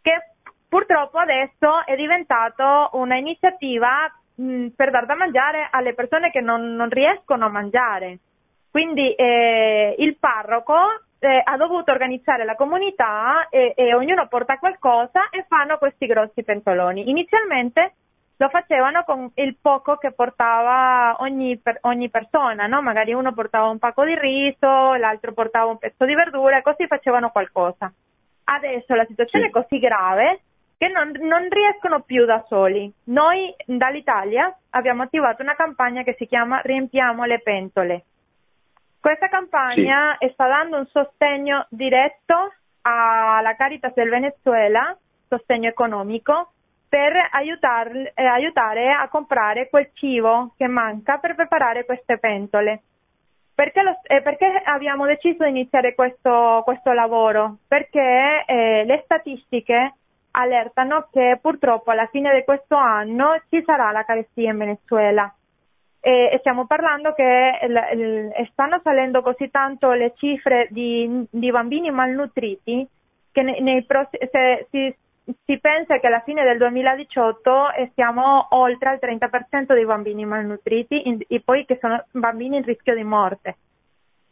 che 0.00 0.30
purtroppo 0.66 1.18
adesso 1.18 1.84
è 1.84 1.94
diventato 1.96 2.88
un'iniziativa 2.92 4.10
mh, 4.36 4.68
per 4.68 4.90
dar 4.90 5.04
da 5.04 5.16
mangiare 5.16 5.68
alle 5.70 5.92
persone 5.92 6.30
che 6.30 6.40
non, 6.40 6.74
non 6.76 6.88
riescono 6.88 7.44
a 7.44 7.50
mangiare. 7.50 8.20
Quindi 8.70 9.12
eh, 9.14 9.96
il 9.98 10.16
parroco 10.16 11.02
eh, 11.18 11.40
ha 11.42 11.56
dovuto 11.56 11.90
organizzare 11.90 12.44
la 12.44 12.54
comunità 12.54 13.48
e, 13.48 13.72
e, 13.76 13.94
ognuno 13.94 14.26
porta 14.28 14.58
qualcosa 14.58 15.28
e 15.30 15.44
fanno 15.48 15.78
questi 15.78 16.06
grossi 16.06 16.42
pentoloni. 16.42 17.08
Inizialmente 17.08 17.94
lo 18.38 18.48
facevano 18.48 19.02
con 19.04 19.30
il 19.34 19.56
poco 19.60 19.96
che 19.96 20.12
portava 20.12 21.16
ogni, 21.20 21.56
per, 21.58 21.78
ogni 21.82 22.10
persona, 22.10 22.66
no? 22.66 22.82
magari 22.82 23.14
uno 23.14 23.32
portava 23.32 23.68
un 23.68 23.78
pacco 23.78 24.04
di 24.04 24.14
riso, 24.18 24.94
l'altro 24.94 25.32
portava 25.32 25.70
un 25.70 25.78
pezzo 25.78 26.04
di 26.04 26.14
verdura 26.14 26.58
e 26.58 26.62
così 26.62 26.86
facevano 26.86 27.30
qualcosa. 27.30 27.90
Adesso 28.44 28.94
la 28.94 29.06
situazione 29.06 29.44
sì. 29.46 29.50
è 29.50 29.52
così 29.52 29.78
grave 29.78 30.40
che 30.78 30.88
non, 30.88 31.10
non, 31.20 31.48
riescono 31.48 32.00
più 32.00 32.26
da 32.26 32.44
soli. 32.46 32.92
Noi 33.04 33.54
dall'Italia 33.64 34.54
abbiamo 34.70 35.02
attivato 35.02 35.42
una 35.42 35.56
campagna 35.56 36.02
che 36.02 36.14
si 36.18 36.26
chiama 36.26 36.60
Riempiamo 36.60 37.24
le 37.24 37.40
pentole. 37.40 38.04
Questa 39.06 39.28
campagna 39.28 40.16
sì. 40.18 40.28
sta 40.32 40.48
dando 40.48 40.78
un 40.78 40.86
sostegno 40.86 41.64
diretto 41.70 42.54
alla 42.80 43.54
Caritas 43.54 43.94
del 43.94 44.08
Venezuela, 44.08 44.98
sostegno 45.28 45.68
economico, 45.68 46.54
per 46.88 47.12
aiutar, 47.30 47.94
eh, 47.94 48.24
aiutare 48.24 48.90
a 48.90 49.06
comprare 49.08 49.68
quel 49.68 49.90
cibo 49.94 50.54
che 50.56 50.66
manca 50.66 51.18
per 51.18 51.36
preparare 51.36 51.84
queste 51.84 52.18
pentole. 52.18 52.82
Perché, 53.54 53.82
lo, 53.82 53.96
eh, 54.02 54.22
perché 54.22 54.60
abbiamo 54.64 55.06
deciso 55.06 55.44
di 55.44 55.50
iniziare 55.50 55.94
questo, 55.94 56.62
questo 56.64 56.90
lavoro? 56.90 57.58
Perché 57.68 58.42
eh, 58.44 58.82
le 58.84 59.02
statistiche 59.04 59.94
allertano 60.32 61.06
che 61.12 61.38
purtroppo 61.40 61.92
alla 61.92 62.06
fine 62.06 62.34
di 62.34 62.42
questo 62.42 62.74
anno 62.74 63.40
ci 63.50 63.62
sarà 63.64 63.92
la 63.92 64.04
carestia 64.04 64.50
in 64.50 64.58
Venezuela 64.58 65.32
e 66.06 66.36
stiamo 66.38 66.66
parlando 66.66 67.12
che 67.14 67.58
stanno 68.52 68.80
salendo 68.84 69.22
così 69.22 69.50
tanto 69.50 69.90
le 69.90 70.12
cifre 70.14 70.68
di, 70.70 71.26
di 71.28 71.50
bambini 71.50 71.90
malnutriti 71.90 72.86
che 73.32 73.42
nei, 73.42 73.84
se, 74.30 74.68
si, 74.70 74.96
si, 75.44 75.58
pensa 75.58 75.98
che 75.98 76.06
alla 76.06 76.22
fine 76.24 76.44
del 76.44 76.58
2018 76.58 77.90
siamo 77.94 78.46
oltre 78.50 78.90
al 78.90 78.98
30% 79.02 79.74
dei 79.74 79.84
bambini 79.84 80.24
malnutriti 80.24 81.08
in, 81.08 81.18
e 81.26 81.42
poi 81.44 81.64
che 81.64 81.76
sono 81.80 82.04
bambini 82.12 82.58
in 82.58 82.62
rischio 82.62 82.94
di 82.94 83.02
morte. 83.02 83.56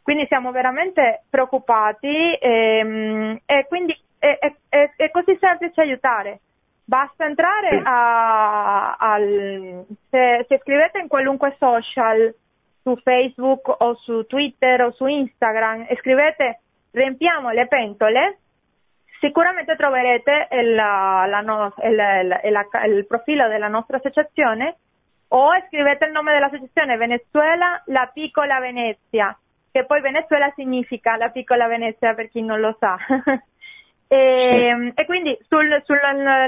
Quindi 0.01 0.27
siamo 0.29 0.53
veramente 0.53 1.25
preoccupati 1.29 2.39
ehm, 2.41 3.41
e 3.45 3.67
quindi 3.67 3.99
è, 4.17 4.39
è, 4.69 4.91
è 4.95 5.11
così 5.11 5.37
semplice 5.41 5.81
aiutare 5.81 6.41
Basta 6.87 7.25
entrare 7.25 7.81
a, 7.83 8.95
al, 8.99 9.87
se, 10.11 10.45
se 10.47 10.59
scrivete 10.59 10.99
in 10.99 11.09
qualunque 11.09 11.57
social, 11.59 12.35
su 12.83 12.95
Facebook 12.97 13.75
o 13.79 13.95
su 13.95 14.27
Twitter 14.27 14.83
o 14.83 14.93
su 14.93 15.07
Instagram 15.07 15.87
e 15.89 15.97
scrivete 15.97 16.61
riempiamo 16.91 17.51
le 17.51 17.67
pentole, 17.67 18.39
sicuramente 19.19 19.75
troverete 19.77 20.49
il, 20.51 20.75
la, 20.75 21.25
la, 21.27 21.73
il, 21.83 22.41
il, 22.45 22.97
il, 22.97 23.07
profilo 23.07 23.49
della 23.49 23.69
nostra 23.69 23.97
associazione 23.97 24.77
o 25.29 25.49
scrivete 25.69 26.05
il 26.05 26.13
nome 26.13 26.33
dell'associazione 26.33 26.99
Venezuela 26.99 27.83
La 27.87 28.11
Piccola 28.13 28.61
Venezia, 28.61 29.37
che 29.73 29.87
poi 29.87 30.03
Venezuela 30.03 30.53
significa 30.55 31.17
la 31.17 31.31
piccola 31.31 31.67
Venezia 31.67 32.15
per 32.15 32.29
chi 32.29 32.43
non 32.43 32.61
lo 32.61 32.77
sa. 32.79 32.97
E, 34.15 34.67
ehm, 34.69 34.93
e, 34.95 35.05
quindi 35.07 35.37
sul, 35.49 35.83
sul, 35.85 35.99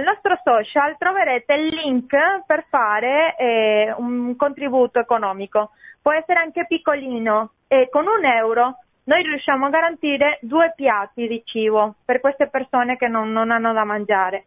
nostro 0.05 0.39
social 0.45 0.97
troverete 0.97 1.55
il 1.55 1.75
link 1.75 2.15
per 2.47 2.65
fare 2.69 3.35
eh, 3.37 3.93
un 3.97 4.37
contributo 4.37 5.01
economico. 5.01 5.71
Può 6.01 6.13
essere 6.13 6.39
anche 6.39 6.67
piccolino 6.69 7.51
e 7.67 7.89
con 7.91 8.07
un 8.07 8.25
euro 8.25 8.79
noi 9.05 9.23
riusciamo 9.23 9.67
a 9.67 9.71
garantire 9.71 10.39
due 10.43 10.73
piatti 10.77 11.27
di 11.27 11.43
cibo 11.45 11.97
per 12.05 12.21
queste 12.21 12.47
persone 12.49 12.97
che 12.97 13.09
non, 13.09 13.33
non 13.33 13.51
hanno 13.51 13.73
da 13.73 13.85
mangiare. 13.85 14.47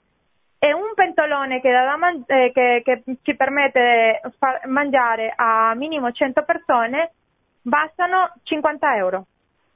E 0.57 0.73
un 0.73 0.93
pentolone 0.95 1.59
che, 1.59 1.71
man- 1.97 2.23
eh, 2.25 2.51
che, 2.53 2.81
che 2.83 3.03
ci 3.23 3.35
permette 3.35 4.21
di 4.23 4.69
mangiare 4.69 5.33
a 5.35 5.73
minimo 5.75 6.11
100 6.11 6.43
persone 6.43 7.11
bastano 7.61 8.33
50 8.43 8.95
euro. 8.95 9.25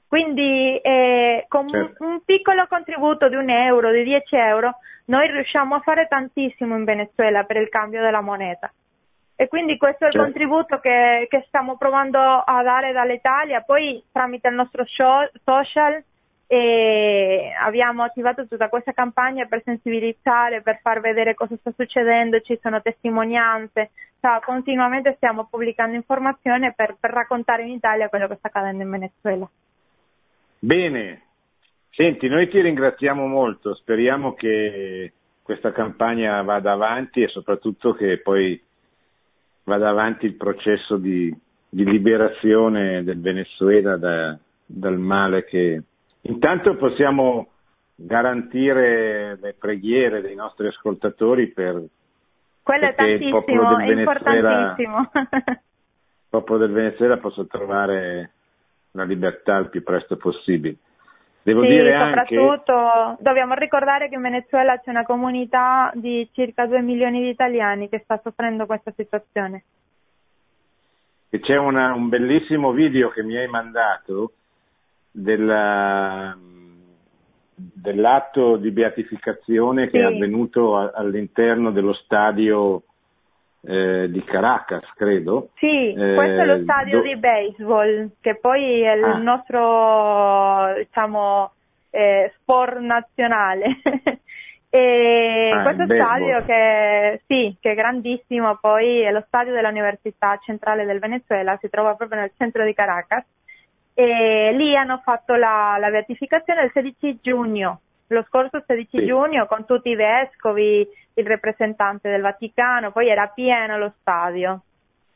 Quindi 0.06 0.78
eh, 0.78 1.44
con 1.48 1.68
certo. 1.68 2.04
un 2.04 2.22
piccolo 2.24 2.66
contributo 2.68 3.28
di 3.28 3.34
un 3.34 3.50
euro, 3.50 3.90
di 3.90 4.04
10 4.04 4.36
euro, 4.36 4.76
noi 5.06 5.30
riusciamo 5.30 5.74
a 5.74 5.80
fare 5.80 6.06
tantissimo 6.06 6.76
in 6.76 6.84
Venezuela 6.84 7.44
per 7.44 7.56
il 7.56 7.68
cambio 7.68 8.00
della 8.00 8.20
moneta. 8.20 8.72
E 9.36 9.48
quindi 9.48 9.76
questo 9.76 10.04
è 10.04 10.06
il 10.08 10.12
certo. 10.12 10.30
contributo 10.30 10.78
che, 10.78 11.26
che, 11.28 11.44
stiamo 11.48 11.76
provando 11.76 12.20
a 12.20 12.62
dare 12.62 12.92
dall'Italia. 12.92 13.62
Poi 13.62 14.02
tramite 14.12 14.48
il 14.48 14.54
nostro 14.54 14.84
show, 14.86 15.28
social 15.42 16.02
eh, 16.46 17.52
abbiamo 17.60 18.02
attivato 18.04 18.46
tutta 18.46 18.68
questa 18.68 18.92
campagna 18.92 19.46
per 19.46 19.62
sensibilizzare, 19.64 20.62
per 20.62 20.78
far 20.82 21.00
vedere 21.00 21.34
cosa 21.34 21.56
sta 21.56 21.72
succedendo, 21.74 22.40
ci 22.40 22.58
sono 22.62 22.80
testimonianze, 22.80 23.90
cioè, 24.20 24.40
continuamente 24.40 25.14
stiamo 25.16 25.46
pubblicando 25.50 25.96
informazioni 25.96 26.72
per, 26.72 26.96
per 27.00 27.10
raccontare 27.10 27.62
in 27.62 27.70
Italia 27.70 28.08
quello 28.08 28.28
che 28.28 28.36
sta 28.36 28.48
accadendo 28.48 28.82
in 28.82 28.90
Venezuela. 28.90 29.48
Bene, 30.64 31.20
senti, 31.90 32.26
noi 32.26 32.48
ti 32.48 32.58
ringraziamo 32.58 33.26
molto, 33.26 33.74
speriamo 33.74 34.32
che 34.32 35.12
questa 35.42 35.72
campagna 35.72 36.40
vada 36.40 36.72
avanti 36.72 37.20
e 37.20 37.28
soprattutto 37.28 37.92
che 37.92 38.16
poi 38.22 38.58
vada 39.64 39.90
avanti 39.90 40.24
il 40.24 40.36
processo 40.36 40.96
di, 40.96 41.30
di 41.68 41.84
liberazione 41.84 43.04
del 43.04 43.20
Venezuela 43.20 43.98
da, 43.98 44.38
dal 44.64 44.98
male 44.98 45.44
che 45.44 45.82
intanto 46.22 46.76
possiamo 46.76 47.48
garantire 47.94 49.36
le 49.38 49.54
preghiere 49.58 50.22
dei 50.22 50.34
nostri 50.34 50.68
ascoltatori 50.68 51.48
per 51.48 51.82
quello 52.62 52.86
è 52.86 52.94
tantissimo, 52.94 53.44
è 53.44 53.90
importantissimo. 53.90 55.10
il 55.12 55.60
popolo 56.30 56.58
del 56.58 56.72
Venezuela 56.72 57.18
possa 57.18 57.44
trovare 57.44 58.33
la 58.94 59.04
libertà 59.04 59.56
il 59.58 59.68
più 59.68 59.82
presto 59.82 60.16
possibile. 60.16 60.76
Devo 61.42 61.62
sì, 61.62 61.68
dire 61.68 61.98
soprattutto 61.98 62.72
anche... 62.74 63.22
dobbiamo 63.22 63.54
ricordare 63.54 64.08
che 64.08 64.14
in 64.14 64.22
Venezuela 64.22 64.78
c'è 64.78 64.90
una 64.90 65.04
comunità 65.04 65.92
di 65.94 66.26
circa 66.32 66.66
2 66.66 66.80
milioni 66.80 67.20
di 67.20 67.28
italiani 67.28 67.88
che 67.90 68.00
sta 68.02 68.18
soffrendo 68.22 68.64
questa 68.64 68.92
situazione. 68.96 69.64
E 71.28 71.40
c'è 71.40 71.56
una, 71.58 71.92
un 71.92 72.08
bellissimo 72.08 72.72
video 72.72 73.10
che 73.10 73.22
mi 73.22 73.36
hai 73.36 73.48
mandato 73.48 74.32
della, 75.10 76.34
dell'atto 77.54 78.56
di 78.56 78.70
beatificazione 78.70 79.90
che 79.90 79.98
sì. 79.98 80.04
è 80.04 80.04
avvenuto 80.04 80.76
all'interno 80.76 81.72
dello 81.72 81.92
stadio 81.92 82.84
eh, 83.66 84.10
di 84.10 84.22
Caracas, 84.24 84.84
credo. 84.94 85.50
Sì, 85.56 85.92
eh, 85.92 86.14
questo 86.14 86.40
è 86.40 86.44
lo 86.44 86.62
stadio 86.62 86.98
do... 86.98 87.02
di 87.02 87.16
baseball, 87.16 88.10
che 88.20 88.36
poi 88.36 88.82
è 88.82 88.94
il 88.94 89.04
ah. 89.04 89.16
nostro 89.16 90.74
diciamo, 90.76 91.52
eh, 91.90 92.32
sport 92.40 92.78
nazionale. 92.78 93.80
e 94.68 95.50
ah, 95.52 95.62
questo 95.62 95.84
stadio 95.84 96.44
che, 96.44 97.22
sì, 97.26 97.56
che 97.60 97.72
è 97.72 97.74
grandissimo, 97.74 98.58
poi 98.60 99.00
è 99.00 99.10
lo 99.10 99.24
stadio 99.26 99.52
dell'Università 99.52 100.38
Centrale 100.42 100.84
del 100.84 100.98
Venezuela, 100.98 101.56
si 101.60 101.70
trova 101.70 101.94
proprio 101.94 102.20
nel 102.20 102.32
centro 102.36 102.64
di 102.64 102.74
Caracas. 102.74 103.24
E 103.96 104.52
lì 104.56 104.76
hanno 104.76 105.00
fatto 105.04 105.36
la, 105.36 105.76
la 105.78 105.88
beatificazione 105.88 106.64
il 106.64 106.70
16 106.72 107.20
giugno, 107.22 107.80
lo 108.08 108.22
scorso 108.28 108.62
16 108.66 108.98
sì. 108.98 109.06
giugno, 109.06 109.46
con 109.46 109.64
tutti 109.64 109.90
i 109.90 109.96
vescovi, 109.96 110.86
il 111.14 111.26
rappresentante 111.26 112.10
del 112.10 112.20
Vaticano, 112.20 112.92
poi 112.92 113.08
era 113.08 113.28
pieno 113.28 113.78
lo 113.78 113.94
stadio. 114.00 114.62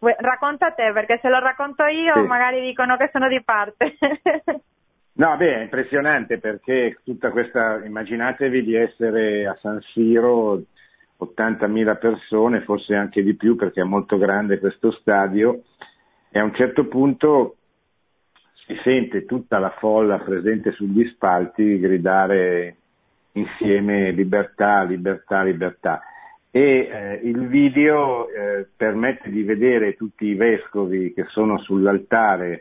Racconta 0.00 0.70
te, 0.72 0.92
perché 0.92 1.18
se 1.20 1.28
lo 1.28 1.40
racconto 1.40 1.84
io 1.84 2.14
sì. 2.14 2.20
magari 2.20 2.60
dicono 2.60 2.96
che 2.96 3.10
sono 3.12 3.28
di 3.28 3.42
parte. 3.42 3.96
no, 5.14 5.36
beh, 5.36 5.54
è 5.56 5.62
impressionante 5.62 6.38
perché 6.38 6.98
tutta 7.04 7.30
questa, 7.30 7.84
immaginatevi 7.84 8.62
di 8.62 8.76
essere 8.76 9.46
a 9.46 9.56
San 9.60 9.80
Siro, 9.92 10.62
80.000 11.20 11.98
persone, 11.98 12.60
forse 12.62 12.94
anche 12.94 13.22
di 13.22 13.34
più 13.34 13.56
perché 13.56 13.80
è 13.80 13.84
molto 13.84 14.18
grande 14.18 14.60
questo 14.60 14.92
stadio, 14.92 15.62
e 16.30 16.38
a 16.38 16.44
un 16.44 16.54
certo 16.54 16.86
punto 16.86 17.56
si 18.68 18.78
sente 18.84 19.24
tutta 19.24 19.58
la 19.58 19.70
folla 19.78 20.18
presente 20.18 20.72
sugli 20.72 21.08
spalti 21.08 21.80
gridare 21.80 22.76
insieme 23.32 24.10
libertà, 24.10 24.82
libertà, 24.82 25.42
libertà. 25.42 26.02
E 26.50 26.60
eh, 26.60 27.20
il 27.24 27.46
video 27.48 28.28
eh, 28.28 28.66
permette 28.76 29.30
di 29.30 29.42
vedere 29.42 29.96
tutti 29.96 30.26
i 30.26 30.34
vescovi 30.34 31.14
che 31.14 31.24
sono 31.28 31.58
sull'altare 31.60 32.60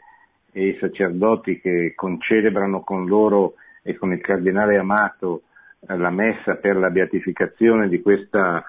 e 0.53 0.67
i 0.67 0.77
sacerdoti 0.79 1.59
che 1.59 1.91
concelebrano 1.93 2.81
con 2.81 3.05
loro 3.05 3.55
e 3.83 3.97
con 3.97 4.13
il 4.13 4.21
cardinale 4.21 4.77
Amato 4.77 5.41
eh, 5.81 5.97
la 5.97 6.09
messa 6.09 6.55
per 6.55 6.77
la 6.77 6.89
beatificazione 6.89 7.89
di 7.89 8.01
questa 8.01 8.63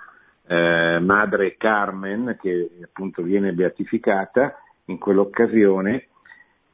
eh, 0.44 0.98
madre 1.00 1.56
Carmen 1.56 2.36
che 2.40 2.68
appunto 2.82 3.22
viene 3.22 3.52
beatificata 3.52 4.58
in 4.86 4.98
quell'occasione 4.98 6.06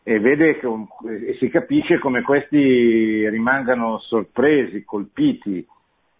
e 0.07 0.20
vede 0.20 0.61
e 0.61 1.36
si 1.38 1.48
capisce 1.48 1.98
come 1.98 2.20
questi 2.20 3.26
rimangano 3.26 3.98
sorpresi, 4.00 4.84
colpiti 4.84 5.66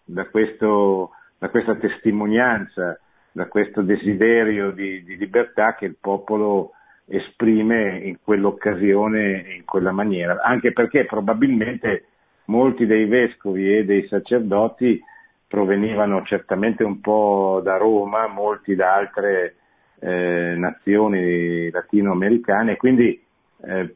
da, 0.03 0.25
questo, 0.25 1.11
da 1.37 1.49
questa 1.49 1.75
testimonianza, 1.75 2.99
da 3.31 3.45
questo 3.45 3.83
desiderio 3.83 4.71
di, 4.71 5.03
di, 5.03 5.15
libertà 5.17 5.75
che 5.75 5.85
il 5.85 5.97
popolo 6.01 6.71
esprime 7.05 7.99
in 7.99 8.17
quell'occasione 8.23 9.45
e 9.45 9.55
in 9.57 9.65
quella 9.65 9.91
maniera, 9.91 10.41
anche 10.41 10.73
perché 10.73 11.05
probabilmente 11.05 12.05
molti 12.45 12.87
dei 12.87 13.05
vescovi 13.05 13.77
e 13.77 13.85
dei 13.85 14.07
sacerdoti 14.07 14.99
provenivano 15.47 16.23
certamente 16.23 16.83
un 16.83 17.01
po' 17.01 17.61
da 17.63 17.77
Roma, 17.77 18.25
molti 18.25 18.73
da 18.73 18.95
altre 18.95 19.55
eh, 19.99 20.55
nazioni 20.57 21.69
latinoamericane, 21.69 22.77
quindi 22.77 23.21
eh, 23.63 23.93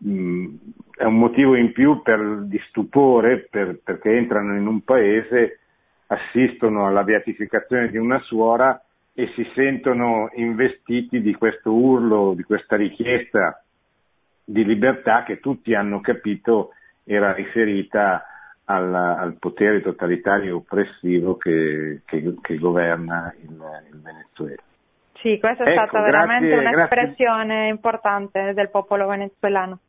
è 0.95 1.03
un 1.03 1.18
motivo 1.18 1.55
in 1.55 1.72
più 1.72 2.01
per, 2.01 2.43
di 2.43 2.60
stupore 2.70 3.47
per, 3.49 3.80
perché 3.84 4.14
entrano 4.14 4.55
in 4.55 4.68
un 4.68 4.82
paese, 4.82 5.60
assistono 6.07 6.88
alla 6.88 7.03
beatificazione 7.03 7.89
di 7.89 7.97
una 7.97 8.20
suora 8.20 8.82
e 9.14 9.32
si 9.36 9.45
sentono 9.53 10.30
investiti 10.36 11.22
di 11.22 11.34
questo 11.36 11.74
urlo, 11.74 12.34
di 12.34 12.43
questa 12.43 12.76
richiesta 12.76 13.64
di 14.43 14.66
libertà 14.66 15.24
che 15.24 15.39
tutti 15.39 15.76
hanno 15.76 15.99
capito 16.01 16.72
era 17.03 17.34
riferita 17.34 18.26
al, 18.66 18.93
al 18.93 19.36
potere 19.38 19.82
totalitario 19.82 20.57
oppressivo 20.57 21.38
che, 21.38 22.01
che, 22.05 22.36
che 22.41 22.57
governa 22.57 23.34
il, 23.41 23.62
il 23.91 24.01
Venezuela. 24.01 24.62
Sì, 25.22 25.38
questa 25.40 25.66
è 25.66 25.72
ecco, 25.72 25.88
stata 25.88 26.02
veramente 26.02 26.48
grazie, 26.48 26.76
un'espressione 26.76 27.56
grazie. 27.56 27.70
importante 27.70 28.54
del 28.54 28.70
popolo 28.70 29.08
venezuelano. 29.08 29.80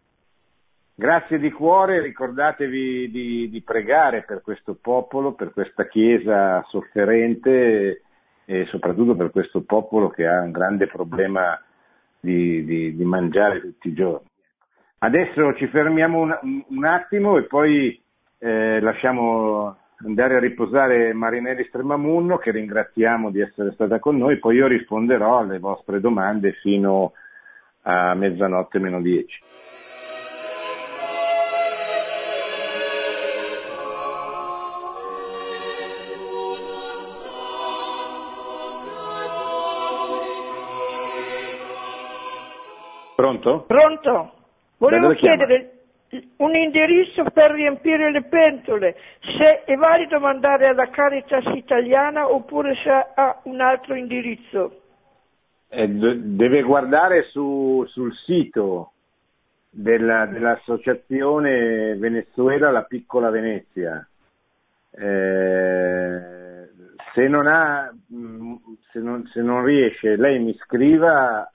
Grazie 0.95 1.39
di 1.39 1.51
cuore, 1.51 2.03
ricordatevi 2.03 3.11
di, 3.11 3.49
di, 3.49 3.63
pregare 3.63 4.23
per 4.23 4.43
questo 4.43 4.77
popolo, 4.81 5.33
per 5.33 5.53
questa 5.53 5.87
Chiesa 5.87 6.63
sofferente 6.69 8.03
e 8.45 8.67
soprattutto 8.67 9.15
per 9.15 9.31
questo 9.31 9.63
popolo 9.63 10.11
che 10.11 10.27
ha 10.27 10.43
un 10.43 10.51
grande 10.51 10.89
problema 10.89 11.59
di, 12.19 12.65
di, 12.65 12.97
di 12.97 13.05
mangiare 13.05 13.61
tutti 13.61 13.89
i 13.89 13.95
giorni. 13.95 14.27
Adesso 14.99 15.55
ci 15.55 15.69
fermiamo 15.69 16.21
un, 16.21 16.65
un 16.69 16.85
attimo 16.85 17.39
e 17.39 17.45
poi 17.45 17.99
eh, 18.39 18.81
lasciamo 18.81 19.77
andare 20.05 20.37
a 20.37 20.41
riposare 20.41 21.13
Marinelli 21.13 21.65
Stremamunno 21.65 22.39
che 22.39 22.51
ringraziamo 22.51 23.31
di 23.31 23.41
essere 23.41 23.73
stata 23.73 23.99
con 23.99 24.17
noi, 24.17 24.39
poi 24.39 24.57
io 24.57 24.67
risponderò 24.67 25.39
alle 25.39 25.59
vostre 25.59 26.01
domande 26.01 26.53
fino 26.53 27.13
a 27.83 28.15
mezzanotte 28.15 28.79
meno 28.79 29.01
10. 29.01 29.43
Pronto? 43.17 43.65
Pronto? 43.67 44.33
Volevo 44.79 45.13
chiedere 45.13 45.80
un 46.37 46.55
indirizzo 46.57 47.25
per 47.33 47.53
riempire 47.53 48.11
le 48.11 48.25
pentole, 48.25 48.97
se 49.21 49.65
è 49.65 49.75
valido 49.77 50.19
mandare 50.19 50.67
alla 50.67 50.89
Caritas 50.91 51.45
italiana 51.55 52.29
oppure 52.33 52.75
se 52.83 52.91
ha 52.91 53.41
un 53.45 53.61
altro 53.61 53.95
indirizzo. 53.95 54.83
Eh, 55.69 55.89
deve 55.89 56.63
guardare 56.63 57.29
su, 57.31 57.85
sul 57.89 58.13
sito 58.25 58.93
della, 59.71 60.27
dell'associazione 60.27 61.95
Venezuela 61.95 62.73
La 62.73 62.83
Piccola 62.83 63.31
Venezia. 63.31 64.05
Eh, 64.91 66.69
se, 67.15 67.29
non 67.29 67.47
ha, 67.47 67.95
se, 68.91 68.99
non, 68.99 69.25
se 69.29 69.43
non 69.43 69.65
riesce, 69.65 70.17
lei 70.17 70.41
mi 70.41 70.57
scriva 70.65 71.49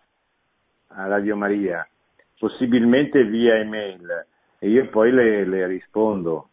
a 0.88 1.08
Radio 1.08 1.36
Maria, 1.36 1.86
possibilmente 2.40 3.26
via 3.26 3.56
email 3.56 4.26
e 4.60 4.70
io 4.70 4.88
poi 4.90 5.12
le, 5.12 5.46
le 5.46 5.68
rispondo. 5.68 6.50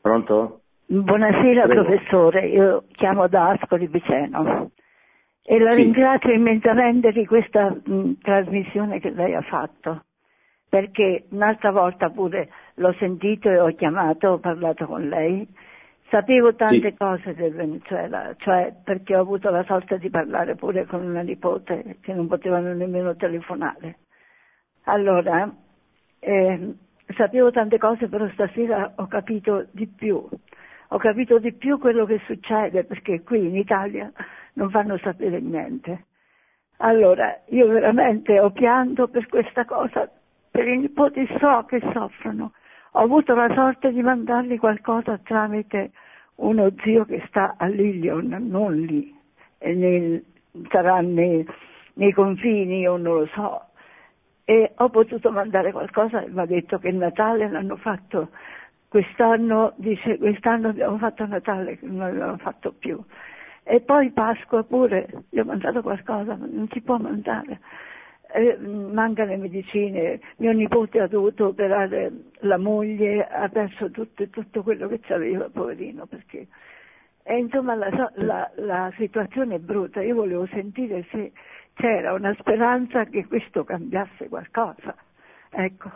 Pronto? 0.00 0.60
Buonasera 0.86 1.66
Prego. 1.66 1.84
professore, 1.84 2.46
io 2.48 2.84
chiamo 2.92 3.26
da 3.26 3.50
Ascoli 3.50 3.86
Viceno 3.86 4.70
e 5.42 5.58
la 5.58 5.70
Sì. 5.74 5.82
ringrazio 5.82 6.32
immensamente 6.32 7.10
di 7.12 7.24
questa 7.26 7.70
mh, 7.70 8.18
trasmissione 8.20 9.00
che 9.00 9.10
lei 9.10 9.34
ha 9.34 9.40
fatto, 9.42 10.04
perché 10.68 11.24
un'altra 11.30 11.70
volta 11.70 12.10
pure 12.10 12.50
l'ho 12.74 12.92
sentito 12.98 13.48
e 13.48 13.58
ho 13.58 13.74
chiamato, 13.74 14.28
ho 14.28 14.38
parlato 14.38 14.86
con 14.86 15.08
lei, 15.08 15.46
sapevo 16.10 16.54
tante 16.54 16.90
Sì. 16.90 16.96
cose 16.96 17.34
del 17.34 17.54
Venezuela, 17.54 18.34
cioè 18.38 18.74
perché 18.84 19.16
ho 19.16 19.20
avuto 19.20 19.50
la 19.50 19.64
sorte 19.64 19.98
di 19.98 20.10
parlare 20.10 20.54
pure 20.54 20.84
con 20.86 21.02
una 21.04 21.22
nipote 21.22 21.96
che 22.02 22.12
non 22.12 22.26
potevano 22.26 22.72
nemmeno 22.74 23.16
telefonare. 23.16 23.98
Allora, 24.84 25.50
eh, 26.24 26.74
sapevo 27.14 27.50
tante 27.50 27.78
cose, 27.78 28.08
però 28.08 28.28
stasera 28.30 28.92
ho 28.96 29.06
capito 29.06 29.66
di 29.70 29.86
più. 29.86 30.26
Ho 30.88 30.98
capito 30.98 31.38
di 31.38 31.52
più 31.52 31.78
quello 31.78 32.06
che 32.06 32.20
succede 32.26 32.84
perché 32.84 33.22
qui 33.22 33.46
in 33.46 33.56
Italia 33.56 34.10
non 34.54 34.70
fanno 34.70 34.96
sapere 34.98 35.40
niente. 35.40 36.06
Allora, 36.78 37.40
io 37.48 37.66
veramente 37.68 38.38
ho 38.40 38.50
pianto 38.50 39.08
per 39.08 39.26
questa 39.28 39.64
cosa, 39.64 40.10
per 40.50 40.66
i 40.66 40.78
nipoti 40.78 41.26
so 41.38 41.64
che 41.68 41.80
soffrono. 41.92 42.52
Ho 42.92 43.00
avuto 43.00 43.34
la 43.34 43.52
sorte 43.54 43.92
di 43.92 44.02
mandargli 44.02 44.58
qualcosa 44.58 45.18
tramite 45.18 45.90
uno 46.36 46.70
zio 46.82 47.04
che 47.04 47.22
sta 47.28 47.54
a 47.58 47.66
Lilion, 47.66 48.28
non 48.48 48.74
lì, 48.74 49.14
e 49.58 49.74
nel- 49.74 50.24
sarà 50.68 51.00
nei, 51.00 51.46
nei 51.94 52.12
confini, 52.12 52.80
io 52.80 52.96
non 52.96 53.18
lo 53.18 53.26
so. 53.26 53.62
E 54.44 54.72
ho 54.76 54.90
potuto 54.90 55.30
mandare 55.30 55.72
qualcosa 55.72 56.22
e 56.22 56.28
mi 56.28 56.40
ha 56.40 56.46
detto 56.46 56.78
che 56.78 56.92
Natale 56.92 57.48
l'hanno 57.48 57.76
fatto 57.76 58.28
quest'anno 58.94 59.72
dice 59.74 60.18
quest'anno 60.18 60.68
abbiamo 60.68 60.98
fatto 60.98 61.26
Natale 61.26 61.78
non 61.80 62.02
avevamo 62.02 62.36
fatto 62.36 62.72
più. 62.72 63.02
E 63.64 63.80
poi 63.80 64.12
Pasqua 64.12 64.62
pure, 64.62 65.08
gli 65.30 65.40
ho 65.40 65.44
mandato 65.44 65.82
qualcosa, 65.82 66.36
ma 66.36 66.46
non 66.48 66.68
si 66.70 66.80
può 66.80 66.98
mandare. 66.98 67.58
Eh, 68.32 68.56
mancano 68.58 69.30
le 69.30 69.36
medicine, 69.38 70.20
mio 70.36 70.52
nipote 70.52 71.00
ha 71.00 71.08
dovuto 71.08 71.48
operare 71.48 72.12
la 72.40 72.58
moglie, 72.58 73.26
ha 73.26 73.48
perso 73.48 73.90
tutto, 73.90 74.28
tutto 74.28 74.62
quello 74.62 74.86
che 74.86 75.00
aveva, 75.12 75.48
poverino, 75.48 76.06
perché... 76.06 76.46
E 77.26 77.38
insomma 77.38 77.74
la, 77.74 78.10
la, 78.16 78.50
la 78.56 78.92
situazione 78.96 79.54
è 79.54 79.58
brutta, 79.58 80.02
io 80.02 80.14
volevo 80.14 80.46
sentire 80.52 81.06
se 81.10 81.32
c'era 81.74 82.12
una 82.12 82.34
speranza 82.38 83.04
che 83.04 83.26
questo 83.26 83.64
cambiasse 83.64 84.28
qualcosa. 84.28 84.94
Ecco. 85.50 85.90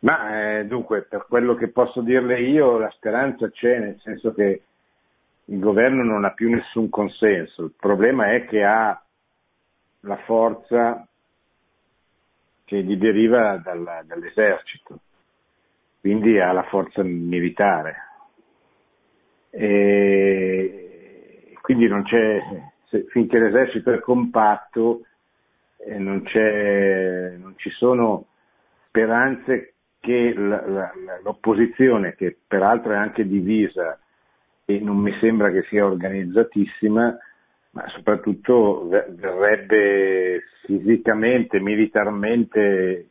Ma 0.00 0.58
eh, 0.58 0.66
dunque, 0.66 1.02
per 1.02 1.26
quello 1.28 1.54
che 1.54 1.68
posso 1.68 2.00
dirle 2.02 2.40
io, 2.40 2.78
la 2.78 2.90
speranza 2.90 3.50
c'è, 3.50 3.78
nel 3.78 3.98
senso 4.00 4.32
che 4.32 4.62
il 5.46 5.58
governo 5.58 6.04
non 6.04 6.24
ha 6.24 6.30
più 6.30 6.48
nessun 6.50 6.88
consenso. 6.88 7.64
Il 7.64 7.74
problema 7.78 8.32
è 8.32 8.44
che 8.44 8.62
ha 8.64 9.02
la 10.00 10.16
forza 10.18 11.06
che 12.64 12.82
gli 12.82 12.96
deriva 12.96 13.56
dalla, 13.56 14.02
dall'esercito, 14.04 15.00
quindi 16.00 16.38
ha 16.38 16.52
la 16.52 16.64
forza 16.64 17.02
militare. 17.02 17.96
E 19.50 20.88
quindi 21.62 21.88
non 21.88 22.02
c'è, 22.04 22.40
se, 22.88 23.06
finché 23.10 23.38
l'esercito 23.38 23.92
è 23.92 24.00
compatto, 24.00 25.04
eh, 25.78 25.98
non, 25.98 26.22
non, 26.32 27.54
ci 27.56 27.70
sono 27.70 28.26
speranze 28.86 29.74
che 30.00 30.32
la, 30.34 30.66
la, 30.66 30.92
l'opposizione, 31.22 32.14
che 32.14 32.36
peraltro 32.46 32.92
è 32.92 32.96
anche 32.96 33.26
divisa 33.26 33.98
e 34.64 34.80
non 34.80 34.98
mi 34.98 35.16
sembra 35.20 35.50
che 35.50 35.64
sia 35.68 35.86
organizzatissima, 35.86 37.18
ma 37.70 37.88
soprattutto 37.88 38.88
verrebbe 38.88 40.42
fisicamente, 40.64 41.60
militarmente 41.60 43.08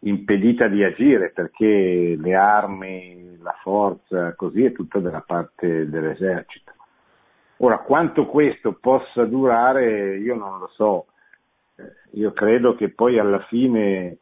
impedita 0.00 0.68
di 0.68 0.84
agire 0.84 1.30
perché 1.30 2.16
le 2.18 2.34
armi, 2.34 3.38
la 3.40 3.56
forza, 3.62 4.34
così 4.34 4.64
è 4.64 4.72
tutta 4.72 4.98
dalla 4.98 5.22
parte 5.26 5.88
dell'esercito. 5.88 6.72
Ora, 7.58 7.78
quanto 7.78 8.26
questo 8.26 8.72
possa 8.72 9.24
durare, 9.24 10.16
io 10.16 10.34
non 10.34 10.58
lo 10.58 10.68
so. 10.74 11.06
Eh, 11.76 12.18
io 12.18 12.32
credo 12.32 12.74
che 12.74 12.90
poi 12.90 13.18
alla 13.18 13.40
fine 13.48 14.18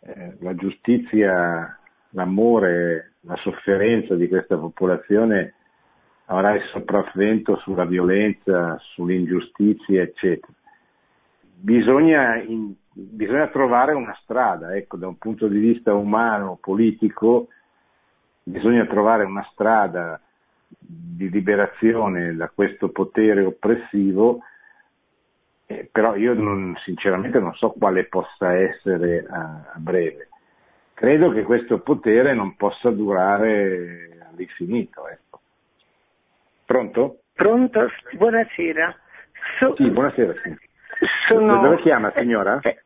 eh, 0.00 0.36
la 0.40 0.54
giustizia, 0.54 1.78
l'amore, 2.10 3.14
la 3.22 3.36
sofferenza 3.36 4.14
di 4.14 4.28
questa 4.28 4.56
popolazione 4.56 5.54
avrà 6.26 6.54
il 6.54 6.62
sopravvento 6.72 7.56
sulla 7.56 7.84
violenza, 7.84 8.78
sull'ingiustizia, 8.94 10.02
eccetera. 10.02 10.52
Bisogna, 11.58 12.36
in, 12.36 12.72
bisogna 12.92 13.48
trovare 13.48 13.94
una 13.94 14.16
strada, 14.22 14.76
ecco, 14.76 14.96
da 14.96 15.08
un 15.08 15.18
punto 15.18 15.48
di 15.48 15.58
vista 15.58 15.92
umano, 15.94 16.58
politico, 16.60 17.48
bisogna 18.44 18.86
trovare 18.86 19.24
una 19.24 19.46
strada 19.52 20.20
di 20.68 21.30
liberazione 21.30 22.34
da 22.34 22.48
questo 22.48 22.90
potere 22.90 23.44
oppressivo, 23.44 24.40
eh, 25.66 25.88
però 25.90 26.14
io 26.14 26.34
non, 26.34 26.76
sinceramente 26.84 27.38
non 27.38 27.54
so 27.54 27.70
quale 27.70 28.04
possa 28.04 28.54
essere 28.54 29.26
a, 29.28 29.72
a 29.74 29.78
breve. 29.78 30.28
Credo 30.94 31.30
che 31.30 31.42
questo 31.42 31.80
potere 31.80 32.34
non 32.34 32.56
possa 32.56 32.90
durare 32.90 34.18
all'infinito. 34.30 35.08
Ecco. 35.08 35.40
Pronto? 36.64 37.20
Pronto, 37.34 37.88
buonasera. 38.12 38.96
So, 39.58 39.74
sì, 39.76 39.90
buonasera. 39.90 40.32
Sì. 40.42 40.56
Sono, 41.28 41.60
dove 41.60 41.80
chiama 41.82 42.12
signora? 42.16 42.60
Eh, 42.62 42.82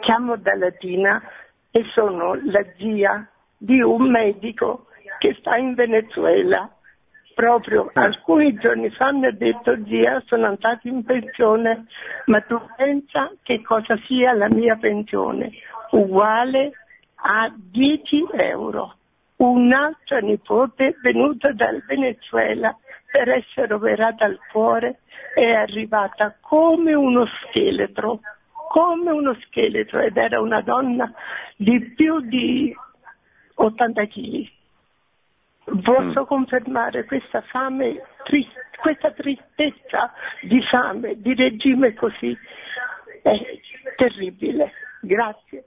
chiamo 0.00 0.36
da 0.36 0.54
Latina 0.56 1.22
e 1.70 1.84
sono 1.94 2.34
la 2.34 2.64
zia 2.76 3.26
di 3.56 3.80
un 3.80 4.10
medico 4.10 4.86
che 5.18 5.34
sta 5.38 5.56
in 5.56 5.74
Venezuela. 5.74 6.70
Proprio 7.38 7.88
ah. 7.92 8.02
alcuni 8.02 8.52
giorni 8.54 8.90
fa 8.90 9.12
mi 9.12 9.26
ha 9.26 9.30
detto 9.30 9.78
zia 9.84 10.20
sono 10.26 10.46
andato 10.46 10.88
in 10.88 11.04
pensione, 11.04 11.86
ma 12.24 12.40
tu 12.40 12.60
pensa 12.76 13.30
che 13.44 13.62
cosa 13.62 13.96
sia 14.08 14.32
la 14.32 14.48
mia 14.48 14.74
pensione? 14.74 15.52
Uguale 15.92 16.72
a 17.14 17.48
10 17.56 18.26
euro. 18.32 18.96
Un'altra 19.36 20.18
nipote 20.18 20.96
venuta 21.00 21.52
dal 21.52 21.80
Venezuela 21.86 22.76
per 23.08 23.28
essere 23.28 23.72
operata 23.72 24.24
al 24.24 24.40
cuore 24.50 24.98
è 25.32 25.48
arrivata 25.52 26.34
come 26.40 26.92
uno 26.94 27.24
scheletro, 27.24 28.18
come 28.68 29.12
uno 29.12 29.36
scheletro 29.46 30.00
ed 30.00 30.16
era 30.16 30.40
una 30.40 30.60
donna 30.60 31.08
di 31.56 31.80
più 31.94 32.18
di 32.18 32.74
80 33.54 34.06
kg. 34.06 34.56
Posso 35.82 36.22
mm. 36.22 36.26
confermare 36.26 37.04
questa 37.04 37.42
fame, 37.42 38.02
trist- 38.24 38.76
questa 38.80 39.10
tristezza 39.12 40.12
di 40.42 40.62
fame, 40.62 41.20
di 41.20 41.34
regime 41.34 41.94
così, 41.94 42.36
è 43.22 43.60
terribile. 43.96 44.72
Grazie. 45.02 45.64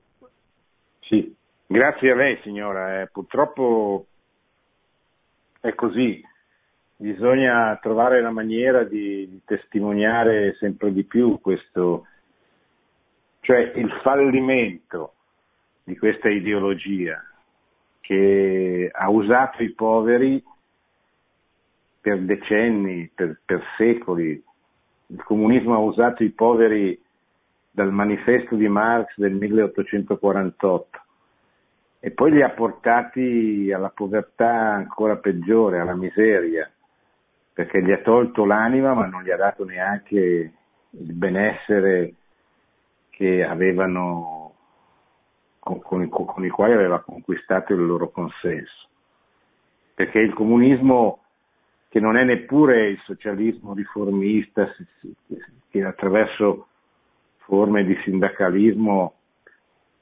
Sì, 1.02 1.36
grazie 1.68 2.12
a 2.12 2.16
lei 2.16 2.40
signora. 2.42 3.02
Eh, 3.02 3.08
purtroppo 3.08 4.06
è 5.60 5.74
così 5.76 6.24
bisogna 6.96 7.78
trovare 7.82 8.22
la 8.22 8.30
maniera 8.30 8.84
di, 8.84 9.28
di 9.28 9.42
testimoniare 9.44 10.56
sempre 10.60 10.94
di 10.94 11.04
più 11.04 11.40
questo, 11.42 12.06
cioè 13.40 13.72
il 13.76 13.92
fallimento 14.04 15.14
di 15.84 15.98
questa 15.98 16.30
ideologia 16.30 17.24
che 18.12 18.90
ha 18.92 19.10
usato 19.10 19.64
i 19.64 19.70
poveri 19.70 20.44
per 22.02 22.20
decenni, 22.20 23.10
per, 23.16 23.40
per, 23.46 23.64
secoli. 23.78 24.44
Il 25.08 25.24
comunismo 25.24 25.76
ha 25.76 25.78
usato 25.78 26.22
i 26.22 26.32
poveri 26.32 27.02
dal 27.72 27.94
manifesto 27.94 28.58
di 28.58 28.68
Marx 28.68 29.14
del 29.16 29.32
1848 29.32 31.00
e 32.02 32.12
poi 32.12 32.32
li 32.32 32.42
ha 32.42 32.50
portati 32.50 33.72
alla 33.74 33.92
povertà 33.96 34.74
ancora 34.74 35.16
peggiore, 35.16 35.80
alla 35.80 35.96
miseria 35.96 36.70
perché 37.54 37.82
gli 37.82 37.92
ha 37.92 38.00
tolto 38.00 38.44
l'anima 38.44 38.94
ma 38.94 39.06
non 39.06 39.24
gli 39.24 39.32
ha 39.32 39.38
dato 39.38 39.64
neanche 39.64 40.18
il 40.90 41.14
benessere 41.14 42.14
che 43.10 43.42
avevano, 43.42 44.41
con, 45.80 46.10
con, 46.10 46.26
con 46.26 46.46
i 46.46 46.50
quali 46.50 46.74
aveva 46.74 47.02
conquistato 47.02 47.74
il 47.74 47.86
loro 47.86 48.10
consenso. 48.10 48.88
Perché 49.94 50.20
il 50.20 50.34
comunismo, 50.34 51.24
che 51.90 52.00
non 52.00 52.18
è 52.18 52.24
neppure 52.24 52.90
il 52.90 53.00
socialismo 53.06 53.74
riformista, 53.74 54.74
che 55.70 55.84
attraverso 55.84 56.68
forme 57.40 57.84
di 57.84 57.98
sindacalismo 58.04 59.14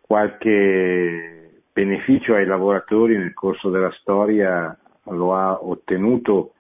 qualche 0.02 1.62
beneficio 1.72 2.34
ai 2.34 2.46
lavoratori 2.46 3.18
nel 3.18 3.34
corso 3.34 3.70
della 3.70 3.92
storia 3.92 4.76
lo 5.04 5.36
ha 5.36 5.64
ottenuto 5.64 6.54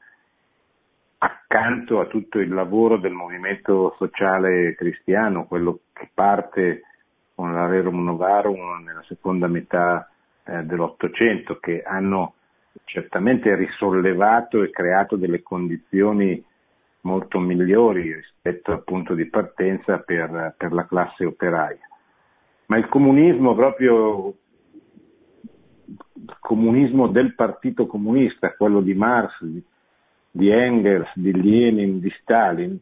accanto 1.19 1.99
a 1.99 2.05
tutto 2.05 2.39
il 2.39 2.53
lavoro 2.53 2.97
del 2.97 3.11
movimento 3.11 3.95
sociale 3.97 4.75
cristiano, 4.75 5.45
quello 5.45 5.79
che 5.93 6.09
parte 6.13 6.83
con 7.39 7.53
la 7.53 7.67
Rerum 7.67 8.03
Novarum 8.03 8.83
nella 8.83 9.01
seconda 9.07 9.47
metà 9.47 10.09
eh, 10.43 10.63
dell'Ottocento, 10.63 11.57
che 11.59 11.81
hanno 11.83 12.33
certamente 12.83 13.55
risollevato 13.55 14.61
e 14.61 14.71
creato 14.71 15.15
delle 15.15 15.41
condizioni 15.41 16.43
molto 17.01 17.39
migliori 17.39 18.13
rispetto 18.13 18.73
al 18.73 18.83
punto 18.83 19.13
di 19.13 19.23
partenza 19.29 19.99
per, 19.99 20.53
per 20.57 20.73
la 20.73 20.85
classe 20.85 21.23
operaia. 21.23 21.79
Ma 22.65 22.75
il 22.75 22.89
comunismo 22.89 23.55
proprio 23.55 24.33
il 25.85 26.37
comunismo 26.41 27.07
del 27.07 27.35
partito 27.35 27.87
comunista, 27.87 28.53
quello 28.53 28.81
di 28.81 28.93
Marx, 28.93 29.41
di, 29.45 29.63
di 30.29 30.49
Engels, 30.49 31.09
di 31.13 31.31
Lenin, 31.31 32.01
di 32.01 32.13
Stalin, 32.19 32.77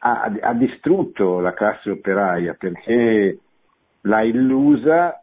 ha, 0.00 0.30
ha 0.42 0.52
distrutto 0.52 1.40
la 1.40 1.54
classe 1.54 1.88
operaia 1.88 2.52
perché 2.52 3.38
l'ha 4.02 4.22
illusa, 4.22 5.22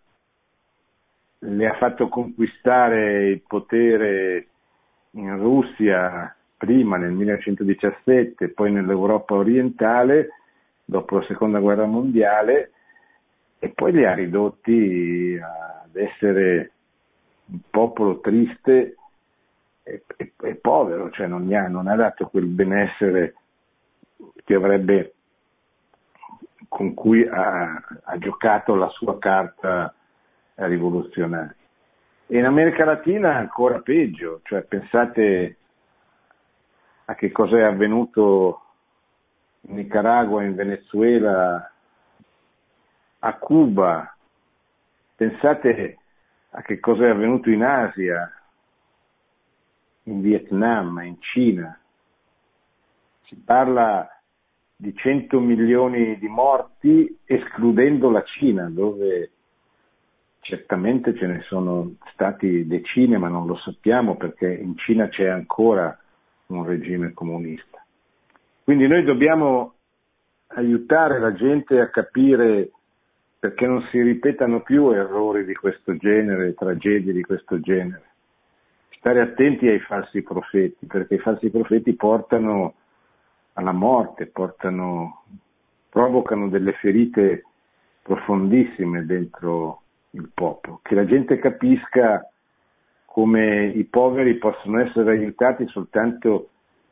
le 1.40 1.68
ha 1.68 1.76
fatto 1.76 2.08
conquistare 2.08 3.30
il 3.30 3.42
potere 3.46 4.48
in 5.12 5.38
Russia 5.38 6.36
prima 6.58 6.98
nel 6.98 7.12
1917, 7.12 8.50
poi 8.50 8.72
nell'Europa 8.72 9.36
orientale 9.36 10.30
dopo 10.84 11.18
la 11.18 11.26
seconda 11.26 11.60
guerra 11.60 11.86
mondiale 11.86 12.72
e 13.60 13.70
poi 13.70 13.92
li 13.92 14.06
ha 14.06 14.14
ridotti 14.14 15.40
ad 15.42 15.96
essere 15.96 16.72
un 17.48 17.60
popolo 17.70 18.20
triste 18.20 18.96
è, 19.84 20.02
è, 20.16 20.32
è 20.42 20.56
povero, 20.56 21.12
cioè 21.12 21.28
non, 21.28 21.52
ha, 21.54 21.68
non 21.68 21.88
ha 21.88 21.96
dato 21.96 22.28
quel 22.28 22.46
benessere 22.46 23.36
che 24.44 24.56
avrebbe 24.56 25.15
con 26.76 26.94
cui 26.94 27.26
ha, 27.26 27.82
ha, 28.04 28.18
giocato 28.18 28.76
la 28.76 28.90
sua 28.90 29.18
carta 29.18 29.96
rivoluzionaria. 30.56 31.56
E 32.28 32.38
in 32.38 32.44
America 32.44 32.84
Latina 32.84 33.34
ancora 33.34 33.80
peggio, 33.80 34.42
cioè 34.44 34.64
pensate 34.64 35.58
a 37.06 37.16
che 37.16 37.32
cosa 37.32 37.60
è 37.60 37.62
avvenuto 37.62 38.62
in 39.62 39.76
Nicaragua, 39.76 40.44
in 40.44 40.54
Venezuela, 40.54 41.72
a 43.20 43.34
Cuba, 43.36 44.14
pensate 45.16 45.98
a 46.50 46.62
che 46.62 46.82
cosa 46.82 47.06
è 47.06 47.10
avvenuto 47.10 47.50
in 47.50 47.64
Asia, 47.64 48.30
in 50.04 50.20
Vietnam, 50.20 51.00
in 51.06 51.22
Cina. 51.22 51.80
Si 53.24 53.38
parla 53.38 54.10
di 54.76 54.94
100 54.94 55.40
milioni 55.40 56.18
di 56.18 56.28
morti 56.28 57.20
escludendo 57.26 58.10
la 58.10 58.24
Cina, 58.24 58.70
dove 58.70 59.32
certamente 60.42 61.16
ce 61.16 61.26
ne 61.28 61.42
sono 61.48 61.96
stati 62.12 62.68
decine, 62.68 63.18
ma 63.18 63.30
non 63.30 63.48
lo 63.48 63.56
sappiamo 63.58 64.16
perché 64.16 64.52
in 64.52 64.78
Cina 64.78 65.08
c'è 65.08 65.28
ancora 65.28 65.98
un 66.48 66.66
regime 66.66 67.14
comunista. 67.14 67.84
Quindi 68.64 68.88
noi 68.88 69.04
dobbiamo 69.04 69.74
aiutare 70.48 71.20
la 71.20 71.34
gente 71.34 71.80
a 71.80 71.90
capire 71.90 72.72
perché 73.40 73.66
non 73.68 73.82
si 73.92 74.02
ripetano 74.02 74.62
più 74.62 74.92
errori 74.92 75.46
di 75.46 75.54
questo 75.54 75.96
genere, 75.98 76.54
tragedie 76.54 77.14
di 77.14 77.22
questo 77.22 77.60
genere. 77.60 78.04
Stare 78.98 79.22
attenti 79.22 79.68
ai 79.68 79.80
falsi 79.80 80.24
profeti, 80.24 80.88
perché 80.88 81.16
i 81.16 81.20
falsi 81.20 81.50
profeti 81.52 81.94
portano 81.94 82.74
alla 83.56 83.72
morte, 83.72 84.28
portano, 84.28 85.24
provocano 85.90 86.50
delle 86.50 86.74
ferite 86.74 87.44
profondissime 88.02 89.06
dentro 89.06 89.82
il 90.12 90.30
popolo. 90.34 90.80
Che 90.84 90.96
la 90.96 91.06
gente 91.06 91.40
capisca 91.40 92.30
come 93.06 93.68
i 93.68 93.84
poveri 93.86 94.36
possono 94.36 94.80
essere 94.80 95.12
aiutati 95.12 95.66
soltanto 95.68 96.50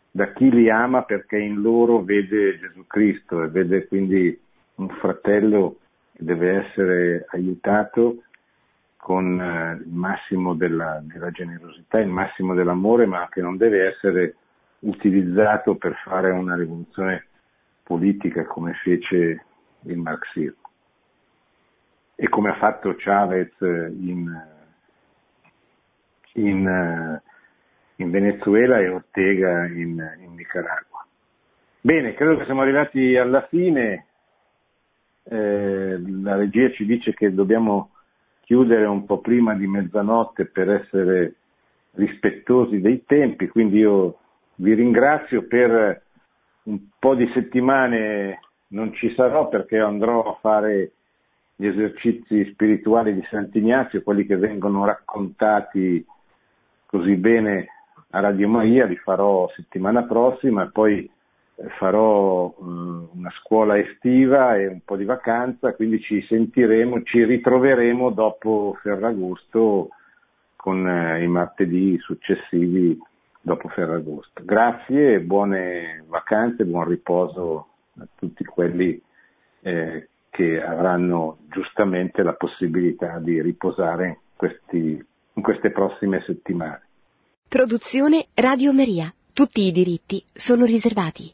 da 0.10 0.32
chi 0.32 0.50
li 0.50 0.70
ama 0.70 1.04
perché 1.04 1.38
in 1.38 1.62
loro 1.62 2.02
vede 2.02 2.60
Gesù 2.60 2.86
Cristo 2.88 3.44
e 3.44 3.48
vede 3.48 3.88
quindi 3.88 4.40
un 4.76 4.90
fratello 4.90 5.78
che 6.14 6.24
deve 6.24 6.66
essere 6.66 7.26
aiutato 7.30 8.24
con 8.96 9.40
eh, 9.42 9.84
il 9.84 9.92
massimo 9.92 10.54
della, 10.54 11.02
della 11.04 11.30
generosità, 11.32 12.00
il 12.00 12.08
massimo 12.08 12.54
dell'amore, 12.54 13.06
ma 13.06 13.28
che 13.30 13.42
non 13.42 13.58
deve 13.58 13.88
essere 13.88 14.36
utilizzato 14.84 15.76
per 15.76 15.96
fare 16.04 16.32
una 16.32 16.56
rivoluzione 16.56 17.28
politica 17.84 18.46
come 18.46 18.74
fece 18.84 19.46
il 19.82 19.98
marxismo 19.98 20.62
e 22.16 22.30
come 22.30 22.50
ha 22.50 22.56
fatto 22.56 22.96
Chavez 22.98 23.52
in, 23.60 24.30
in, 26.34 27.22
in 27.96 28.12
Venezuela 28.12 28.80
e 28.80 28.90
Ortega 28.90 29.66
in, 29.66 30.18
in, 30.22 30.34
Nicaragua. 30.36 31.06
Bene, 31.82 32.14
credo 32.14 32.38
che 32.38 32.46
siamo 32.46 32.62
arrivati 32.62 33.18
alla 33.18 33.46
fine. 33.48 34.06
Eh, 35.24 36.02
la 36.22 36.36
regia 36.36 36.70
ci 36.72 36.86
dice 36.86 37.14
che 37.14 37.34
dobbiamo 37.34 37.92
chiudere 38.42 38.86
un 38.86 39.06
po' 39.06 39.20
prima 39.20 39.54
di 39.56 39.68
mezzanotte 39.68 40.46
per 40.46 40.70
essere 40.70 41.36
rispettosi 41.92 42.80
dei 42.80 43.04
tempi, 43.06 43.48
quindi 43.48 43.80
io 43.80 44.20
vi 44.56 44.74
ringrazio 44.74 45.48
per 45.48 46.02
un 46.64 46.80
po' 46.98 47.16
di 47.16 47.30
settimane 47.34 48.40
non 48.68 48.94
ci 48.94 49.14
sarò 49.16 49.50
perché 49.50 49.80
andrò 49.80 50.24
a 50.24 50.38
fare 50.40 50.92
gli 51.56 51.68
esercizi 51.68 52.52
spirituali 52.52 53.14
di 53.14 53.26
Sant'Ignazio, 53.30 54.02
quelli 54.02 54.26
che 54.26 54.38
vengono 54.38 54.86
raccontati 54.86 56.04
così 56.86 57.16
bene 57.16 57.68
a 58.10 58.20
Radio 58.20 58.48
Maria, 58.48 58.86
li 58.86 58.98
farò 58.98 59.50
settimana 59.56 60.04
prossima, 60.04 60.70
poi 60.72 61.10
eh, 61.56 61.70
farò 61.78 62.48
eh, 62.48 62.54
una 62.60 63.32
scuola 63.40 63.78
estiva 63.78 64.58
e 64.58 64.68
un 64.68 64.82
po' 64.84 64.96
di 64.96 65.06
vacanza, 65.06 65.74
quindi 65.74 66.00
ci 66.02 66.24
sentiremo, 66.28 67.04
ci 67.04 67.24
ritroveremo 67.24 68.10
dopo 68.12 68.78
Ferragosto 68.82 69.90
con 70.56 70.88
eh, 70.88 71.24
i 71.24 71.28
martedì 71.28 71.98
successivi 72.00 73.00
dopo 73.44 73.68
Ferragosto. 73.68 74.42
Grazie, 74.44 75.20
buone 75.20 76.04
vacanze, 76.08 76.66
buon 76.66 76.88
riposo 76.88 77.68
a 78.00 78.08
tutti 78.16 78.44
quelli 78.46 79.00
eh, 79.62 80.08
che 80.30 80.64
avranno 80.64 81.38
giustamente 81.52 82.24
la 82.24 82.34
possibilità 82.34 83.20
di 83.20 83.42
riposare 83.42 84.22
questi, 84.36 85.06
in 85.34 85.42
queste 85.44 85.72
prossime 85.72 86.24
settimane. 86.26 86.82
Produzione 87.48 88.28
Radio 88.34 88.74
Maria. 88.74 89.14
Tutti 89.32 89.62
i 89.62 89.72
diritti 89.72 90.24
sono 90.34 90.66
riservati. 90.66 91.32